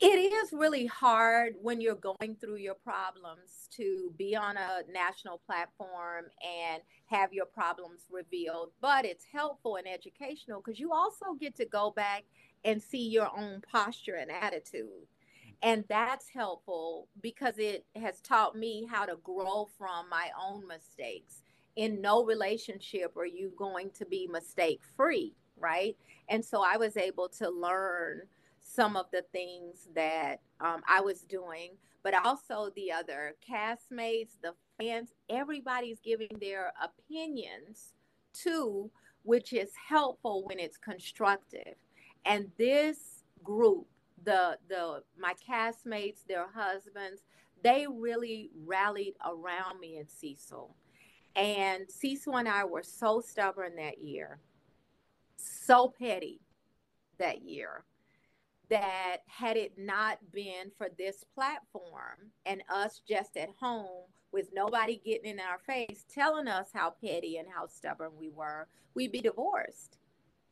It 0.00 0.32
is 0.32 0.52
really 0.52 0.86
hard 0.86 1.54
when 1.60 1.80
you're 1.80 1.96
going 1.96 2.36
through 2.40 2.58
your 2.58 2.76
problems 2.76 3.68
to 3.72 4.12
be 4.16 4.36
on 4.36 4.56
a 4.56 4.82
national 4.92 5.38
platform 5.38 6.26
and 6.40 6.82
have 7.06 7.32
your 7.32 7.46
problems 7.46 8.02
revealed, 8.08 8.70
but 8.80 9.04
it's 9.04 9.24
helpful 9.24 9.74
and 9.74 9.88
educational 9.88 10.62
because 10.64 10.78
you 10.78 10.92
also 10.92 11.34
get 11.40 11.56
to 11.56 11.64
go 11.64 11.90
back 11.90 12.22
and 12.64 12.80
see 12.80 13.08
your 13.08 13.28
own 13.36 13.60
posture 13.72 14.14
and 14.14 14.30
attitude. 14.30 15.08
And 15.64 15.82
that's 15.88 16.28
helpful 16.28 17.08
because 17.20 17.58
it 17.58 17.84
has 17.96 18.20
taught 18.20 18.56
me 18.56 18.86
how 18.88 19.04
to 19.04 19.16
grow 19.24 19.68
from 19.76 20.08
my 20.08 20.30
own 20.40 20.64
mistakes. 20.68 21.42
In 21.74 22.00
no 22.00 22.24
relationship 22.24 23.16
are 23.16 23.26
you 23.26 23.52
going 23.56 23.90
to 23.98 24.06
be 24.06 24.28
mistake 24.28 24.82
free, 24.96 25.34
right? 25.58 25.96
And 26.28 26.44
so 26.44 26.62
I 26.62 26.76
was 26.76 26.96
able 26.96 27.28
to 27.30 27.50
learn 27.50 28.22
some 28.78 28.96
of 28.96 29.06
the 29.10 29.24
things 29.32 29.88
that 29.96 30.36
um, 30.60 30.82
I 30.88 31.00
was 31.00 31.22
doing, 31.22 31.70
but 32.04 32.14
also 32.14 32.70
the 32.76 32.92
other 32.92 33.34
castmates, 33.42 34.40
the 34.40 34.54
fans, 34.78 35.14
everybody's 35.28 35.98
giving 35.98 36.30
their 36.40 36.72
opinions 36.80 37.94
too, 38.32 38.88
which 39.24 39.52
is 39.52 39.70
helpful 39.88 40.44
when 40.46 40.60
it's 40.60 40.76
constructive. 40.76 41.74
And 42.24 42.52
this 42.56 43.24
group, 43.42 43.88
the 44.24 44.58
the 44.68 45.02
my 45.18 45.34
castmates, 45.50 46.24
their 46.28 46.46
husbands, 46.54 47.22
they 47.64 47.84
really 47.90 48.50
rallied 48.64 49.14
around 49.26 49.80
me 49.80 49.96
and 49.96 50.08
Cecil. 50.08 50.76
And 51.34 51.90
Cecil 51.90 52.36
and 52.36 52.48
I 52.48 52.64
were 52.64 52.84
so 52.84 53.20
stubborn 53.20 53.74
that 53.74 53.98
year, 53.98 54.38
so 55.36 55.92
petty 55.98 56.38
that 57.18 57.42
year 57.42 57.82
that 58.70 59.18
had 59.26 59.56
it 59.56 59.72
not 59.78 60.18
been 60.32 60.70
for 60.76 60.88
this 60.98 61.24
platform 61.34 62.30
and 62.46 62.62
us 62.72 63.00
just 63.08 63.36
at 63.36 63.48
home 63.60 64.04
with 64.32 64.50
nobody 64.52 65.00
getting 65.04 65.30
in 65.30 65.40
our 65.40 65.58
face 65.58 66.04
telling 66.12 66.48
us 66.48 66.68
how 66.74 66.94
petty 67.02 67.38
and 67.38 67.48
how 67.48 67.66
stubborn 67.66 68.10
we 68.18 68.28
were, 68.28 68.68
we'd 68.94 69.12
be 69.12 69.20
divorced. 69.20 69.96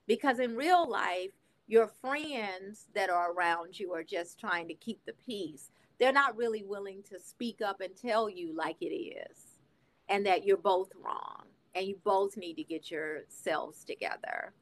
Because 0.07 0.39
in 0.39 0.57
real 0.57 0.89
life, 0.89 1.33
your 1.67 1.89
friends 1.89 2.87
that 2.95 3.11
are 3.11 3.33
around 3.33 3.79
you 3.79 3.93
are 3.93 4.05
just 4.05 4.39
trying 4.39 4.69
to 4.69 4.75
keep 4.75 5.05
the 5.05 5.13
peace. 5.27 5.71
They're 5.99 6.13
not 6.13 6.37
really 6.37 6.63
willing 6.63 7.03
to 7.11 7.19
speak 7.19 7.61
up 7.61 7.81
and 7.81 7.95
tell 7.97 8.31
you 8.31 8.55
like 8.55 8.77
it 8.81 8.95
is 8.95 9.39
and 10.09 10.25
that 10.27 10.45
you're 10.45 10.57
both 10.57 10.91
wrong 11.05 11.45
and 11.75 11.87
you 11.87 11.99
both 12.05 12.37
need 12.37 12.55
to 12.55 12.63
get 12.63 12.91
yourselves 12.91 13.85
together 13.85 14.55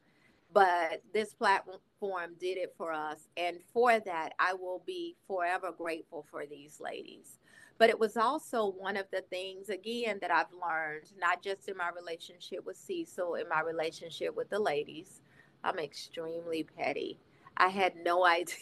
but 0.55 1.03
this 1.13 1.33
platform 1.33 2.31
did 2.39 2.57
it 2.57 2.73
for 2.77 2.93
us. 2.93 3.27
And 3.37 3.57
for 3.73 3.99
that 3.99 4.29
i 4.39 4.53
will 4.53 4.81
be 4.87 5.15
forever 5.27 5.71
grateful 5.77 6.25
for 6.31 6.45
these 6.47 6.79
ladies. 6.79 7.37
But 7.77 7.89
it 7.89 7.99
was 7.99 8.15
also 8.15 8.71
one 8.71 8.95
of 8.95 9.05
the 9.11 9.21
things 9.29 9.69
again 9.69 10.17
that 10.21 10.31
i've 10.31 10.51
learned 10.53 11.11
not 11.19 11.43
just 11.43 11.67
in 11.67 11.77
my 11.77 11.89
relationship 11.95 12.65
with 12.65 12.77
cecil 12.77 13.35
in 13.35 13.47
my 13.49 13.61
relationship 13.61 14.35
with 14.35 14.49
the 14.49 14.59
ladies. 14.59 15.21
I'm 15.63 15.77
extremely 15.77 16.63
petty. 16.63 17.19
I 17.57 17.67
had 17.67 17.93
no 17.97 18.25
idea. 18.37 18.55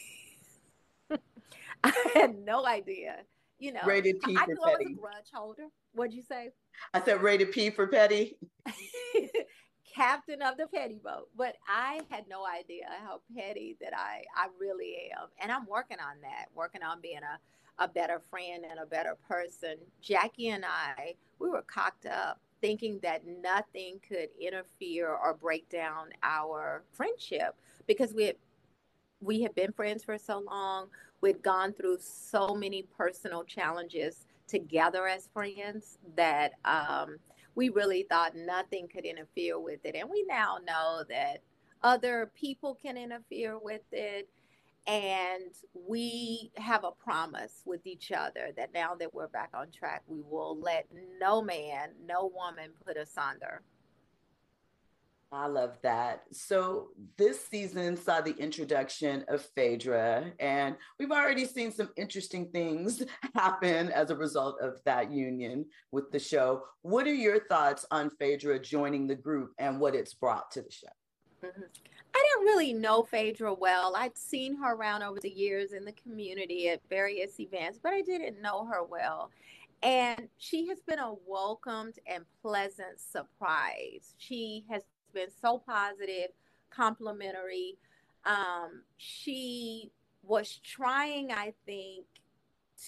I 1.84 1.94
had 2.16 2.36
no 2.44 2.66
idea. 2.66 3.18
You 3.60 3.74
know 3.74 3.82
rated 3.86 4.20
p 4.22 4.36
I, 4.36 4.46
for 4.46 4.52
I 4.52 4.72
petty 4.72 4.86
was 4.86 4.94
a 4.98 5.00
grudge 5.00 5.32
holder. 5.32 5.68
What'd 5.94 6.14
you 6.14 6.24
say? 6.24 6.50
I 6.92 7.04
said 7.04 7.22
rated 7.22 7.52
p 7.52 7.70
for 7.70 7.86
petty 7.86 8.36
captain 9.94 10.42
of 10.42 10.58
the 10.58 10.68
petty 10.68 11.00
boat. 11.04 11.30
But 11.36 11.56
I 11.68 12.02
had 12.10 12.28
no 12.28 12.46
idea 12.46 12.86
how 13.06 13.22
petty 13.36 13.78
that 13.82 13.94
I, 13.96 14.24
I 14.36 14.48
really 14.60 15.12
am. 15.12 15.28
And 15.42 15.52
I'm 15.52 15.66
working 15.68 15.98
on 16.00 16.22
that, 16.22 16.48
working 16.56 16.84
on 16.84 17.02
being 17.02 17.20
a, 17.24 17.84
a 17.84 17.88
better 17.88 18.22
friend 18.30 18.66
and 18.70 18.80
a 18.80 18.86
better 18.86 19.18
person. 19.28 19.76
Jackie 20.02 20.50
and 20.50 20.66
I, 20.66 21.16
we 21.40 21.50
were 21.50 21.64
cocked 21.64 22.06
up 22.06 22.40
thinking 22.62 22.98
that 23.04 23.24
nothing 23.28 24.00
could 24.08 24.30
interfere 24.40 25.10
or 25.10 25.34
break 25.34 25.68
down 25.68 26.08
our 26.24 26.84
friendship 26.94 27.56
because 27.88 28.14
we 28.14 28.24
had 28.24 28.38
we 29.20 29.42
had 29.42 29.54
been 29.56 29.72
friends 29.72 30.04
for 30.04 30.18
so 30.18 30.40
long. 30.40 30.88
We'd 31.22 31.42
gone 31.42 31.74
through 31.74 31.98
so 32.02 32.56
many 32.56 32.84
personal 32.98 33.44
challenges 33.44 34.26
together 34.48 35.08
as 35.08 35.30
friends 35.34 35.98
that 36.16 36.54
um, 36.66 37.18
we 37.56 37.70
really 37.70 38.06
thought 38.10 38.36
nothing 38.36 38.88
could 38.88 39.06
interfere 39.06 39.60
with 39.60 39.80
it. 39.84 39.96
And 39.96 40.10
we 40.10 40.24
now 40.28 40.58
know 40.66 41.04
that 41.10 41.42
other 41.82 42.32
people 42.40 42.78
can 42.82 42.98
interfere 42.98 43.58
with 43.60 43.82
it. 43.92 44.30
And 44.86 45.54
we 45.74 46.52
have 46.58 46.84
a 46.84 46.92
promise 46.92 47.62
with 47.66 47.86
each 47.86 48.12
other 48.12 48.50
that 48.58 48.74
now 48.74 48.96
that 48.96 49.14
we're 49.14 49.30
back 49.30 49.52
on 49.54 49.72
track, 49.72 50.04
we 50.08 50.22
will 50.22 50.60
let 50.60 50.88
no 51.22 51.42
man, 51.42 51.92
no 52.06 52.32
woman 52.36 52.72
put 52.86 52.98
us 52.98 53.16
under. 53.18 53.62
I 55.34 55.48
love 55.48 55.80
that. 55.82 56.26
So 56.32 56.90
this 57.18 57.44
season 57.48 57.98
saw 57.98 58.22
the 58.22 58.38
introduction 58.38 59.26
of 59.28 59.44
Phaedra, 59.56 60.32
and 60.40 60.76
we've 61.00 61.12
already 61.12 61.46
seen 61.46 61.72
some 61.72 61.90
interesting 61.98 62.52
things 62.52 63.04
happen 63.36 63.92
as 63.92 64.12
a 64.12 64.16
result 64.16 64.62
of 64.62 64.80
that 64.86 65.12
union 65.12 65.66
with 65.92 66.12
the 66.12 66.20
show. 66.20 66.62
What 66.84 67.08
are 67.08 67.14
your 67.14 67.48
thoughts 67.48 67.84
on 67.90 68.12
Phaedra 68.12 68.60
joining 68.60 69.08
the 69.08 69.16
group 69.16 69.54
and 69.58 69.80
what 69.80 69.96
it's 69.96 70.14
brought 70.14 70.52
to 70.52 70.62
the 70.62 70.72
show? 70.72 70.88
I 71.44 71.50
didn't 71.50 72.46
really 72.46 72.74
know 72.74 73.02
Phaedra 73.02 73.56
well. 73.56 73.96
I'd 73.96 74.16
seen 74.16 74.56
her 74.58 74.76
around 74.76 75.02
over 75.02 75.20
the 75.20 75.32
years 75.32 75.74
in 75.74 75.84
the 75.84 75.94
community 75.94 76.70
at 76.70 76.80
various 76.90 77.40
events, 77.40 77.80
but 77.82 77.92
I 77.92 78.02
didn't 78.02 78.40
know 78.40 78.66
her 78.66 78.84
well. 78.84 79.32
And 79.82 80.30
she 80.38 80.68
has 80.68 80.80
been 80.80 81.00
a 81.00 81.14
welcomed 81.28 82.00
and 82.08 82.24
pleasant 82.42 83.02
surprise. 83.02 84.14
She 84.18 84.64
has 84.70 84.84
been 85.14 85.30
so 85.42 85.60
positive, 85.60 86.30
complimentary. 86.70 87.78
Um, 88.26 88.84
she 88.98 89.92
was 90.24 90.60
trying, 90.64 91.32
I 91.32 91.54
think, 91.66 92.06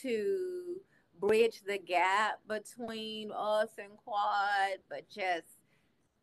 to 0.01 0.75
bridge 1.19 1.61
the 1.65 1.77
gap 1.77 2.39
between 2.47 3.31
us 3.31 3.69
and 3.77 3.97
Quad, 4.03 4.79
but 4.89 5.09
just 5.09 5.47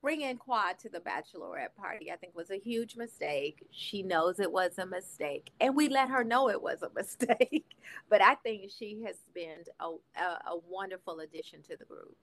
bringing 0.01 0.37
Quad 0.37 0.79
to 0.81 0.89
the 0.89 0.99
bachelorette 0.99 1.75
party, 1.77 2.11
I 2.11 2.17
think 2.17 2.35
was 2.35 2.51
a 2.51 2.59
huge 2.59 2.97
mistake. 2.97 3.67
She 3.71 4.03
knows 4.03 4.41
it 4.41 4.51
was 4.51 4.79
a 4.79 4.87
mistake, 4.87 5.51
and 5.61 5.77
we 5.77 5.89
let 5.89 6.11
her 6.11 6.25
know 6.25 6.51
it 6.51 6.61
was 6.61 6.83
a 6.83 6.91
mistake. 6.95 7.65
but 8.11 8.23
I 8.23 8.35
think 8.37 8.71
she 8.71 9.03
has 9.07 9.17
been 9.35 9.65
a, 9.81 9.87
a, 10.21 10.25
a 10.25 10.59
wonderful 10.69 11.21
addition 11.21 11.63
to 11.63 11.77
the 11.77 11.85
group. 11.85 12.17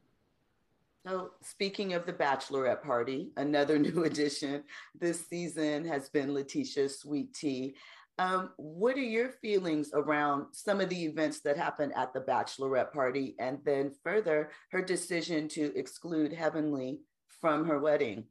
So, 1.07 1.31
speaking 1.41 1.93
of 1.93 2.05
the 2.05 2.13
bachelorette 2.13 2.83
party, 2.83 3.31
another 3.38 3.79
new 3.79 4.03
addition 4.03 4.63
this 4.99 5.27
season 5.27 5.85
has 5.85 6.09
been 6.09 6.29
Lateasha 6.29 6.89
Sweet 6.89 7.33
Tea. 7.33 7.75
Um, 8.17 8.49
what 8.57 8.97
are 8.97 8.99
your 8.99 9.29
feelings 9.29 9.91
around 9.93 10.47
some 10.51 10.81
of 10.81 10.89
the 10.89 11.05
events 11.05 11.39
that 11.41 11.55
happened 11.55 11.93
at 11.95 12.13
the 12.13 12.19
bachelorette 12.19 12.91
party, 12.91 13.35
and 13.39 13.59
then 13.63 13.93
further 14.03 14.51
her 14.71 14.81
decision 14.81 15.47
to 15.49 15.71
exclude 15.77 16.33
Heavenly 16.33 16.99
from 17.39 17.65
her 17.65 17.79
wedding? 17.79 18.25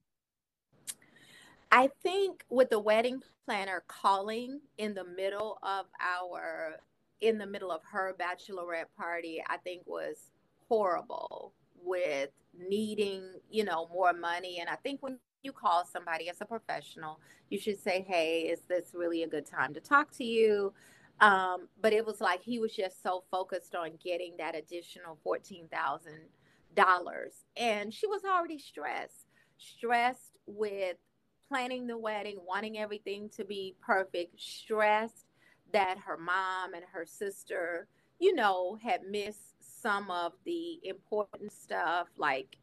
I 1.73 1.89
think 2.03 2.45
with 2.51 2.69
the 2.69 2.81
wedding 2.81 3.23
planner 3.47 3.83
calling 3.89 4.61
in 4.77 4.93
the 4.93 5.05
middle 5.05 5.59
of 5.63 5.87
our 6.01 6.77
in 7.21 7.39
the 7.39 7.47
middle 7.47 7.73
of 7.73 7.81
her 7.91 8.15
bachelorette 8.21 8.95
party, 8.97 9.43
I 9.49 9.57
think 9.57 9.83
was 9.87 10.31
horrible 10.69 11.55
with 11.83 12.31
needing, 12.59 13.23
you 13.51 13.65
know, 13.65 13.89
more 13.93 14.13
money. 14.13 14.59
And 14.61 14.69
I 14.69 14.77
think 14.77 15.03
when 15.03 15.19
you 15.43 15.53
call 15.53 15.85
somebody 15.85 16.29
as 16.29 16.41
a 16.41 16.45
professional, 16.45 17.21
you 17.51 17.59
should 17.59 17.81
say, 17.81 18.05
Hey, 18.07 18.43
is 18.43 18.61
this 18.69 18.91
really 18.95 19.23
a 19.23 19.29
good 19.29 19.47
time 19.47 19.75
to 19.75 19.81
talk 19.81 20.11
to 20.13 20.25
you? 20.25 20.73
Um, 21.21 21.69
but 21.81 21.93
it 21.93 22.07
was 22.07 22.21
like 22.21 22.43
he 22.43 22.59
was 22.59 22.75
just 22.75 23.03
so 23.03 23.25
focused 23.31 23.75
on 23.75 23.93
getting 24.03 24.37
that 24.39 24.55
additional 24.55 25.19
$14,000. 25.27 25.69
And 27.57 27.93
she 27.93 28.07
was 28.07 28.23
already 28.25 28.59
stressed, 28.59 29.27
stressed 29.57 30.37
with 30.47 30.97
planning 31.49 31.87
the 31.87 31.99
wedding, 31.99 32.39
wanting 32.47 32.79
everything 32.79 33.29
to 33.31 33.45
be 33.45 33.75
perfect, 33.81 34.41
stressed 34.41 35.27
that 35.73 35.99
her 35.99 36.17
mom 36.17 36.75
and 36.75 36.85
her 36.93 37.05
sister, 37.05 37.89
you 38.21 38.35
know, 38.35 38.79
had 38.83 39.03
missed 39.11 39.55
some 39.81 40.11
of 40.11 40.33
the 40.45 40.81
important 40.85 41.53
stuff 41.53 42.09
like 42.17 42.57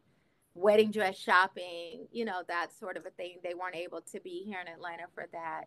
wedding 0.54 0.90
dress 0.90 1.16
shopping, 1.16 2.06
you 2.12 2.24
know, 2.24 2.42
that 2.48 2.68
sort 2.78 2.96
of 2.96 3.04
a 3.06 3.10
thing. 3.10 3.38
They 3.42 3.54
weren't 3.54 3.76
able 3.76 4.00
to 4.12 4.20
be 4.20 4.42
here 4.46 4.60
in 4.60 4.68
Atlanta 4.72 5.04
for 5.14 5.26
that. 5.32 5.64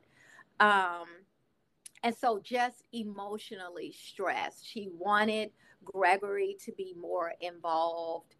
Um, 0.59 1.07
and 2.03 2.15
so 2.15 2.39
just 2.43 2.83
emotionally 2.91 3.91
stressed. 3.91 4.65
She 4.65 4.89
wanted 4.97 5.52
Gregory 5.83 6.58
to 6.65 6.71
be 6.73 6.93
more 7.00 7.33
involved 7.41 8.35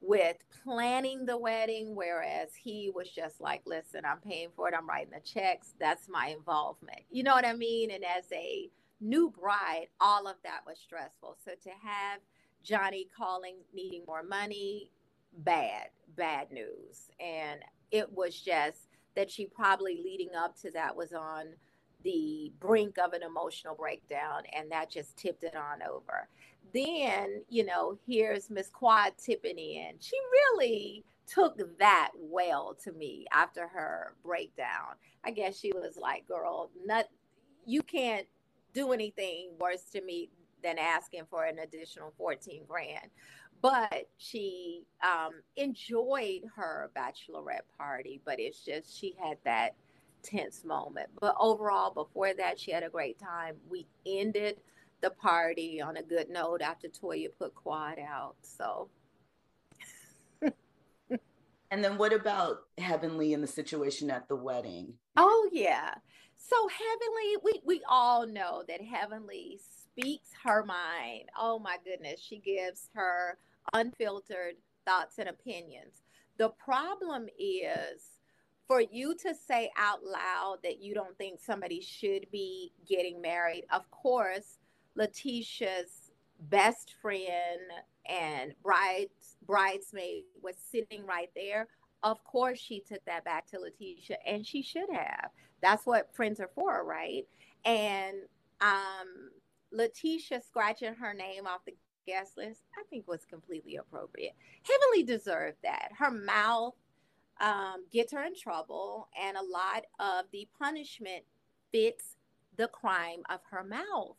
with 0.00 0.36
planning 0.64 1.26
the 1.26 1.36
wedding, 1.36 1.94
whereas 1.94 2.48
he 2.54 2.90
was 2.94 3.10
just 3.10 3.40
like, 3.40 3.60
listen, 3.66 4.02
I'm 4.04 4.18
paying 4.18 4.48
for 4.56 4.68
it, 4.68 4.74
I'm 4.76 4.88
writing 4.88 5.12
the 5.12 5.20
checks, 5.20 5.74
that's 5.78 6.08
my 6.08 6.28
involvement. 6.28 7.00
You 7.10 7.22
know 7.22 7.34
what 7.34 7.46
I 7.46 7.52
mean? 7.52 7.90
And 7.90 8.02
as 8.04 8.24
a 8.32 8.70
new 9.00 9.30
bride, 9.30 9.88
all 10.00 10.26
of 10.26 10.36
that 10.42 10.60
was 10.66 10.78
stressful. 10.78 11.36
So 11.44 11.52
to 11.52 11.70
have 11.70 12.20
Johnny 12.62 13.08
calling, 13.16 13.56
needing 13.74 14.02
more 14.06 14.22
money, 14.22 14.90
bad, 15.38 15.88
bad 16.16 16.50
news. 16.50 17.10
And 17.20 17.60
it 17.90 18.12
was 18.12 18.38
just 18.38 18.88
that 19.16 19.30
she 19.30 19.46
probably 19.46 20.00
leading 20.02 20.34
up 20.34 20.58
to 20.60 20.70
that 20.72 20.94
was 20.94 21.12
on 21.12 21.46
the 22.02 22.52
brink 22.60 22.96
of 22.98 23.12
an 23.12 23.22
emotional 23.22 23.74
breakdown, 23.74 24.42
and 24.56 24.70
that 24.70 24.90
just 24.90 25.16
tipped 25.16 25.44
it 25.44 25.54
on 25.54 25.82
over. 25.82 26.28
Then, 26.72 27.42
you 27.48 27.64
know, 27.64 27.98
here's 28.06 28.48
Miss 28.48 28.70
Quad 28.70 29.12
tipping 29.18 29.58
in. 29.58 29.94
She 30.00 30.16
really 30.32 31.04
took 31.26 31.58
that 31.78 32.10
well 32.16 32.76
to 32.84 32.92
me 32.92 33.26
after 33.32 33.68
her 33.68 34.14
breakdown. 34.24 34.94
I 35.24 35.30
guess 35.30 35.58
she 35.58 35.72
was 35.74 35.96
like, 36.00 36.26
girl, 36.26 36.70
not 36.84 37.06
you 37.66 37.82
can't 37.82 38.26
do 38.72 38.92
anything 38.92 39.50
worse 39.60 39.82
to 39.92 40.00
me 40.00 40.30
than 40.62 40.78
asking 40.78 41.24
for 41.30 41.44
an 41.44 41.58
additional 41.58 42.12
14 42.16 42.62
grand. 42.68 43.10
But 43.62 44.08
she 44.16 44.84
um, 45.02 45.32
enjoyed 45.56 46.42
her 46.56 46.90
bachelorette 46.96 47.66
party, 47.76 48.20
but 48.24 48.40
it's 48.40 48.60
just 48.64 48.98
she 48.98 49.14
had 49.22 49.36
that 49.44 49.74
tense 50.22 50.64
moment. 50.64 51.08
But 51.20 51.34
overall, 51.38 51.90
before 51.90 52.32
that, 52.34 52.58
she 52.58 52.70
had 52.70 52.82
a 52.82 52.88
great 52.88 53.18
time. 53.18 53.56
We 53.68 53.86
ended 54.06 54.60
the 55.00 55.10
party 55.10 55.80
on 55.80 55.96
a 55.96 56.02
good 56.02 56.30
note 56.30 56.62
after 56.62 56.88
Toya 56.88 57.28
put 57.38 57.54
Quad 57.54 57.98
out. 57.98 58.36
So. 58.42 58.88
and 61.70 61.84
then 61.84 61.98
what 61.98 62.12
about 62.12 62.60
Heavenly 62.78 63.34
and 63.34 63.42
the 63.42 63.48
situation 63.48 64.10
at 64.10 64.28
the 64.28 64.36
wedding? 64.36 64.94
Oh 65.16 65.48
yeah. 65.52 65.94
So 66.36 66.56
Heavenly, 66.68 67.36
we 67.44 67.60
we 67.64 67.82
all 67.88 68.26
know 68.26 68.64
that 68.68 68.80
Heavenly 68.82 69.60
speaks 69.92 70.30
her 70.44 70.64
mind. 70.64 71.28
Oh 71.38 71.58
my 71.58 71.76
goodness, 71.84 72.20
she 72.20 72.38
gives 72.38 72.88
her 72.94 73.38
unfiltered 73.72 74.54
thoughts 74.86 75.18
and 75.18 75.28
opinions. 75.28 76.02
The 76.38 76.50
problem 76.50 77.26
is 77.38 78.18
for 78.66 78.80
you 78.80 79.14
to 79.16 79.34
say 79.34 79.70
out 79.76 80.04
loud 80.04 80.58
that 80.62 80.80
you 80.80 80.94
don't 80.94 81.18
think 81.18 81.40
somebody 81.40 81.80
should 81.80 82.26
be 82.30 82.72
getting 82.88 83.20
married. 83.20 83.64
Of 83.72 83.90
course, 83.90 84.58
Lateasha's 84.96 86.12
best 86.48 86.94
friend 87.02 87.60
and 88.08 88.54
bride 88.62 89.08
bridesmaid 89.46 90.22
was 90.42 90.54
sitting 90.70 91.04
right 91.04 91.30
there. 91.34 91.68
Of 92.02 92.22
course, 92.24 92.58
she 92.58 92.80
took 92.80 93.04
that 93.04 93.24
back 93.24 93.46
to 93.48 93.58
Lateasha, 93.58 94.16
and 94.26 94.46
she 94.46 94.62
should 94.62 94.88
have. 94.90 95.30
That's 95.60 95.84
what 95.84 96.14
friends 96.14 96.40
are 96.40 96.50
for, 96.54 96.84
right? 96.84 97.26
And 97.64 98.16
um, 98.60 99.30
Lateasha 99.72 100.42
scratching 100.44 100.94
her 100.94 101.14
name 101.14 101.46
off 101.46 101.64
the 101.64 101.74
guest 102.06 102.36
list, 102.36 102.62
I 102.78 102.82
think 102.88 103.06
was 103.06 103.24
completely 103.24 103.76
appropriate. 103.76 104.34
Heavenly 104.62 105.04
deserved 105.04 105.58
that. 105.62 105.90
Her 105.98 106.10
mouth 106.10 106.74
um, 107.40 107.84
gets 107.92 108.12
her 108.12 108.24
in 108.24 108.34
trouble, 108.34 109.08
and 109.20 109.36
a 109.36 109.42
lot 109.42 109.84
of 109.98 110.26
the 110.32 110.48
punishment 110.58 111.24
fits 111.72 112.16
the 112.56 112.68
crime 112.68 113.22
of 113.30 113.40
her 113.50 113.64
mouth. 113.64 114.16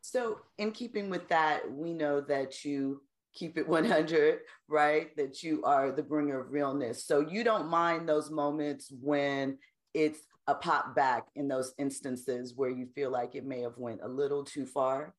So, 0.00 0.40
in 0.58 0.72
keeping 0.72 1.10
with 1.10 1.28
that, 1.28 1.70
we 1.70 1.92
know 1.92 2.20
that 2.22 2.64
you 2.64 3.02
keep 3.34 3.56
it 3.56 3.68
100, 3.68 4.40
right? 4.68 5.14
That 5.16 5.42
you 5.42 5.62
are 5.64 5.92
the 5.92 6.02
bringer 6.02 6.40
of 6.40 6.52
realness. 6.52 7.04
So, 7.04 7.20
you 7.20 7.44
don't 7.44 7.68
mind 7.68 8.08
those 8.08 8.30
moments 8.30 8.92
when 9.00 9.58
it's 9.94 10.20
a 10.46 10.54
pop 10.54 10.94
back 10.94 11.26
in 11.36 11.48
those 11.48 11.72
instances 11.78 12.54
where 12.54 12.70
you 12.70 12.86
feel 12.94 13.10
like 13.10 13.34
it 13.34 13.44
may 13.44 13.60
have 13.60 13.78
went 13.78 14.00
a 14.02 14.08
little 14.08 14.44
too 14.44 14.66
far 14.66 15.14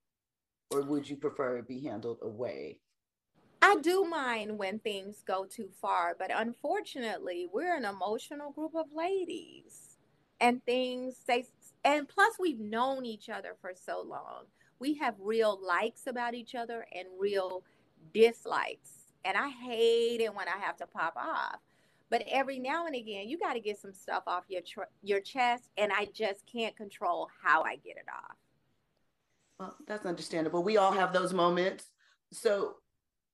or 0.72 0.82
would 0.82 1.10
you 1.10 1.16
prefer 1.16 1.58
it 1.58 1.68
be 1.68 1.82
handled 1.82 2.20
away 2.22 2.80
I 3.66 3.78
do 3.78 4.04
mind 4.04 4.58
when 4.58 4.80
things 4.80 5.24
go 5.26 5.46
too 5.46 5.70
far, 5.82 6.18
but 6.20 6.30
unfortunately, 6.36 7.48
we're 7.52 7.78
an 7.78 7.86
emotional 7.86 8.52
group 8.52 8.76
of 8.76 8.88
ladies. 8.94 9.96
And 10.42 10.62
things 10.66 11.16
say 11.26 11.46
and 11.86 12.08
plus 12.08 12.34
we've 12.38 12.60
known 12.60 13.06
each 13.06 13.30
other 13.30 13.56
for 13.62 13.72
so 13.74 14.04
long. 14.06 14.48
We 14.80 14.96
have 14.96 15.16
real 15.18 15.58
likes 15.66 16.08
about 16.08 16.34
each 16.34 16.56
other 16.56 16.86
and 16.94 17.08
real 17.18 17.64
dislikes. 18.14 19.08
And 19.24 19.38
I 19.38 19.48
hate 19.48 20.20
it 20.20 20.36
when 20.36 20.50
I 20.50 20.58
have 20.60 20.76
to 20.78 20.86
pop 20.86 21.14
off. 21.16 21.62
But 22.14 22.26
every 22.28 22.60
now 22.60 22.86
and 22.86 22.96
again, 22.96 23.28
you 23.28 23.40
got 23.40 23.54
to 23.54 23.60
get 23.60 23.82
some 23.82 23.92
stuff 23.92 24.22
off 24.28 24.44
your 24.48 24.62
tr- 24.62 24.94
your 25.02 25.20
chest 25.20 25.72
and 25.78 25.92
I 25.92 26.10
just 26.14 26.46
can't 26.46 26.78
control 26.78 27.28
how 27.44 27.64
I 27.64 27.78
get 27.78 27.98
it 27.98 28.06
off. 28.08 28.36
Well, 29.60 29.76
that's 29.88 30.06
understandable. 30.06 30.62
We 30.62 30.78
all 30.78 30.92
have 30.92 31.12
those 31.12 31.34
moments. 31.34 31.86
So 32.32 32.76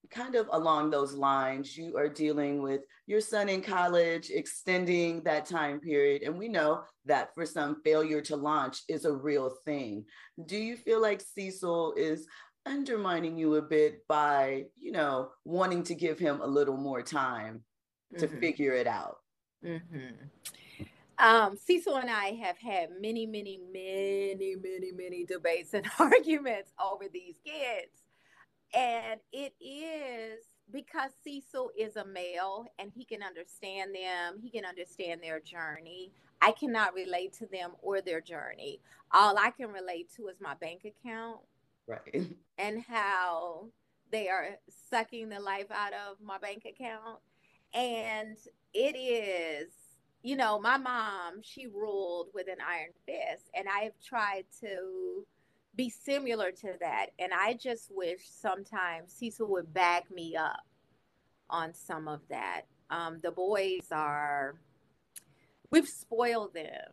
kind 0.10 0.36
of 0.36 0.48
along 0.54 0.92
those 0.92 1.12
lines, 1.14 1.76
you 1.76 1.98
are 1.98 2.08
dealing 2.08 2.62
with 2.62 2.80
your 3.06 3.20
son 3.20 3.50
in 3.50 3.62
college, 3.62 4.30
extending 4.30 5.24
that 5.24 5.46
time 5.46 5.82
period. 5.82 6.22
And 6.22 6.40
we 6.40 6.48
know 6.48 6.84
that 7.04 7.32
for 7.36 7.46
some, 7.46 7.82
failure 7.84 8.22
to 8.22 8.38
launch 8.38 8.84
is 8.88 9.04
a 9.04 9.12
real 9.12 9.50
thing. 9.66 10.06
Do 10.46 10.56
you 10.56 10.78
feel 10.78 11.02
like 11.02 11.20
Cecil 11.20 11.96
is 11.98 12.26
undermining 12.66 13.38
you 13.38 13.56
a 13.56 13.62
bit 13.62 14.08
by, 14.08 14.68
you 14.80 14.94
know, 14.94 15.32
wanting 15.44 15.84
to 15.84 15.96
give 15.96 16.18
him 16.18 16.40
a 16.40 16.48
little 16.48 16.78
more 16.78 17.02
time 17.02 17.66
to 18.18 18.28
mm-hmm. 18.28 18.40
figure 18.40 18.74
it 18.74 18.88
out? 18.88 19.20
Mm-hmm. 19.64 20.86
Um, 21.18 21.58
Cecil 21.58 21.98
and 21.98 22.10
I 22.10 22.32
have 22.42 22.58
had 22.58 22.90
many, 23.00 23.26
many, 23.26 23.60
many, 23.72 24.56
many, 24.56 24.92
many 24.94 25.26
debates 25.26 25.74
and 25.74 25.86
arguments 26.00 26.72
over 26.80 27.06
these 27.12 27.36
kids 27.44 28.00
and 28.74 29.20
it 29.32 29.54
is 29.60 30.44
because 30.72 31.12
Cecil 31.24 31.72
is 31.78 31.96
a 31.96 32.06
male 32.06 32.66
and 32.78 32.92
he 32.94 33.04
can 33.04 33.24
understand 33.24 33.96
them, 33.96 34.40
he 34.40 34.50
can 34.50 34.66
understand 34.66 35.22
their 35.24 35.40
journey. 35.40 36.12
I 36.42 36.52
cannot 36.52 36.94
relate 36.94 37.34
to 37.34 37.48
them 37.48 37.72
or 37.82 38.02
their 38.02 38.22
journey. 38.22 38.80
All 39.12 39.38
I 39.38 39.50
can 39.50 39.72
relate 39.72 40.10
to 40.16 40.28
is 40.28 40.40
my 40.40 40.54
bank 40.56 40.86
account. 40.86 41.40
Right. 41.88 42.28
And 42.60 42.84
how 42.90 43.68
they 44.12 44.28
are 44.28 44.50
sucking 44.90 45.30
the 45.30 45.40
life 45.40 45.72
out 45.72 45.94
of 45.94 46.18
my 46.22 46.38
bank 46.38 46.66
account. 46.66 47.20
And 47.74 48.38
it 48.74 48.98
is, 48.98 49.72
you 50.24 50.36
know, 50.36 50.60
my 50.60 50.78
mom, 50.78 51.42
she 51.42 51.68
ruled 51.68 52.30
with 52.34 52.48
an 52.48 52.58
iron 52.68 52.92
fist. 53.06 53.50
And 53.56 53.68
I 53.68 53.84
have 53.84 54.00
tried 54.04 54.46
to 54.62 55.26
be 55.76 55.90
similar 55.90 56.52
to 56.52 56.74
that. 56.82 57.08
And 57.20 57.32
I 57.34 57.54
just 57.54 57.90
wish 57.92 58.22
sometimes 58.30 59.14
Cecil 59.14 59.48
would 59.48 59.74
back 59.74 60.12
me 60.12 60.36
up 60.36 60.66
on 61.50 61.74
some 61.74 62.08
of 62.08 62.22
that. 62.30 62.64
Um, 62.90 63.20
the 63.22 63.32
boys 63.32 63.88
are, 63.92 64.56
we've 65.72 65.88
spoiled 65.88 66.54
them. 66.54 66.92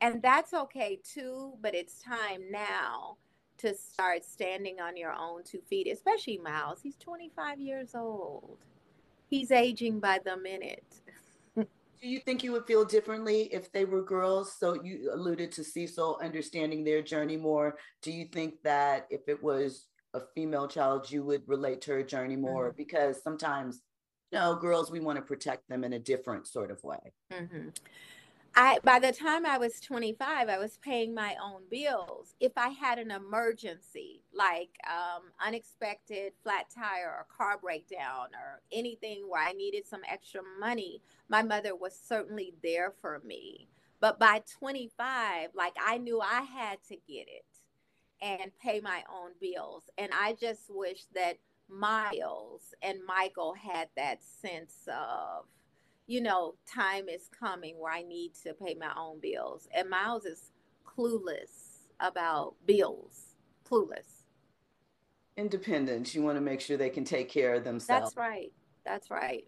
And 0.00 0.22
that's 0.22 0.52
okay 0.52 1.00
too, 1.02 1.54
but 1.62 1.74
it's 1.74 2.02
time 2.02 2.50
now 2.50 3.16
to 3.58 3.74
start 3.74 4.24
standing 4.24 4.80
on 4.80 4.96
your 4.96 5.12
own 5.12 5.42
two 5.44 5.60
feet, 5.68 5.88
especially 5.90 6.38
Miles. 6.38 6.80
He's 6.82 6.96
25 6.96 7.60
years 7.60 7.94
old. 7.94 8.58
He's 9.28 9.50
aging 9.50 10.00
by 10.00 10.20
the 10.24 10.36
minute. 10.36 10.84
Do 11.56 12.08
you 12.08 12.20
think 12.20 12.44
you 12.44 12.52
would 12.52 12.66
feel 12.66 12.84
differently 12.84 13.44
if 13.52 13.72
they 13.72 13.86
were 13.86 14.02
girls? 14.02 14.54
So 14.58 14.80
you 14.84 15.10
alluded 15.12 15.50
to 15.52 15.64
Cecil 15.64 16.20
understanding 16.22 16.84
their 16.84 17.00
journey 17.00 17.38
more. 17.38 17.78
Do 18.02 18.12
you 18.12 18.26
think 18.26 18.62
that 18.64 19.06
if 19.10 19.22
it 19.28 19.42
was 19.42 19.86
a 20.12 20.20
female 20.34 20.68
child, 20.68 21.10
you 21.10 21.24
would 21.24 21.42
relate 21.46 21.80
to 21.82 21.92
her 21.92 22.02
journey 22.02 22.36
more? 22.36 22.68
Mm-hmm. 22.68 22.76
Because 22.76 23.22
sometimes, 23.22 23.80
you 24.30 24.38
know, 24.38 24.54
girls, 24.56 24.90
we 24.90 25.00
want 25.00 25.16
to 25.16 25.22
protect 25.22 25.68
them 25.68 25.84
in 25.84 25.94
a 25.94 25.98
different 25.98 26.46
sort 26.46 26.70
of 26.70 26.84
way. 26.84 27.14
Mm-hmm. 27.32 27.68
I 28.58 28.78
by 28.82 28.98
the 28.98 29.12
time 29.12 29.44
I 29.44 29.58
was 29.58 29.80
25, 29.80 30.48
I 30.48 30.58
was 30.58 30.78
paying 30.78 31.14
my 31.14 31.36
own 31.42 31.62
bills. 31.70 32.34
If 32.40 32.52
I 32.56 32.70
had 32.70 32.98
an 32.98 33.10
emergency, 33.10 34.22
like 34.32 34.70
um, 34.88 35.24
unexpected 35.44 36.32
flat 36.42 36.70
tire 36.74 37.14
or 37.18 37.26
car 37.36 37.58
breakdown 37.58 38.28
or 38.34 38.62
anything 38.72 39.26
where 39.28 39.42
I 39.42 39.52
needed 39.52 39.86
some 39.86 40.00
extra 40.10 40.40
money, 40.58 41.02
my 41.28 41.42
mother 41.42 41.76
was 41.76 41.94
certainly 41.94 42.54
there 42.62 42.94
for 43.02 43.20
me. 43.26 43.68
But 44.00 44.18
by 44.18 44.42
25, 44.58 45.50
like 45.54 45.74
I 45.84 45.98
knew 45.98 46.20
I 46.22 46.40
had 46.40 46.78
to 46.88 46.96
get 46.96 47.28
it 47.28 47.44
and 48.22 48.50
pay 48.58 48.80
my 48.80 49.04
own 49.12 49.32
bills. 49.38 49.84
And 49.98 50.12
I 50.18 50.32
just 50.32 50.70
wish 50.70 51.04
that 51.14 51.36
Miles 51.68 52.74
and 52.80 53.00
Michael 53.06 53.54
had 53.54 53.88
that 53.96 54.20
sense 54.22 54.88
of 54.88 55.44
you 56.06 56.20
know, 56.20 56.54
time 56.72 57.08
is 57.08 57.28
coming 57.38 57.76
where 57.78 57.92
I 57.92 58.02
need 58.02 58.32
to 58.44 58.54
pay 58.54 58.74
my 58.74 58.92
own 58.96 59.20
bills. 59.20 59.68
And 59.74 59.90
Miles 59.90 60.24
is 60.24 60.52
clueless 60.86 61.80
about 62.00 62.54
bills, 62.64 63.34
clueless. 63.68 64.24
Independence. 65.36 66.14
You 66.14 66.22
want 66.22 66.36
to 66.36 66.40
make 66.40 66.60
sure 66.60 66.76
they 66.76 66.90
can 66.90 67.04
take 67.04 67.28
care 67.28 67.54
of 67.54 67.64
themselves. 67.64 68.14
That's 68.14 68.16
right. 68.16 68.52
That's 68.84 69.10
right. 69.10 69.44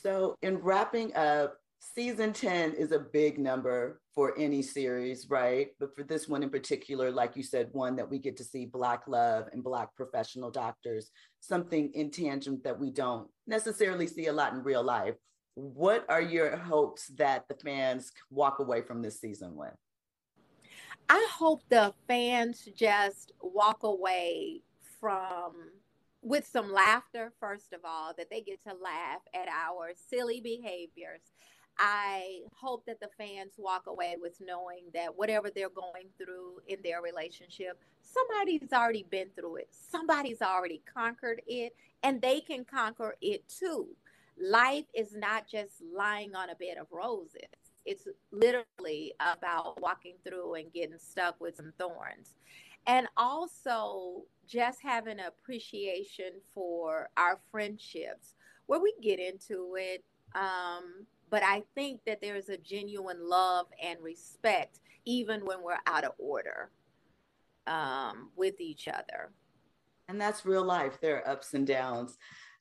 So, 0.00 0.36
in 0.42 0.58
wrapping 0.58 1.14
up, 1.16 1.56
season 1.80 2.32
10 2.32 2.74
is 2.74 2.92
a 2.92 2.98
big 2.98 3.38
number 3.38 4.00
for 4.14 4.38
any 4.38 4.62
series, 4.62 5.28
right? 5.28 5.68
But 5.80 5.94
for 5.94 6.04
this 6.04 6.28
one 6.28 6.42
in 6.42 6.50
particular, 6.50 7.10
like 7.10 7.36
you 7.36 7.42
said, 7.42 7.68
one 7.72 7.96
that 7.96 8.08
we 8.08 8.18
get 8.18 8.36
to 8.38 8.44
see 8.44 8.64
Black 8.64 9.08
love 9.08 9.46
and 9.52 9.62
Black 9.62 9.94
professional 9.96 10.50
doctors, 10.50 11.10
something 11.40 11.90
intangible 11.94 12.60
that 12.64 12.78
we 12.78 12.90
don't 12.90 13.28
necessarily 13.46 14.06
see 14.06 14.26
a 14.26 14.32
lot 14.32 14.52
in 14.52 14.62
real 14.62 14.82
life 14.82 15.14
what 15.58 16.06
are 16.08 16.22
your 16.22 16.56
hopes 16.56 17.08
that 17.16 17.48
the 17.48 17.54
fans 17.54 18.12
walk 18.30 18.60
away 18.60 18.80
from 18.80 19.02
this 19.02 19.20
season 19.20 19.56
with? 19.56 19.74
I 21.08 21.26
hope 21.32 21.62
the 21.68 21.92
fans 22.06 22.68
just 22.76 23.32
walk 23.42 23.82
away 23.82 24.62
from 25.00 25.54
with 26.22 26.46
some 26.46 26.72
laughter, 26.72 27.32
first 27.40 27.72
of 27.72 27.80
all, 27.84 28.12
that 28.16 28.30
they 28.30 28.40
get 28.40 28.62
to 28.64 28.74
laugh 28.74 29.20
at 29.34 29.48
our 29.48 29.90
silly 30.08 30.40
behaviors. 30.40 31.22
I 31.76 32.40
hope 32.54 32.86
that 32.86 33.00
the 33.00 33.08
fans 33.18 33.52
walk 33.56 33.86
away 33.88 34.16
with 34.20 34.40
knowing 34.40 34.84
that 34.94 35.16
whatever 35.16 35.50
they're 35.50 35.68
going 35.70 36.08
through 36.18 36.60
in 36.68 36.78
their 36.84 37.02
relationship, 37.02 37.78
somebody's 38.02 38.72
already 38.72 39.06
been 39.10 39.28
through 39.34 39.56
it. 39.56 39.68
Somebody's 39.70 40.42
already 40.42 40.82
conquered 40.92 41.42
it, 41.46 41.74
and 42.02 42.20
they 42.20 42.40
can 42.40 42.64
conquer 42.64 43.16
it 43.20 43.42
too. 43.48 43.88
Life 44.40 44.84
is 44.94 45.14
not 45.14 45.48
just 45.48 45.82
lying 45.94 46.34
on 46.34 46.50
a 46.50 46.54
bed 46.54 46.78
of 46.80 46.86
roses, 46.90 47.42
it's 47.84 48.06
literally 48.30 49.14
about 49.20 49.80
walking 49.80 50.16
through 50.26 50.54
and 50.54 50.72
getting 50.72 50.98
stuck 50.98 51.40
with 51.40 51.56
some 51.56 51.72
thorns. 51.78 52.34
And 52.86 53.06
also 53.16 54.22
just 54.46 54.80
having 54.82 55.18
appreciation 55.20 56.32
for 56.54 57.10
our 57.16 57.38
friendships. 57.50 58.34
Where 58.66 58.80
we 58.80 58.92
get 59.00 59.18
into 59.18 59.76
it 59.78 60.04
um, 60.34 61.06
but 61.30 61.42
i 61.42 61.62
think 61.74 62.00
that 62.04 62.20
there's 62.20 62.50
a 62.50 62.58
genuine 62.58 63.26
love 63.26 63.66
and 63.82 63.98
respect 64.02 64.80
even 65.06 65.40
when 65.46 65.62
we're 65.62 65.78
out 65.86 66.04
of 66.04 66.12
order 66.18 66.70
um, 67.66 68.30
with 68.36 68.60
each 68.60 68.88
other. 68.88 69.30
And 70.08 70.20
that's 70.20 70.46
real 70.46 70.64
life. 70.64 71.00
There 71.00 71.16
are 71.18 71.28
ups 71.28 71.54
and 71.54 71.66
downs 71.66 72.18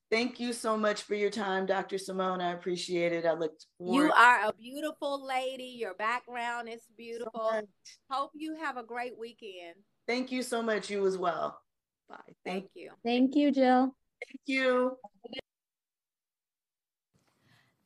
Thank 0.10 0.40
you 0.40 0.54
so 0.54 0.78
much 0.78 1.02
for 1.02 1.16
your 1.16 1.30
time, 1.30 1.66
Dr. 1.66 1.98
Simone. 1.98 2.40
I 2.40 2.54
appreciate 2.54 3.12
it. 3.12 3.26
I 3.26 3.34
looked 3.34 3.66
forward. 3.78 4.04
You 4.06 4.12
are 4.14 4.46
a 4.46 4.54
beautiful 4.54 5.26
lady. 5.26 5.76
Your 5.78 5.96
background 5.96 6.70
is 6.70 6.82
beautiful. 6.98 7.52
So 7.52 7.62
Hope 8.10 8.32
you 8.34 8.56
have 8.56 8.78
a 8.78 8.84
great 8.84 9.20
weekend. 9.20 9.76
Thank 10.08 10.32
you 10.32 10.44
so 10.44 10.62
much. 10.62 10.90
You 10.90 11.06
as 11.06 11.18
well. 11.18 11.60
Bye. 12.08 12.16
Thank 12.46 12.70
you. 12.74 12.92
Thank 13.04 13.36
you, 13.36 13.52
Jill. 13.52 13.94
Thank 14.26 14.40
you. 14.46 14.98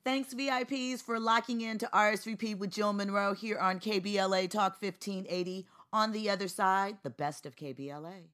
Thanks, 0.04 0.34
VIPs, 0.34 1.02
for 1.02 1.20
locking 1.20 1.62
in 1.62 1.78
to 1.80 1.90
RSVP 1.94 2.58
with 2.58 2.72
Jill 2.72 2.94
Monroe 2.94 3.34
here 3.34 3.58
on 3.58 3.80
KBLA 3.80 4.50
Talk 4.50 4.82
1580. 4.82 5.68
On 5.94 6.12
the 6.12 6.30
other 6.30 6.48
side, 6.48 6.98
the 7.04 7.10
best 7.10 7.46
of 7.46 7.56
KBLA. 7.56 8.28